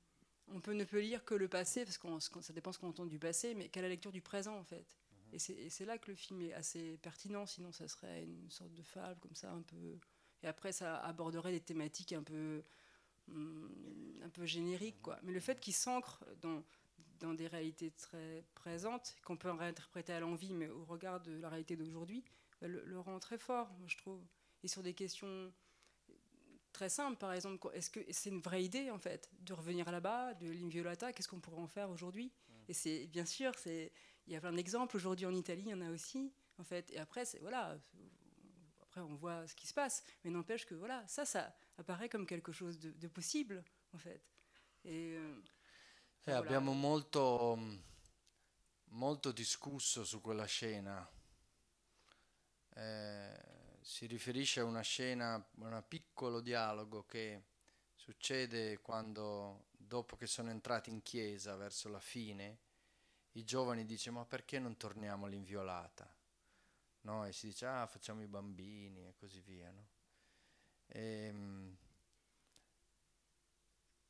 on 0.48 0.54
ne 0.54 0.84
peut 0.84 1.00
lire 1.00 1.24
que 1.24 1.34
le 1.34 1.48
passé, 1.48 1.84
parce 1.84 1.98
que 1.98 2.40
ça 2.42 2.52
dépend 2.52 2.72
ce 2.72 2.78
qu'on 2.78 2.88
entend 2.88 3.06
du 3.06 3.18
passé, 3.18 3.54
mais 3.54 3.68
qu'à 3.68 3.82
la 3.82 3.88
lecture 3.88 4.12
du 4.12 4.20
présent, 4.20 4.56
en 4.56 4.64
fait. 4.64 4.86
Et 5.32 5.38
c'est 5.38 5.84
là 5.84 5.98
que 5.98 6.10
le 6.10 6.16
film 6.16 6.42
est 6.42 6.52
assez 6.52 6.96
pertinent, 6.98 7.44
sinon 7.44 7.72
ça 7.72 7.88
serait 7.88 8.22
une 8.22 8.50
sorte 8.50 8.72
de 8.72 8.82
fable 8.82 9.18
comme 9.20 9.34
ça, 9.34 9.50
un 9.50 9.62
peu. 9.62 9.98
Et 10.42 10.46
après, 10.46 10.70
ça 10.70 10.98
aborderait 10.98 11.50
des 11.50 11.60
thématiques 11.60 12.12
un 12.12 12.22
peu, 12.22 12.62
hum, 13.28 14.20
un 14.22 14.28
peu 14.28 14.46
génériques, 14.46 15.02
quoi. 15.02 15.18
Mais 15.22 15.32
le 15.32 15.40
fait 15.40 15.58
qu'il 15.58 15.74
s'ancre 15.74 16.24
dans, 16.40 16.62
dans 17.18 17.34
des 17.34 17.48
réalités 17.48 17.90
très 17.90 18.44
présentes, 18.54 19.16
qu'on 19.24 19.36
peut 19.36 19.50
réinterpréter 19.50 20.12
à 20.12 20.20
l'envie, 20.20 20.54
mais 20.54 20.68
au 20.68 20.84
regard 20.84 21.20
de 21.20 21.32
la 21.32 21.48
réalité 21.48 21.74
d'aujourd'hui, 21.74 22.22
bah, 22.64 22.80
le, 22.84 22.98
rend 22.98 23.18
très 23.18 23.36
fort, 23.36 23.68
je 23.86 23.96
trouve. 23.98 24.22
Et 24.62 24.68
sur 24.68 24.82
des 24.82 24.94
questions 24.94 25.52
très 26.72 26.88
simples, 26.88 27.18
par 27.18 27.32
exemple, 27.32 27.68
est-ce 27.74 27.90
que 27.90 28.00
c'est 28.10 28.30
une 28.30 28.40
vraie 28.40 28.64
idée, 28.64 28.90
en 28.90 28.98
fait, 28.98 29.30
de 29.40 29.52
revenir 29.52 29.90
là-bas, 29.92 30.34
de 30.34 30.50
l'inviolata, 30.50 31.12
qu'est-ce 31.12 31.28
qu'on 31.28 31.40
pourrait 31.40 31.60
en 31.60 31.68
faire 31.68 31.90
aujourd'hui? 31.90 32.32
Et 32.68 32.72
c'est 32.72 33.06
bien 33.06 33.26
sûr, 33.26 33.52
il 33.66 33.90
y 34.28 34.36
a 34.36 34.40
plein 34.40 34.52
d'exemples. 34.52 34.96
Aujourd'hui 34.96 35.26
en 35.26 35.34
Italie, 35.34 35.64
il 35.66 35.70
y 35.70 35.74
en 35.74 35.82
a 35.82 35.90
aussi. 35.90 36.32
En 36.56 36.64
fait. 36.64 36.90
Et 36.92 36.98
après, 36.98 37.24
voilà, 37.42 37.76
après, 38.80 39.00
on 39.02 39.14
voit 39.14 39.46
ce 39.46 39.54
qui 39.54 39.66
se 39.66 39.74
passe. 39.74 40.02
Mais 40.24 40.30
n'empêche 40.30 40.64
que 40.64 40.74
voilà, 40.74 41.06
ça, 41.06 41.26
ça 41.26 41.54
apparaît 41.76 42.08
comme 42.08 42.26
quelque 42.26 42.52
chose 42.52 42.78
de, 42.78 42.92
de 42.92 43.08
possible, 43.08 43.62
en 43.92 43.98
fait. 43.98 44.22
Et, 44.84 45.16
euh, 45.16 45.42
eh, 46.26 46.30
voilà. 46.30 46.38
Abbiamo 46.38 46.72
molto, 46.72 47.58
molto 48.86 49.32
discusso 49.32 50.04
su 50.04 50.22
quella 50.22 50.46
scena. 50.46 51.06
Eh, 52.74 53.54
si 53.80 54.06
riferisce 54.06 54.60
a 54.60 54.64
una 54.64 54.80
scena, 54.80 55.34
a 55.34 55.46
un 55.56 55.84
piccolo 55.86 56.40
dialogo 56.40 57.04
che 57.04 57.42
succede 57.94 58.78
quando, 58.80 59.66
dopo 59.70 60.16
che 60.16 60.26
sono 60.26 60.50
entrati 60.50 60.90
in 60.90 61.02
chiesa 61.02 61.56
verso 61.56 61.88
la 61.88 62.00
fine, 62.00 62.58
i 63.32 63.44
giovani 63.44 63.84
dicono 63.84 64.18
ma 64.18 64.24
perché 64.24 64.58
non 64.58 64.76
torniamo 64.76 65.26
all'inviolata? 65.26 66.12
No? 67.02 67.26
E 67.26 67.32
si 67.32 67.48
dice 67.48 67.66
ah 67.66 67.86
facciamo 67.86 68.22
i 68.22 68.26
bambini 68.26 69.06
e 69.06 69.14
così 69.14 69.40
via. 69.40 69.70
No? 69.70 69.88
E, 70.86 71.26
ehm, 71.26 71.76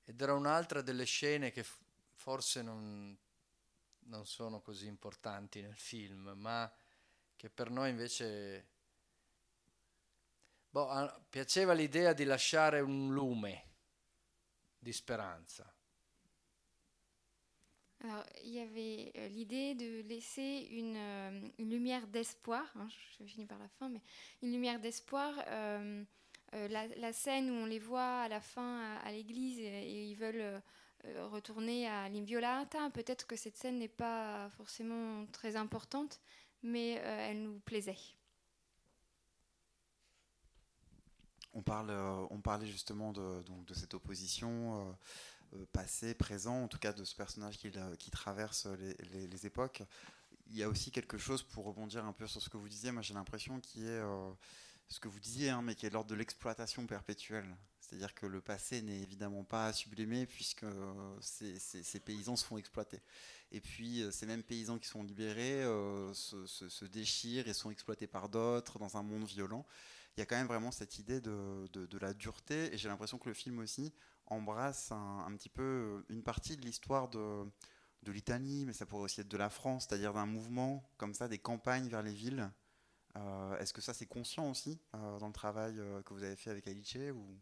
ed 0.05 0.21
era 0.21 0.35
un'altra 0.35 0.83
delle 0.83 1.05
scene 1.05 1.51
che 1.51 1.65
forse 2.13 2.63
non, 2.63 3.17
non 4.01 4.27
sono 4.27 4.61
così 4.61 4.87
importanti 4.87 5.61
nel 5.63 5.77
film, 5.77 6.33
ma 6.37 6.71
che 7.45 7.51
per 7.51 7.71
noi 7.71 7.91
invece 7.91 8.69
boh, 10.71 11.27
piaceva 11.29 11.75
l'idea 11.75 12.15
di 12.15 12.25
lasciare 12.25 12.81
un 12.81 13.13
lume 13.13 13.65
di 14.79 14.95
il 18.45 18.51
y 18.51 18.61
avait 18.61 19.13
euh, 19.17 19.29
l'idée 19.29 19.75
de 19.75 20.03
laisser 20.09 20.69
une, 20.71 20.97
euh, 20.97 21.41
lumière 21.59 22.07
d'espoir, 22.07 22.65
hein, 22.77 22.89
je 23.19 23.25
finis 23.25 23.47
par 23.47 23.59
la 23.59 23.69
fin, 23.69 23.89
mais 23.91 24.03
une 24.43 24.51
lumière 24.51 24.81
d'espoir. 24.81 25.35
Euh, 25.49 26.05
la, 26.53 26.87
la, 26.87 27.13
scène 27.13 27.51
où 27.51 27.55
on 27.55 27.67
les 27.67 27.79
voit 27.79 28.21
à 28.21 28.29
la 28.29 28.41
fin 28.41 28.95
à, 29.05 29.11
l'église 29.11 29.59
et, 29.59 30.05
ils 30.05 30.15
veulent 30.15 30.63
retourner 31.33 31.89
à 31.89 32.09
l'Inviolata, 32.09 32.91
peut-être 32.91 33.27
que 33.27 33.37
cette 33.37 33.57
scène 33.57 33.79
n'est 33.79 33.89
pas 33.89 34.51
forcément 34.51 35.27
très 35.33 35.57
importante, 35.57 36.21
mais 36.65 36.93
elle 36.95 37.43
nous 37.43 37.61
plaisait. 37.61 37.97
On, 41.53 41.63
parle, 41.63 41.93
on 42.31 42.41
parlait 42.41 42.67
justement 42.67 43.13
de, 43.13 43.43
donc, 43.43 43.65
de 43.65 43.75
cette 43.75 43.95
opposition 43.95 44.97
euh, 45.55 45.65
passé, 45.73 46.15
présent, 46.15 46.65
en 46.65 46.69
tout 46.69 46.79
cas 46.79 46.93
de 46.93 47.05
ce 47.05 47.15
personnage 47.15 47.59
qui, 47.59 48.11
traverse 48.11 48.67
les, 48.67 49.47
époques. 49.47 49.83
Il 50.49 50.57
y 50.57 50.63
a 50.63 50.69
aussi 50.69 50.91
quelque 50.91 51.19
chose, 51.19 51.43
pour 51.43 51.65
rebondir 51.65 52.05
un 52.05 52.13
peu 52.13 52.27
sur 52.27 52.43
ce 52.43 52.49
que 52.49 52.57
vous 52.57 52.69
disiez, 52.69 52.91
moi 52.91 53.03
j'ai 53.03 53.15
l'impression 53.15 53.61
qui 53.61 53.85
est 53.85 54.01
euh, 54.01 54.31
ce 54.89 55.01
que 55.01 55.09
vous 55.09 55.21
disiez, 55.21 55.51
hein, 55.51 55.63
mais 55.63 55.75
qui 55.75 55.87
est 55.87 55.91
l'ordre 55.91 56.11
de 56.11 56.15
l'exploitation 56.15 56.87
perpétuelle. 56.87 57.57
C'est-à-dire 57.81 58.15
que 58.15 58.27
le 58.27 58.41
passé 58.41 58.81
n'est 58.83 59.01
évidemment 59.01 59.45
pas 59.45 59.73
sublimé 59.73 60.27
puisque 60.27 60.65
euh, 60.65 61.17
ces, 61.21 62.01
paysans 62.01 62.37
se 62.37 62.45
font 62.45 62.57
exploiter. 62.57 63.01
Et 63.53 63.61
puis 63.61 64.05
ces 64.11 64.27
mêmes 64.27 64.43
paysans 64.43 64.79
qui 64.79 64.89
sont 64.89 65.03
libérés 65.03 65.63
se, 66.15 66.85
déchirent 66.87 67.47
et 67.47 67.53
sont 67.53 67.71
exploités 67.71 68.07
par 68.07 68.29
d'autres 68.29 68.79
dans 68.79 68.97
un 68.97 69.03
monde 69.03 69.25
violent. 69.25 69.67
Il 70.17 70.21
y 70.21 70.23
a 70.23 70.27
quand 70.27 70.37
même 70.37 70.47
vraiment 70.47 70.71
cette 70.71 70.99
idée 70.99 71.21
de, 71.21 71.99
la 72.01 72.15
dureté 72.15 72.73
et 72.73 72.79
j'ai 72.79 72.89
l'impression 72.89 73.19
que 73.19 73.29
le 73.29 73.35
film 73.35 73.59
aussi 73.59 73.93
embrasse 74.27 74.91
un, 74.93 75.33
petit 75.37 75.49
peu 75.49 76.05
une 76.09 76.23
partie 76.23 76.57
de 76.57 76.63
l'histoire 76.63 77.09
de 77.09 77.47
l'Italie, 78.07 78.65
mais 78.65 78.73
ça 78.73 78.87
pourrait 78.87 79.05
aussi 79.05 79.21
être 79.21 79.29
de 79.29 79.37
la 79.37 79.51
France, 79.51 79.87
c'est-à-dire 79.89 80.15
d'un 80.15 80.27
mouvement 80.27 80.89
comme 80.97 81.15
ça, 81.15 81.29
des 81.29 81.39
campagnes 81.39 81.89
vers 81.89 82.03
les 82.03 82.13
villes. 82.13 82.51
Euh, 83.17 83.57
est-ce 83.59 83.73
que 83.73 83.81
ça 83.81 83.95
c'est 83.95 84.07
conscient 84.07 84.51
aussi 84.51 84.79
euh, 84.95 85.19
dans 85.19 85.29
le 85.29 85.33
travail 85.33 85.79
euh, 85.79 86.03
que 86.03 86.13
vous 86.15 86.23
avez 86.23 86.37
fait 86.37 86.51
avec 86.51 86.67
Alice 86.67 86.97
ou... 87.13 87.39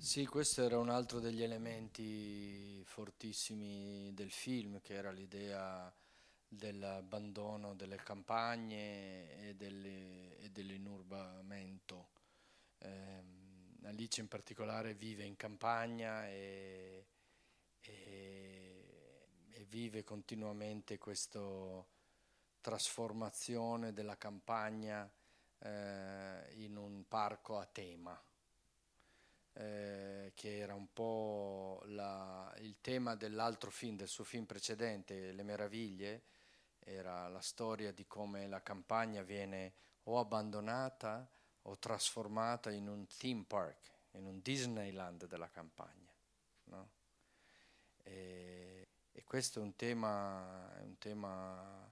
Sì, 0.00 0.24
questo 0.26 0.62
era 0.62 0.78
un 0.78 0.90
altro 0.90 1.18
degli 1.18 1.42
elementi 1.42 2.82
fortissimi 2.84 4.14
del 4.14 4.30
film, 4.30 4.80
che 4.80 4.94
era 4.94 5.10
l'idea 5.10 5.92
dell'abbandono 6.46 7.74
delle 7.74 7.96
campagne 7.96 9.48
e, 9.48 9.54
delle, 9.56 10.38
e 10.38 10.50
dell'inurbamento. 10.50 12.10
Eh, 12.78 13.24
Alice 13.82 14.20
in 14.20 14.28
particolare 14.28 14.94
vive 14.94 15.24
in 15.24 15.36
campagna 15.36 16.28
e, 16.28 17.06
e, 17.80 19.48
e 19.50 19.64
vive 19.64 20.04
continuamente 20.04 20.96
questa 20.96 21.84
trasformazione 22.68 23.94
della 23.94 24.18
campagna 24.18 25.10
eh, 25.60 26.52
in 26.56 26.76
un 26.76 27.08
parco 27.08 27.58
a 27.58 27.64
tema. 27.64 28.22
Eh, 29.54 30.32
che 30.34 30.58
era 30.58 30.74
un 30.74 30.92
po' 30.92 31.82
la, 31.86 32.54
il 32.58 32.76
tema 32.82 33.14
dell'altro 33.14 33.70
film, 33.70 33.96
del 33.96 34.06
suo 34.06 34.22
film 34.22 34.44
precedente, 34.44 35.32
Le 35.32 35.42
Meraviglie, 35.44 36.22
era 36.80 37.26
la 37.28 37.40
storia 37.40 37.90
di 37.90 38.06
come 38.06 38.46
la 38.46 38.62
campagna 38.62 39.22
viene 39.22 39.72
o 40.04 40.18
abbandonata 40.18 41.26
o 41.62 41.78
trasformata 41.78 42.70
in 42.70 42.86
un 42.86 43.06
theme 43.06 43.44
park, 43.46 43.90
in 44.12 44.26
un 44.26 44.42
Disneyland 44.42 45.26
della 45.26 45.48
campagna. 45.48 46.12
No? 46.64 46.90
E, 48.02 48.88
e, 49.10 49.24
questo 49.24 49.58
è 49.58 49.62
un, 49.62 49.74
tema, 49.74 50.76
è 50.76 50.82
un 50.82 50.98
tema 50.98 51.87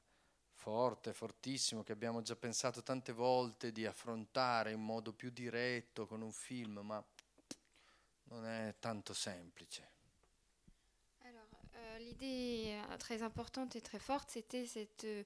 forte, 0.66 1.12
fortissimo, 1.12 1.84
che 1.84 1.92
abbiamo 1.92 2.22
già 2.22 2.34
pensato 2.34 2.82
tante 2.82 3.12
volte 3.12 3.70
di 3.70 3.86
affrontare 3.86 4.72
in 4.72 4.80
modo 4.80 5.12
più 5.12 5.30
diretto 5.30 6.08
con 6.08 6.22
un 6.22 6.32
film, 6.32 6.80
ma 6.80 7.00
non 8.24 8.44
è 8.44 8.74
tanto 8.80 9.14
semplice. 9.14 9.95
Euh, 11.96 11.98
l'idée 11.98 12.74
euh, 12.92 12.96
très 12.98 13.22
importante 13.22 13.76
et 13.76 13.80
très 13.80 13.98
forte, 13.98 14.30
c'était 14.30 14.66
euh, 15.04 15.22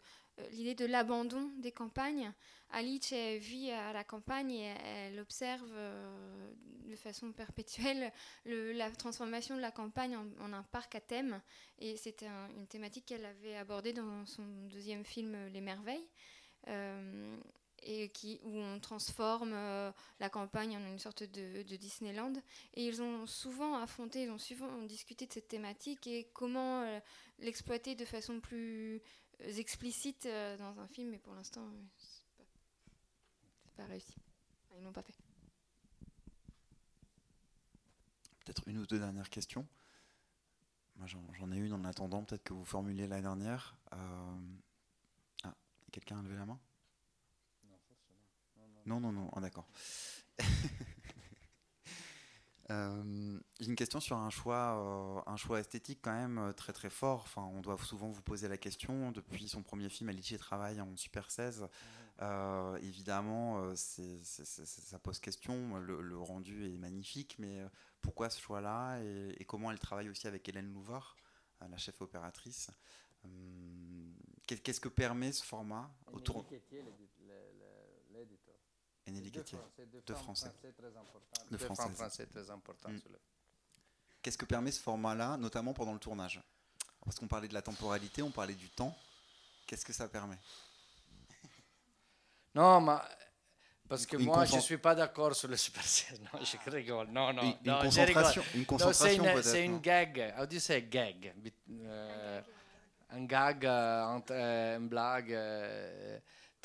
l'idée 0.52 0.74
de 0.74 0.86
l'abandon 0.86 1.50
des 1.58 1.72
campagnes. 1.72 2.32
Alice 2.70 3.12
vit 3.12 3.70
à 3.72 3.92
la 3.92 4.04
campagne 4.04 4.52
et 4.52 4.74
elle 4.86 5.18
observe 5.18 5.68
de 6.84 6.94
façon 6.94 7.32
perpétuelle 7.32 8.12
la 8.44 8.90
transformation 8.92 9.56
de 9.56 9.60
la 9.60 9.72
campagne 9.72 10.16
en, 10.16 10.52
un 10.52 10.62
parc 10.62 10.94
à 10.94 11.00
thème. 11.00 11.42
Et 11.80 11.96
c'était 11.96 12.28
une 12.56 12.68
thématique 12.68 13.06
qu'elle 13.06 13.26
avait 13.26 13.56
abordée 13.56 13.92
dans 13.92 14.24
son 14.24 14.44
deuxième 14.68 15.04
film 15.04 15.36
Les 15.52 15.60
Merveilles 15.60 16.08
et 17.82 18.08
qui, 18.10 18.40
où 18.42 18.58
on 18.58 18.80
transforme 18.80 19.52
euh, 19.52 19.92
la 20.18 20.28
campagne 20.28 20.76
en 20.76 20.86
une 20.86 20.98
sorte 20.98 21.22
de, 21.22 21.62
Disneyland. 21.62 22.34
Et 22.74 22.86
ils 22.86 23.02
ont 23.02 23.26
souvent 23.26 23.76
affronté, 23.76 24.24
ils 24.24 24.30
ont 24.30 24.38
souvent 24.38 24.82
discuté 24.82 25.26
de 25.26 25.32
cette 25.32 25.48
thématique 25.48 26.06
et 26.06 26.28
comment 26.32 26.82
euh, 26.82 27.00
l'exploiter 27.38 27.94
de 27.94 28.04
façon 28.04 28.40
plus 28.40 29.02
euh, 29.42 29.52
explicite 29.56 30.26
dans 30.58 30.80
un 30.80 30.86
film. 30.88 31.10
Mais 31.10 31.18
pour 31.18 31.34
l'instant, 31.34 31.66
c'est 31.98 32.24
pas, 32.36 33.82
pas 33.82 33.88
réussi. 33.88 34.14
Ils 34.76 34.82
n'ont 34.82 34.92
pas 34.92 35.02
fait. 35.02 35.14
Peut-être 38.44 38.66
une 38.66 38.78
ou 38.78 38.86
deux 38.86 38.98
dernières 38.98 39.30
questions. 39.30 39.66
Moi, 40.96 41.06
j'en 41.06 41.52
ai 41.52 41.56
une 41.56 41.72
en 41.72 41.84
attendant, 41.84 42.24
peut-être 42.24 42.44
que 42.44 42.52
vous 42.52 42.64
formuliez 42.64 43.06
la 43.06 43.22
dernière 43.22 43.74
Quelqu'un 45.90 46.20
a 46.20 46.22
levé 46.22 46.36
la 46.36 46.46
main? 46.46 46.58
Non, 48.86 49.00
non, 49.00 49.12
non, 49.12 49.30
ah, 49.34 49.40
d'accord. 49.40 49.68
Euh, 52.70 53.40
j'ai 53.58 53.66
une 53.66 53.76
question 53.76 53.98
sur 54.00 54.16
un 54.16 54.30
choix, 54.30 54.76
euh, 54.76 55.20
un 55.30 55.36
choix 55.36 55.58
esthétique 55.58 55.98
quand 56.02 56.12
même 56.12 56.38
euh, 56.38 56.52
très 56.52 56.72
très 56.72 56.90
fort. 56.90 57.22
Enfin, 57.22 57.42
on 57.42 57.60
doit 57.60 57.76
souvent 57.78 58.08
vous 58.08 58.22
poser 58.22 58.48
la 58.48 58.58
question. 58.58 59.10
Depuis 59.10 59.48
son 59.48 59.62
premier 59.62 59.88
film, 59.88 60.08
Alice 60.08 60.32
travaille 60.38 60.80
en 60.80 60.96
Super 60.96 61.30
16. 61.30 61.66
évidemment, 62.80 63.74
ça 63.74 64.98
pose 65.00 65.18
question. 65.18 65.78
Le, 65.78 66.18
rendu 66.18 66.72
est 66.72 66.76
magnifique, 66.76 67.36
mais 67.38 67.60
pourquoi 68.02 68.30
ce 68.30 68.40
choix-là 68.40 69.00
et, 69.00 69.44
comment 69.46 69.70
elle 69.72 69.78
travaille 69.80 70.08
aussi 70.08 70.26
avec 70.28 70.48
Hélène 70.48 70.72
Louvard, 70.72 71.16
la 71.68 71.76
chef 71.76 72.00
opératrice? 72.00 72.70
Qu'est-ce 74.46 74.80
que 74.80 74.88
permet 74.88 75.32
ce 75.32 75.44
format? 75.44 75.90
Autour 76.12 76.46
deux 80.06 80.14
Français. 80.14 80.50
Deux 81.50 81.58
Français 81.58 82.26
très 82.26 82.50
importants. 82.50 82.90
Mm. 82.90 83.00
Qu'est-ce 84.22 84.38
que 84.38 84.44
permet 84.44 84.70
ce 84.70 84.80
format-là, 84.80 85.36
notamment 85.36 85.72
pendant 85.72 85.92
le 85.92 85.98
tournage? 85.98 86.40
Parce 87.04 87.18
qu'on 87.18 87.28
parlait 87.28 87.48
de 87.48 87.54
la 87.54 87.62
temporalité, 87.62 88.22
on 88.22 88.30
parlait 88.30 88.54
du 88.54 88.68
temps. 88.68 88.94
Qu'est-ce 89.66 89.84
que 89.84 89.92
ça 89.92 90.08
permet? 90.08 90.38
Non, 92.54 92.80
mais 92.80 92.96
parce 93.90 94.06
que 94.06 94.16
moi, 94.16 94.44
je 94.44 94.54
ne 94.54 94.60
suis 94.60 94.78
pas 94.78 94.94
d'accord 94.94 95.34
sur 95.34 95.48
le 95.48 95.56
Super 95.56 95.82
Non, 96.32 96.44
je 96.44 96.70
rigole. 96.70 97.08
Non, 97.08 97.32
non, 97.32 97.42
une, 97.64 97.78
concentration, 97.78 98.42
une 98.54 98.64
concentration 98.64 99.24
C'est 99.42 99.64
une, 99.64 99.80
gag. 99.80 100.34
Do 100.48 100.54
you 100.54 100.60
say 100.60 100.82
gag? 100.82 101.32
Uh, 101.68 102.40
un 103.10 103.24
gag, 103.24 103.64
uh, 103.64 104.32
un 104.32 104.80
blague. 104.80 105.36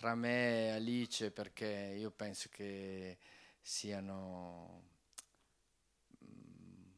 Tra 0.06 0.14
me 0.14 0.68
e 0.68 0.70
Alice 0.70 1.32
perché 1.32 1.96
io 1.98 2.12
penso 2.12 2.48
che 2.52 3.18
siano... 3.60 4.84
Mm, 6.24 6.92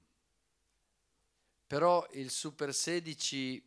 però 1.65 2.05
il 2.15 2.29
Super 2.29 2.73
16 2.73 3.63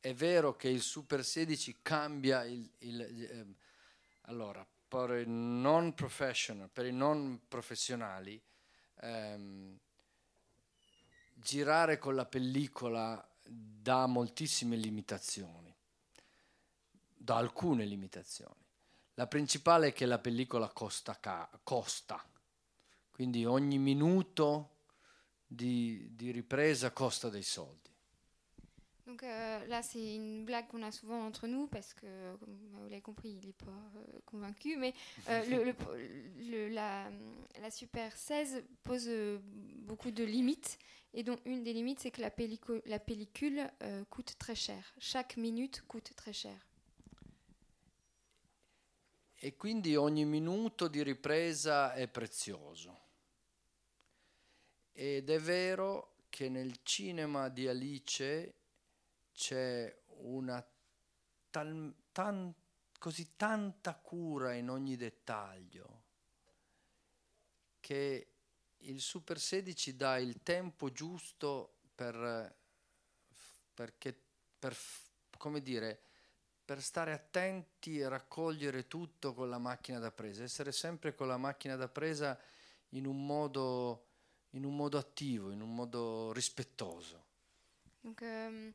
è 0.00 0.14
vero 0.14 0.56
che 0.56 0.68
il 0.68 0.80
Super 0.80 1.24
16 1.24 1.76
cambia 1.80 2.42
il... 2.42 2.68
il 2.78 3.00
eh, 3.00 3.46
allora, 4.22 4.66
per 4.88 5.10
i 5.10 5.28
non 5.28 5.94
professional, 5.94 6.68
per 6.68 6.86
i 6.86 6.92
non 6.92 7.42
professionali, 7.46 8.42
ehm, 9.02 9.78
girare 11.34 11.98
con 11.98 12.16
la 12.16 12.26
pellicola 12.26 13.24
dà 13.44 14.06
moltissime 14.06 14.74
limitazioni 14.74 15.75
da 17.16 17.36
alcune 17.36 17.84
limitazioni. 17.84 18.64
La 19.14 19.26
principale 19.26 19.88
è 19.88 19.92
che 19.92 20.06
la 20.06 20.18
pellicola 20.18 20.68
costa, 20.68 21.18
costa. 21.62 22.22
quindi 23.10 23.46
ogni 23.46 23.78
minuto 23.78 24.76
di, 25.46 26.14
di 26.14 26.30
ripresa 26.30 26.92
costa 26.92 27.30
dei 27.30 27.42
soldi. 27.42 27.86
Donc 29.06 29.22
euh, 29.22 29.64
là, 29.68 29.82
c'est 29.82 30.16
une 30.16 30.44
blague 30.44 30.66
qu'on 30.66 30.82
a 30.82 30.90
souvent 30.90 31.24
entre 31.24 31.46
nous 31.46 31.68
parce 31.68 31.94
que, 31.94 32.36
comme 32.38 32.56
vous 32.72 32.88
l'avez 32.88 33.00
compris, 33.00 33.30
il 33.40 33.46
n'est 33.46 33.52
pas 33.52 33.70
euh, 33.96 34.18
convaincu. 34.26 34.76
Mais 34.76 34.92
euh, 35.28 35.44
le, 35.48 35.64
le, 35.64 35.74
le, 36.50 36.68
la, 36.68 37.08
la, 37.62 37.70
Super 37.70 38.14
16 38.16 38.64
pose 38.82 39.06
euh, 39.06 39.38
beaucoup 39.86 40.10
de 40.10 40.24
limites. 40.24 40.78
Et 41.14 41.22
dont 41.22 41.38
une 41.46 41.62
des 41.62 41.72
limites, 41.72 42.00
c'est 42.00 42.10
que 42.10 42.20
la, 42.20 42.30
pellicule, 42.30 42.82
la 42.84 42.98
pellicule 42.98 43.70
euh, 43.82 44.04
coûte 44.10 44.36
très 44.38 44.56
cher. 44.56 44.92
Chaque 44.98 45.36
minute 45.36 45.82
coûte 45.86 46.12
très 46.16 46.34
cher. 46.34 46.58
E 49.46 49.54
quindi 49.54 49.94
ogni 49.94 50.24
minuto 50.24 50.88
di 50.88 51.04
ripresa 51.04 51.92
è 51.92 52.08
prezioso. 52.08 53.00
Ed 54.90 55.30
è 55.30 55.38
vero 55.38 56.16
che 56.30 56.48
nel 56.48 56.80
cinema 56.82 57.48
di 57.48 57.68
Alice 57.68 58.54
c'è 59.32 59.96
una 60.16 60.66
tal, 61.48 61.94
tan, 62.10 62.52
così 62.98 63.36
tanta 63.36 63.94
cura 63.94 64.52
in 64.52 64.68
ogni 64.68 64.96
dettaglio 64.96 66.02
che 67.78 68.26
il 68.78 69.00
Super 69.00 69.38
16 69.38 69.94
dà 69.94 70.18
il 70.18 70.42
tempo 70.42 70.90
giusto 70.90 71.76
per, 71.94 72.52
perché, 73.74 74.12
per 74.58 74.76
come 75.38 75.62
dire, 75.62 76.05
per 76.66 76.82
stare 76.82 77.12
attenti 77.12 78.00
e 78.00 78.08
raccogliere 78.08 78.88
tutto 78.88 79.32
con 79.32 79.48
la 79.48 79.58
macchina 79.58 80.00
da 80.00 80.10
presa, 80.10 80.42
essere 80.42 80.72
sempre 80.72 81.14
con 81.14 81.28
la 81.28 81.36
macchina 81.36 81.76
da 81.76 81.88
presa 81.88 82.36
in 82.90 83.06
un 83.06 83.24
modo, 83.24 84.08
in 84.50 84.64
un 84.64 84.74
modo 84.74 84.98
attivo, 84.98 85.52
in 85.52 85.60
un 85.60 85.72
modo 85.72 86.32
rispettoso. 86.32 87.24
Donc, 88.00 88.20
euh, 88.22 88.72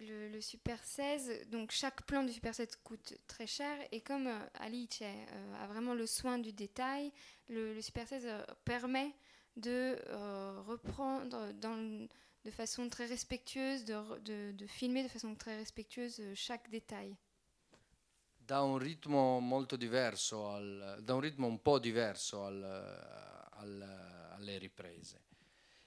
le, 0.00 0.28
le, 0.28 0.40
Super 0.40 0.82
16, 0.82 1.48
donc 1.48 1.72
chaque 1.72 2.02
plan 2.02 2.22
du 2.22 2.32
Super 2.32 2.54
16 2.54 2.76
coûte 2.84 3.18
très 3.26 3.46
cher 3.48 3.76
et 3.90 4.00
comme 4.00 4.28
euh, 4.28 4.46
Alice 4.54 5.00
euh, 5.02 5.62
a 5.62 5.66
vraiment 5.66 5.94
le 5.94 6.06
soin 6.06 6.38
du 6.38 6.52
détail, 6.52 7.12
le, 7.48 7.74
le 7.74 7.82
Super 7.82 8.06
16 8.06 8.26
euh, 8.26 8.42
permet 8.64 9.12
de 9.56 9.98
euh, 10.08 10.62
reprendre 10.66 11.52
dans 11.54 12.08
de 12.44 12.50
façon 12.50 12.88
très 12.88 13.06
respectueuse, 13.06 13.84
de, 13.84 14.18
de, 14.20 14.52
de, 14.52 14.66
filmer 14.66 15.02
de 15.02 15.08
façon 15.08 15.34
très 15.34 15.56
respectueuse 15.56 16.20
euh, 16.20 16.34
chaque 16.34 16.70
détail. 16.70 17.16
Da 18.38 18.62
un 18.62 18.78
ritmo 18.78 19.40
molto 19.40 19.76
diverso, 19.76 20.48
al, 20.48 21.00
da 21.02 21.14
un 21.14 21.20
ritmo 21.20 21.46
un 21.46 21.60
po' 21.60 21.78
diverso 21.78 22.44
al, 22.44 22.62
al, 22.62 23.82
alle 24.30 24.56
riprese. 24.56 25.26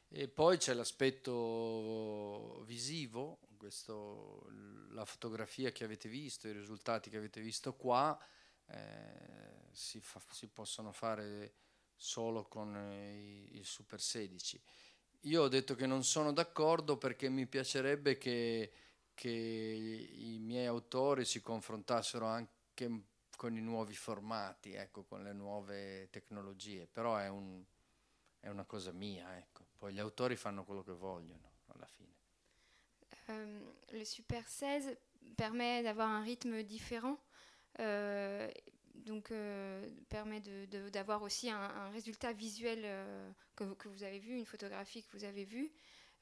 E 0.08 0.28
poi 0.28 0.58
c'è 0.58 0.74
l'aspetto 0.74 2.64
visivo, 2.66 3.40
questo, 3.58 4.46
la 4.90 5.06
fotografia 5.06 5.72
che 5.72 5.86
avete 5.86 6.10
visto, 6.10 6.48
i 6.48 6.52
risultati 6.52 7.10
che 7.10 7.18
avete 7.18 7.40
visto 7.40 7.76
qua, 7.76 8.20
eh, 8.68 9.70
si, 9.72 10.02
fa, 10.02 10.22
si, 10.30 10.48
possono 10.48 10.92
fare 10.92 11.54
solo 11.96 12.46
con 12.48 12.76
eh, 12.76 13.48
il 13.52 13.64
Super 13.64 14.02
16. 14.02 14.62
Io 15.26 15.44
ho 15.44 15.48
detto 15.48 15.76
che 15.76 15.86
non 15.86 16.04
sono 16.04 16.34
d'accordo 16.34 16.98
perché 16.98 17.30
mi 17.30 17.46
piacerebbe 17.46 18.18
che, 18.18 18.72
che 19.14 19.30
i 19.30 20.38
miei 20.40 20.66
autori 20.66 21.26
si 21.26 21.42
confrontassero 21.42 22.26
anche 22.26 23.04
con 23.38 23.56
i 23.56 23.62
nuovi 23.62 23.94
formati, 23.94 24.74
ecco, 24.74 25.04
con 25.04 25.24
le 25.24 25.34
nuove 25.34 26.10
tecnologie, 26.10 26.88
però 26.88 27.18
è, 27.18 27.28
un, 27.28 27.64
è 28.40 28.50
una 28.50 28.66
cosa 28.66 28.92
mia, 28.92 29.38
ecco. 29.38 29.66
poi 29.78 29.94
gli 29.94 30.00
autori 30.00 30.36
fanno 30.36 30.64
quello 30.64 30.84
che 30.84 30.94
vogliono 30.94 31.52
alla 31.68 31.88
fine. 31.88 32.10
Um, 33.28 33.74
le 33.90 34.06
Super 34.06 34.46
16 34.46 34.98
permet 35.36 35.84
d'avoir 35.84 36.08
un 36.08 36.24
rythme 36.24 36.64
différent. 36.64 37.18
Euh, 37.80 38.52
donc 38.96 39.32
euh, 39.32 39.88
permet 40.10 40.42
d'avoir 40.92 41.22
aussi 41.22 41.50
un, 41.50 41.90
résultat 41.90 42.34
visuel 42.34 42.82
euh, 42.84 43.32
que, 43.56 43.74
que, 43.76 43.88
vous 43.88 44.04
avez 44.04 44.20
vu, 44.20 44.36
une 44.36 44.46
photographie 44.46 45.04
que 45.04 45.18
vous 45.18 45.24
avez 45.24 45.46
vue. 45.46 45.72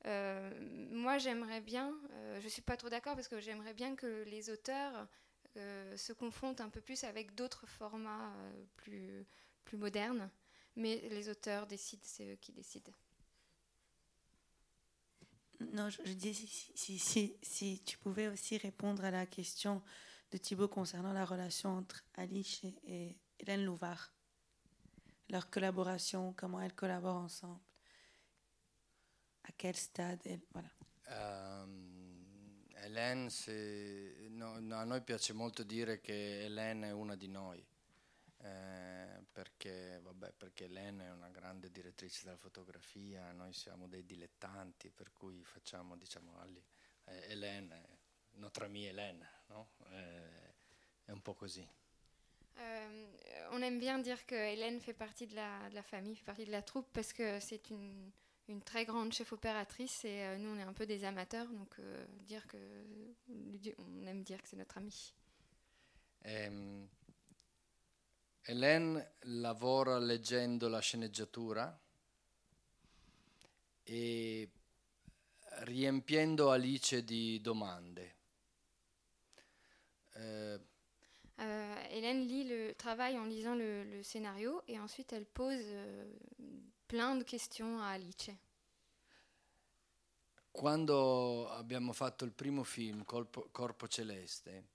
Euh, 0.05 0.51
moi, 0.91 1.17
j'aimerais 1.17 1.61
bien, 1.61 1.93
euh, 2.11 2.39
je 2.39 2.45
ne 2.45 2.49
suis 2.49 2.61
pas 2.61 2.77
trop 2.77 2.89
d'accord 2.89 3.15
parce 3.15 3.27
que 3.27 3.39
j'aimerais 3.39 3.73
bien 3.73 3.95
que 3.95 4.23
les 4.27 4.49
auteurs 4.49 5.07
se 5.97 6.13
confrontent 6.13 6.61
un 6.61 6.69
peu 6.69 6.79
plus 6.79 7.03
avec 7.03 7.35
d'autres 7.35 7.65
formats 7.67 8.33
plus, 8.77 9.25
plus 9.65 9.77
modernes, 9.77 10.29
mais 10.77 11.01
les 11.09 11.27
auteurs 11.27 11.67
décident, 11.67 12.03
c'est 12.05 12.31
eux 12.31 12.37
qui 12.37 12.53
décident. 12.53 12.93
Non, 15.73 15.89
je, 15.89 16.01
je 16.05 16.13
dis 16.13 16.33
si, 16.33 16.47
si, 16.75 16.97
si, 16.97 17.35
si, 17.41 17.81
tu 17.83 17.97
pouvais 17.97 18.29
aussi 18.29 18.57
répondre 18.57 19.03
à 19.03 19.11
la 19.11 19.25
question 19.25 19.81
de 20.31 20.37
Thibault 20.37 20.67
concernant 20.67 21.13
la 21.13 21.25
relation 21.25 21.77
entre 21.77 22.03
Alice 22.15 22.63
et 22.83 23.17
Hélène 23.39 23.65
Louvard. 23.65 24.13
Leur 25.29 25.49
collaboration, 25.49 26.33
comment 26.33 26.61
elles 26.61 26.75
collaborent 26.75 27.23
ensemble. 27.23 27.61
À 29.43 29.51
quel 29.57 29.75
stade 29.75 30.19
elle, 30.25 30.41
voilà. 30.53 30.69
Um, 31.63 32.65
Hélène, 32.83 33.29
no, 34.29 34.59
no, 34.59 34.77
a 34.77 34.85
noi 34.85 35.01
piace 35.01 35.33
molto 35.33 35.63
dire 35.63 35.99
che 35.99 36.45
Hélène 36.45 36.87
è 36.87 36.91
una 36.91 37.15
di 37.15 37.27
noi. 37.27 37.65
Eh, 38.41 39.25
perché, 39.31 39.99
vabbè, 40.01 40.31
perché 40.31 40.65
Hélène 40.65 41.07
è 41.07 41.11
una 41.11 41.29
grande 41.29 41.69
direttrice 41.69 42.23
della 42.23 42.37
fotografia, 42.37 43.31
noi 43.33 43.53
siamo 43.53 43.87
dei 43.87 44.05
dilettanti, 44.05 44.89
per 44.89 45.11
cui 45.11 45.43
facciamo, 45.43 45.97
diciamo, 45.97 46.41
eh, 47.05 47.31
Hélène 47.31 47.97
notre 48.35 48.65
amie 48.65 48.91
Hélène, 49.49 49.57
non 49.57 49.65
euh, 49.91 50.29
un 51.07 51.17
peu 51.19 51.33
così. 51.33 51.67
Euh, 52.59 53.07
on 53.51 53.61
aime 53.61 53.79
bien 53.79 53.99
dire 53.99 54.25
que 54.25 54.35
Hélène 54.35 54.79
fait 54.79 54.93
partie 54.93 55.27
de 55.27 55.35
la, 55.35 55.69
de 55.69 55.75
la, 55.75 55.83
famille, 55.83 56.15
fait 56.15 56.25
partie 56.25 56.45
de 56.45 56.51
la 56.51 56.61
troupe, 56.61 56.87
parce 56.93 57.13
que 57.13 57.39
c'est 57.39 57.69
une, 57.69 58.11
une 58.47 58.61
très 58.61 58.85
grande 58.85 59.13
chef 59.13 59.31
opératrice 59.31 60.03
et 60.05 60.23
euh, 60.23 60.37
nous 60.37 60.49
on 60.49 60.57
est 60.57 60.63
un 60.63 60.73
peu 60.73 60.85
des 60.85 61.03
amateurs, 61.05 61.47
donc 61.47 61.79
euh, 61.79 62.05
dire 62.25 62.45
que 62.47 62.57
on 63.77 64.07
aime 64.07 64.23
dire 64.23 64.41
que 64.41 64.47
c'est 64.47 64.57
notre 64.57 64.77
ami. 64.77 65.13
Ehm, 66.25 66.87
Hélène 68.45 69.07
lavora 69.21 69.99
leggendo 69.99 70.67
la 70.69 70.79
sceneggiatura 70.79 71.79
e 73.83 74.49
riempiendo 75.65 76.49
Alice 76.49 77.03
di 77.03 77.39
domande. 77.41 78.18
Euh, 80.19 80.57
Hélène 81.91 82.27
lit 82.27 82.43
le 82.43 82.73
travail 82.75 83.17
en 83.17 83.25
lisant 83.25 83.55
le, 83.55 83.83
le 83.85 84.03
scénario 84.03 84.61
et 84.67 84.77
ensuite 84.77 85.13
elle 85.13 85.25
pose 85.25 85.63
euh, 85.63 86.05
plein 86.87 87.15
de 87.15 87.23
questions 87.23 87.79
a 87.79 87.91
Alice. 87.91 88.35
Quando 90.51 91.47
abbiamo 91.49 91.93
fatto 91.93 92.25
il 92.25 92.31
primo 92.31 92.63
film, 92.63 93.05
Corpo, 93.05 93.47
Corpo 93.51 93.87
Celeste, 93.87 94.67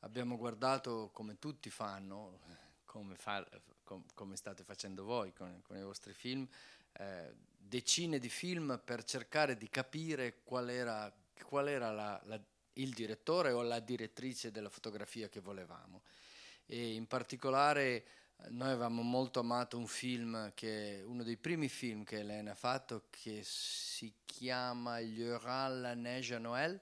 abbiamo 0.00 0.36
guardato 0.36 1.08
come 1.12 1.38
tutti 1.38 1.70
fanno, 1.70 2.40
come, 2.84 3.14
fa, 3.14 3.46
come 4.14 4.36
state 4.36 4.64
facendo 4.64 5.04
voi 5.04 5.32
con, 5.32 5.62
con 5.62 5.78
i 5.78 5.82
vostri 5.82 6.12
film, 6.12 6.46
eh, 6.92 7.32
decine 7.56 8.18
di 8.18 8.28
film 8.28 8.78
per 8.84 9.04
cercare 9.04 9.56
di 9.56 9.70
capire 9.70 10.42
qual 10.42 10.68
era, 10.68 11.10
qual 11.46 11.68
era 11.68 11.90
la, 11.90 12.20
la, 12.24 12.38
il 12.80 12.92
direttore 12.92 13.52
o 13.52 13.62
la 13.62 13.80
direttrice 13.80 14.50
della 14.50 14.68
fotografia 14.68 15.28
che 15.28 15.40
volevamo. 15.40 16.02
E 16.66 16.94
in 16.94 17.06
particolare 17.06 18.04
noi 18.48 18.70
avevamo 18.70 19.02
molto 19.02 19.40
amato 19.40 19.76
un 19.76 19.86
film 19.86 20.52
che 20.54 21.02
uno 21.04 21.22
dei 21.22 21.36
primi 21.36 21.68
film 21.68 22.04
che 22.04 22.20
Elena 22.20 22.52
ha 22.52 22.54
fatto 22.54 23.04
che 23.10 23.42
si 23.44 24.12
chiama 24.24 25.00
Gli 25.00 25.22
aura 25.22 25.68
la 25.68 25.94
neige 25.94 26.34
à 26.34 26.38
Noël 26.38 26.80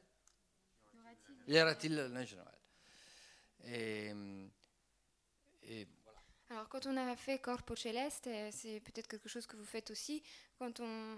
Gli 1.44 1.56
aura-t-il 1.56 1.94
la 1.94 2.08
neige 2.08 2.34
à 2.34 2.36
Noël 2.36 2.58
et, 3.64 4.14
et 5.62 5.86
voilà. 5.86 5.97
Alors 6.50 6.68
quand 6.68 6.86
on 6.86 6.96
a 6.96 7.14
fait 7.14 7.38
Corpo 7.38 7.76
Celeste, 7.76 8.28
c'est 8.52 8.80
peut-être 8.80 9.06
quelque 9.06 9.28
chose 9.28 9.46
que 9.46 9.56
vous 9.56 9.66
faites 9.66 9.90
aussi, 9.90 10.22
quand 10.58 10.80
on, 10.80 11.16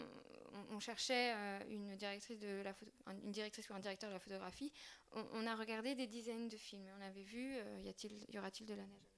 cherchait 0.80 1.32
euh, 1.34 1.60
une 1.68 1.96
directrice, 1.96 2.38
de 2.38 2.62
ou 2.64 3.74
un 3.74 3.80
directeur 3.80 4.08
de 4.08 4.14
la 4.14 4.18
photographie, 4.18 4.72
on, 5.12 5.46
a 5.46 5.54
regardé 5.54 5.94
des 5.94 6.06
dizaines 6.06 6.48
de 6.48 6.56
films. 6.56 6.86
Et 6.86 6.92
on 6.98 7.02
avait 7.02 7.22
vu 7.22 7.56
euh, 7.56 7.80
y, 7.80 7.88
a-t-il, 7.88 8.24
y 8.28 8.38
aura-t-il 8.38 8.66
de 8.66 8.74
la 8.74 8.86
neige 8.86 9.10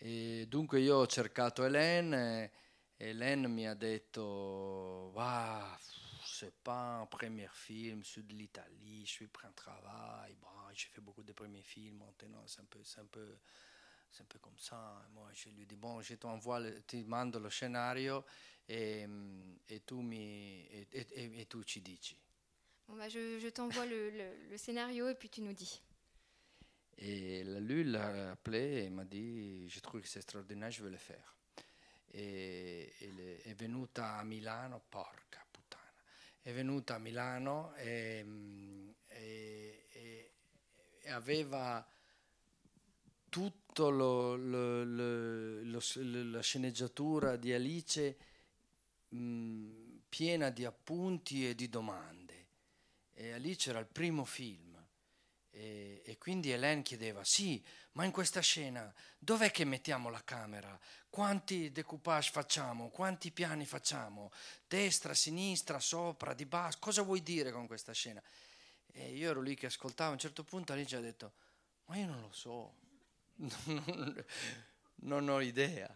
E 0.00 0.46
dunque 0.46 0.74
io 0.74 0.96
ho 0.98 1.08
cercato 1.08 1.64
Hélène 1.64 2.14
e 2.14 2.50
Hélène 2.96 3.46
mi 3.48 3.66
ha 3.66 3.74
detto 3.74 5.12
bah, 5.14 5.78
c'est 6.24 6.62
pas 6.62 7.00
un 7.00 7.06
premier 7.06 7.48
film 7.52 8.02
de 8.02 8.34
l'Italie, 8.34 9.06
je 9.06 9.10
suis 9.10 9.28
pris 9.28 9.46
un 9.46 9.52
travail, 9.52 10.36
bah, 10.42 10.68
j'ai 10.72 10.88
fait 10.88 11.00
beaucoup 11.00 11.22
de 11.22 11.32
premiers 11.32 11.62
films, 11.62 11.98
maintenant 11.98 12.42
c'est 12.46 12.60
un 12.60 12.64
peu, 12.64 12.82
c'est 12.82 13.00
un 13.00 13.06
peu, 13.06 13.38
c'est 14.14 14.22
un 14.22 14.26
peu 14.26 14.38
comme 14.38 14.58
ça. 14.58 15.04
Moi 15.12 15.28
je 15.32 15.48
lui 15.50 15.66
dis 15.66 15.76
bon, 15.76 16.00
je 16.00 16.14
t'envoie, 16.14 16.60
le, 16.60 16.82
ti 16.84 17.02
mando 17.04 17.38
lo 17.40 17.48
scenario 17.48 18.24
e, 18.64 19.08
e 19.66 19.84
tu 19.84 20.00
mi 20.00 20.66
e, 20.68 20.86
e, 20.90 21.40
e 21.40 21.46
tu 21.48 21.62
ci 21.64 21.82
dici. 21.82 22.16
Bon 22.86 22.96
bah 22.96 23.08
je, 23.08 23.38
je 23.40 23.48
t'envoie 23.48 23.86
le, 23.86 24.10
le, 24.10 24.48
le 24.50 24.56
scénario 24.56 25.08
et 25.08 25.14
puis 25.14 25.28
tu 25.28 25.40
nous 25.42 25.52
dis. 25.52 25.82
Et 26.96 27.42
lui 27.42 27.82
l'a 27.82 28.30
appelé 28.30 28.84
et 28.84 28.90
m'a 28.90 29.04
dit 29.04 29.68
Je 29.68 29.80
trouve 29.80 30.00
que 30.00 30.06
c'est 30.06 30.20
extraordinaire, 30.20 30.70
je 30.70 30.82
veux 30.82 30.90
le 30.90 30.96
faire. 30.96 31.34
E, 32.12 32.94
e 32.96 33.40
è 33.42 33.54
venuta 33.54 34.18
a 34.18 34.22
Milano, 34.22 34.80
porca 34.88 35.44
puttana, 35.50 35.92
è 36.40 36.52
venuta 36.52 36.94
a 36.94 36.98
Milano 36.98 37.74
e, 37.74 38.24
e, 39.08 39.86
e 41.00 41.10
aveva 41.10 41.84
tutta 43.34 43.90
la 43.90 44.38
sceneggiatura 46.40 47.34
di 47.34 47.52
Alice 47.52 48.16
mh, 49.08 50.02
piena 50.08 50.50
di 50.50 50.64
appunti 50.64 51.48
e 51.48 51.56
di 51.56 51.68
domande. 51.68 52.46
E 53.12 53.32
Alice 53.32 53.70
era 53.70 53.80
il 53.80 53.86
primo 53.86 54.24
film 54.24 54.80
e, 55.50 56.02
e, 56.04 56.16
quindi 56.16 56.52
Hélène 56.52 56.82
chiedeva, 56.82 57.24
sì, 57.24 57.60
ma 57.92 58.04
in 58.04 58.12
questa 58.12 58.38
scena 58.38 58.94
dov'è 59.18 59.50
che 59.50 59.64
mettiamo 59.64 60.10
la 60.10 60.22
camera? 60.22 60.78
Quanti 61.10 61.72
decoupage 61.72 62.30
facciamo? 62.30 62.88
Quanti 62.90 63.32
piani 63.32 63.66
facciamo? 63.66 64.30
Destra, 64.68 65.12
sinistra, 65.12 65.80
sopra, 65.80 66.34
di 66.34 66.46
basso? 66.46 66.78
Cosa 66.78 67.02
vuoi 67.02 67.20
dire 67.20 67.50
con 67.50 67.66
questa 67.66 67.90
scena? 67.90 68.22
E 68.92 69.12
io 69.12 69.30
ero 69.30 69.40
lì 69.40 69.56
che 69.56 69.66
ascoltavo, 69.66 70.10
a 70.10 70.12
un 70.12 70.20
certo 70.20 70.44
punto 70.44 70.72
Alice 70.72 70.94
ha 70.94 71.00
detto, 71.00 71.32
ma 71.86 71.96
io 71.96 72.06
non 72.06 72.20
lo 72.20 72.30
so, 72.30 72.82
non, 75.02 75.20
non 75.20 75.36
ho 75.36 75.40
idea. 75.40 75.88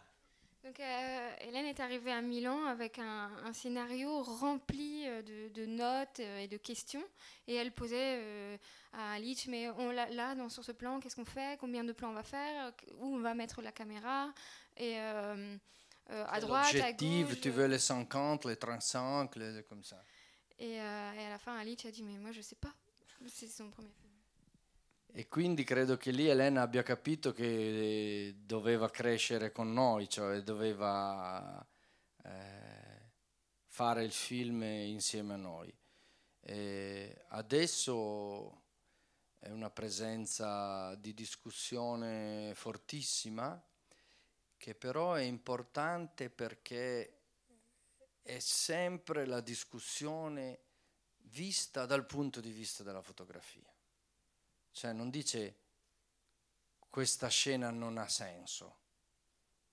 Donc 0.63 0.79
euh, 0.81 1.35
Hélène 1.39 1.65
est 1.65 1.79
arrivée 1.79 2.11
à 2.11 2.21
Milan 2.21 2.65
avec 2.65 2.99
un, 2.99 3.31
un 3.45 3.53
scénario 3.53 4.21
rempli 4.21 5.07
euh, 5.07 5.21
de, 5.21 5.53
de, 5.53 5.65
notes 5.65 6.19
euh, 6.19 6.39
et 6.39 6.47
de 6.47 6.57
questions. 6.57 7.03
Et 7.47 7.55
elle 7.55 7.71
posait 7.71 8.17
euh, 8.19 8.57
à 8.93 9.13
Alice 9.13 9.47
mais 9.47 9.69
on 9.69 9.91
là, 9.91 10.09
là 10.09 10.35
dans, 10.35 10.49
sur 10.49 10.63
ce 10.63 10.73
plan 10.73 10.99
qu'est-ce 10.99 11.15
qu'on 11.15 11.25
fait? 11.25 11.57
Combien 11.59 11.83
de 11.83 11.93
plans 11.93 12.09
on 12.09 12.13
va 12.13 12.23
faire? 12.23 12.73
Où 12.97 13.15
on 13.15 13.19
va 13.19 13.33
mettre 13.33 13.61
la 13.61 13.71
caméra? 13.71 14.33
Et 14.75 14.99
euh, 14.99 15.57
à 16.07 16.39
droite 16.39 16.75
à 16.75 16.91
gauche 16.91 17.39
tu 17.41 17.49
veux 17.51 17.67
les 17.67 17.79
50 17.79 18.45
les 18.45 18.57
35 18.57 19.35
les, 19.37 19.63
comme 19.63 19.83
ça? 19.83 20.03
Et, 20.57 20.73
et, 20.73 20.79
à 20.79 21.29
la 21.29 21.39
fin 21.39 21.57
Alice 21.57 21.85
a 21.85 21.91
dit 21.91 22.03
mais 22.03 22.17
moi 22.17 22.31
je 22.31 22.41
sais 22.41 22.57
pas. 22.57 22.73
C'est 23.27 23.47
son 23.47 23.69
premier 23.71 23.91
film 23.91 24.08
E 25.11 25.27
quindi 25.27 25.63
credo 25.63 25.97
che 25.97 26.11
lì 26.11 26.27
Elena 26.27 26.61
abbia 26.61 26.83
capito 26.83 27.33
che 27.33 28.35
doveva 28.45 28.89
crescere 28.89 29.51
con 29.51 29.73
noi, 29.73 30.07
cioè 30.07 30.41
doveva 30.43 31.65
eh, 32.23 33.11
fare 33.65 34.03
il 34.03 34.11
film 34.11 34.61
insieme 34.61 35.33
a 35.33 35.37
noi. 35.37 35.75
E 36.41 37.25
adesso 37.29 38.61
è 39.39 39.49
una 39.49 39.69
presenza 39.71 40.93
di 40.95 41.13
discussione 41.13 42.53
fortissima, 42.53 43.61
che 44.57 44.75
però 44.75 45.13
è 45.13 45.23
importante 45.23 46.29
perché 46.29 47.21
è 48.21 48.39
sempre 48.39 49.25
la 49.25 49.41
discussione 49.41 50.59
vista 51.23 51.85
dal 51.85 52.05
punto 52.05 52.41
di 52.41 52.51
vista 52.51 52.83
della 52.83 53.01
fotografia. 53.01 53.68
Cioè 54.79 54.93
non 54.93 55.09
dice 55.09 55.55
questa 56.89 57.27
scena 57.27 57.69
non 57.69 57.97
ha 57.97 58.07
senso, 58.07 58.77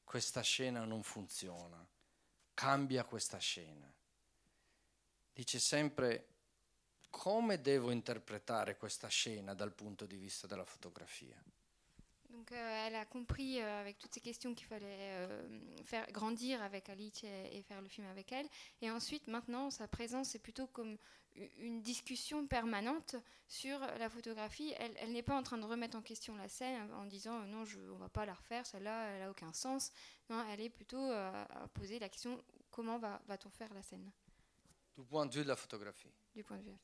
questa 0.03 0.41
scena 0.41 0.85
non 0.85 1.05
funziona, 1.05 1.87
cambia 2.55 3.05
questa 3.05 3.39
scena. 3.39 3.89
Dice 5.33 5.61
sempre 5.61 6.27
come 7.09 7.61
devo 7.61 7.93
interpretare 7.93 8.77
questa 8.77 9.07
scena 9.07 9.55
dal 9.55 9.73
punto 9.73 10.07
di 10.07 10.17
vista 10.17 10.49
della 10.49 10.65
fotografia. 10.65 11.41
Donc 12.37 12.53
euh, 12.53 12.87
elle 12.87 12.95
a 12.95 13.07
compris 13.07 13.61
euh, 13.61 13.81
avec 13.81 13.99
toutes 13.99 14.13
ces 14.13 14.21
questions 14.21 14.55
qu'il 14.55 14.67
fallait 14.67 14.85
euh, 14.89 15.49
faire 15.85 16.07
grandir 16.13 16.63
avec 16.63 16.91
Alice 16.91 17.25
et, 17.25 17.57
et, 17.57 17.63
faire 17.63 17.81
le 17.81 17.89
film 17.89 18.07
avec 18.09 18.31
elle. 18.31 18.47
Et 18.83 18.91
ensuite, 18.91 19.27
maintenant, 19.27 19.71
sa 19.71 19.89
présence 19.89 20.35
est 20.35 20.39
plutôt 20.39 20.67
comme 20.67 20.99
une 21.59 21.81
discussion 21.81 22.47
permanente 22.47 23.17
sur 23.49 23.79
la 23.81 24.11
photographie. 24.11 24.75
Elle, 24.79 24.95
elle 24.99 25.13
n'est 25.13 25.23
pas 25.23 25.37
en 25.37 25.43
train 25.43 25.57
de 25.57 25.65
remettre 25.65 25.97
en 25.97 26.03
question 26.03 26.37
la 26.37 26.49
scène 26.49 26.93
en 26.93 27.07
disant 27.07 27.41
non, 27.47 27.65
je, 27.65 27.79
on 27.91 27.97
va 27.97 28.11
pas 28.11 28.27
la 28.27 28.35
refaire, 28.35 28.67
celle-là, 28.67 29.09
elle 29.13 29.21
n'a 29.21 29.31
aucun 29.31 29.53
sens. 29.55 29.91
Non, 30.29 30.45
elle 30.51 30.61
est 30.61 30.71
plutôt 30.71 31.11
à 31.11 31.47
poser 31.73 31.99
la 31.99 32.11
question 32.11 32.43
comment 32.71 32.99
va, 32.99 33.21
va-t-on 33.29 33.51
faire 33.51 33.73
la 33.73 33.83
scène? 33.83 34.11
Du 34.97 35.05
point 35.05 35.25
de 35.25 35.35
vue 35.35 35.43
de 35.43 35.49
la 35.49 35.57
photographie. 35.57 36.13
Du 36.35 36.45
point 36.45 36.59
de 36.59 36.65
vue. 36.65 36.77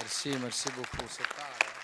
Merci, 0.00 0.30
merci 0.40 0.68
beaucoup. 0.70 1.08
C'est 1.08 1.28
tard. 1.34 1.75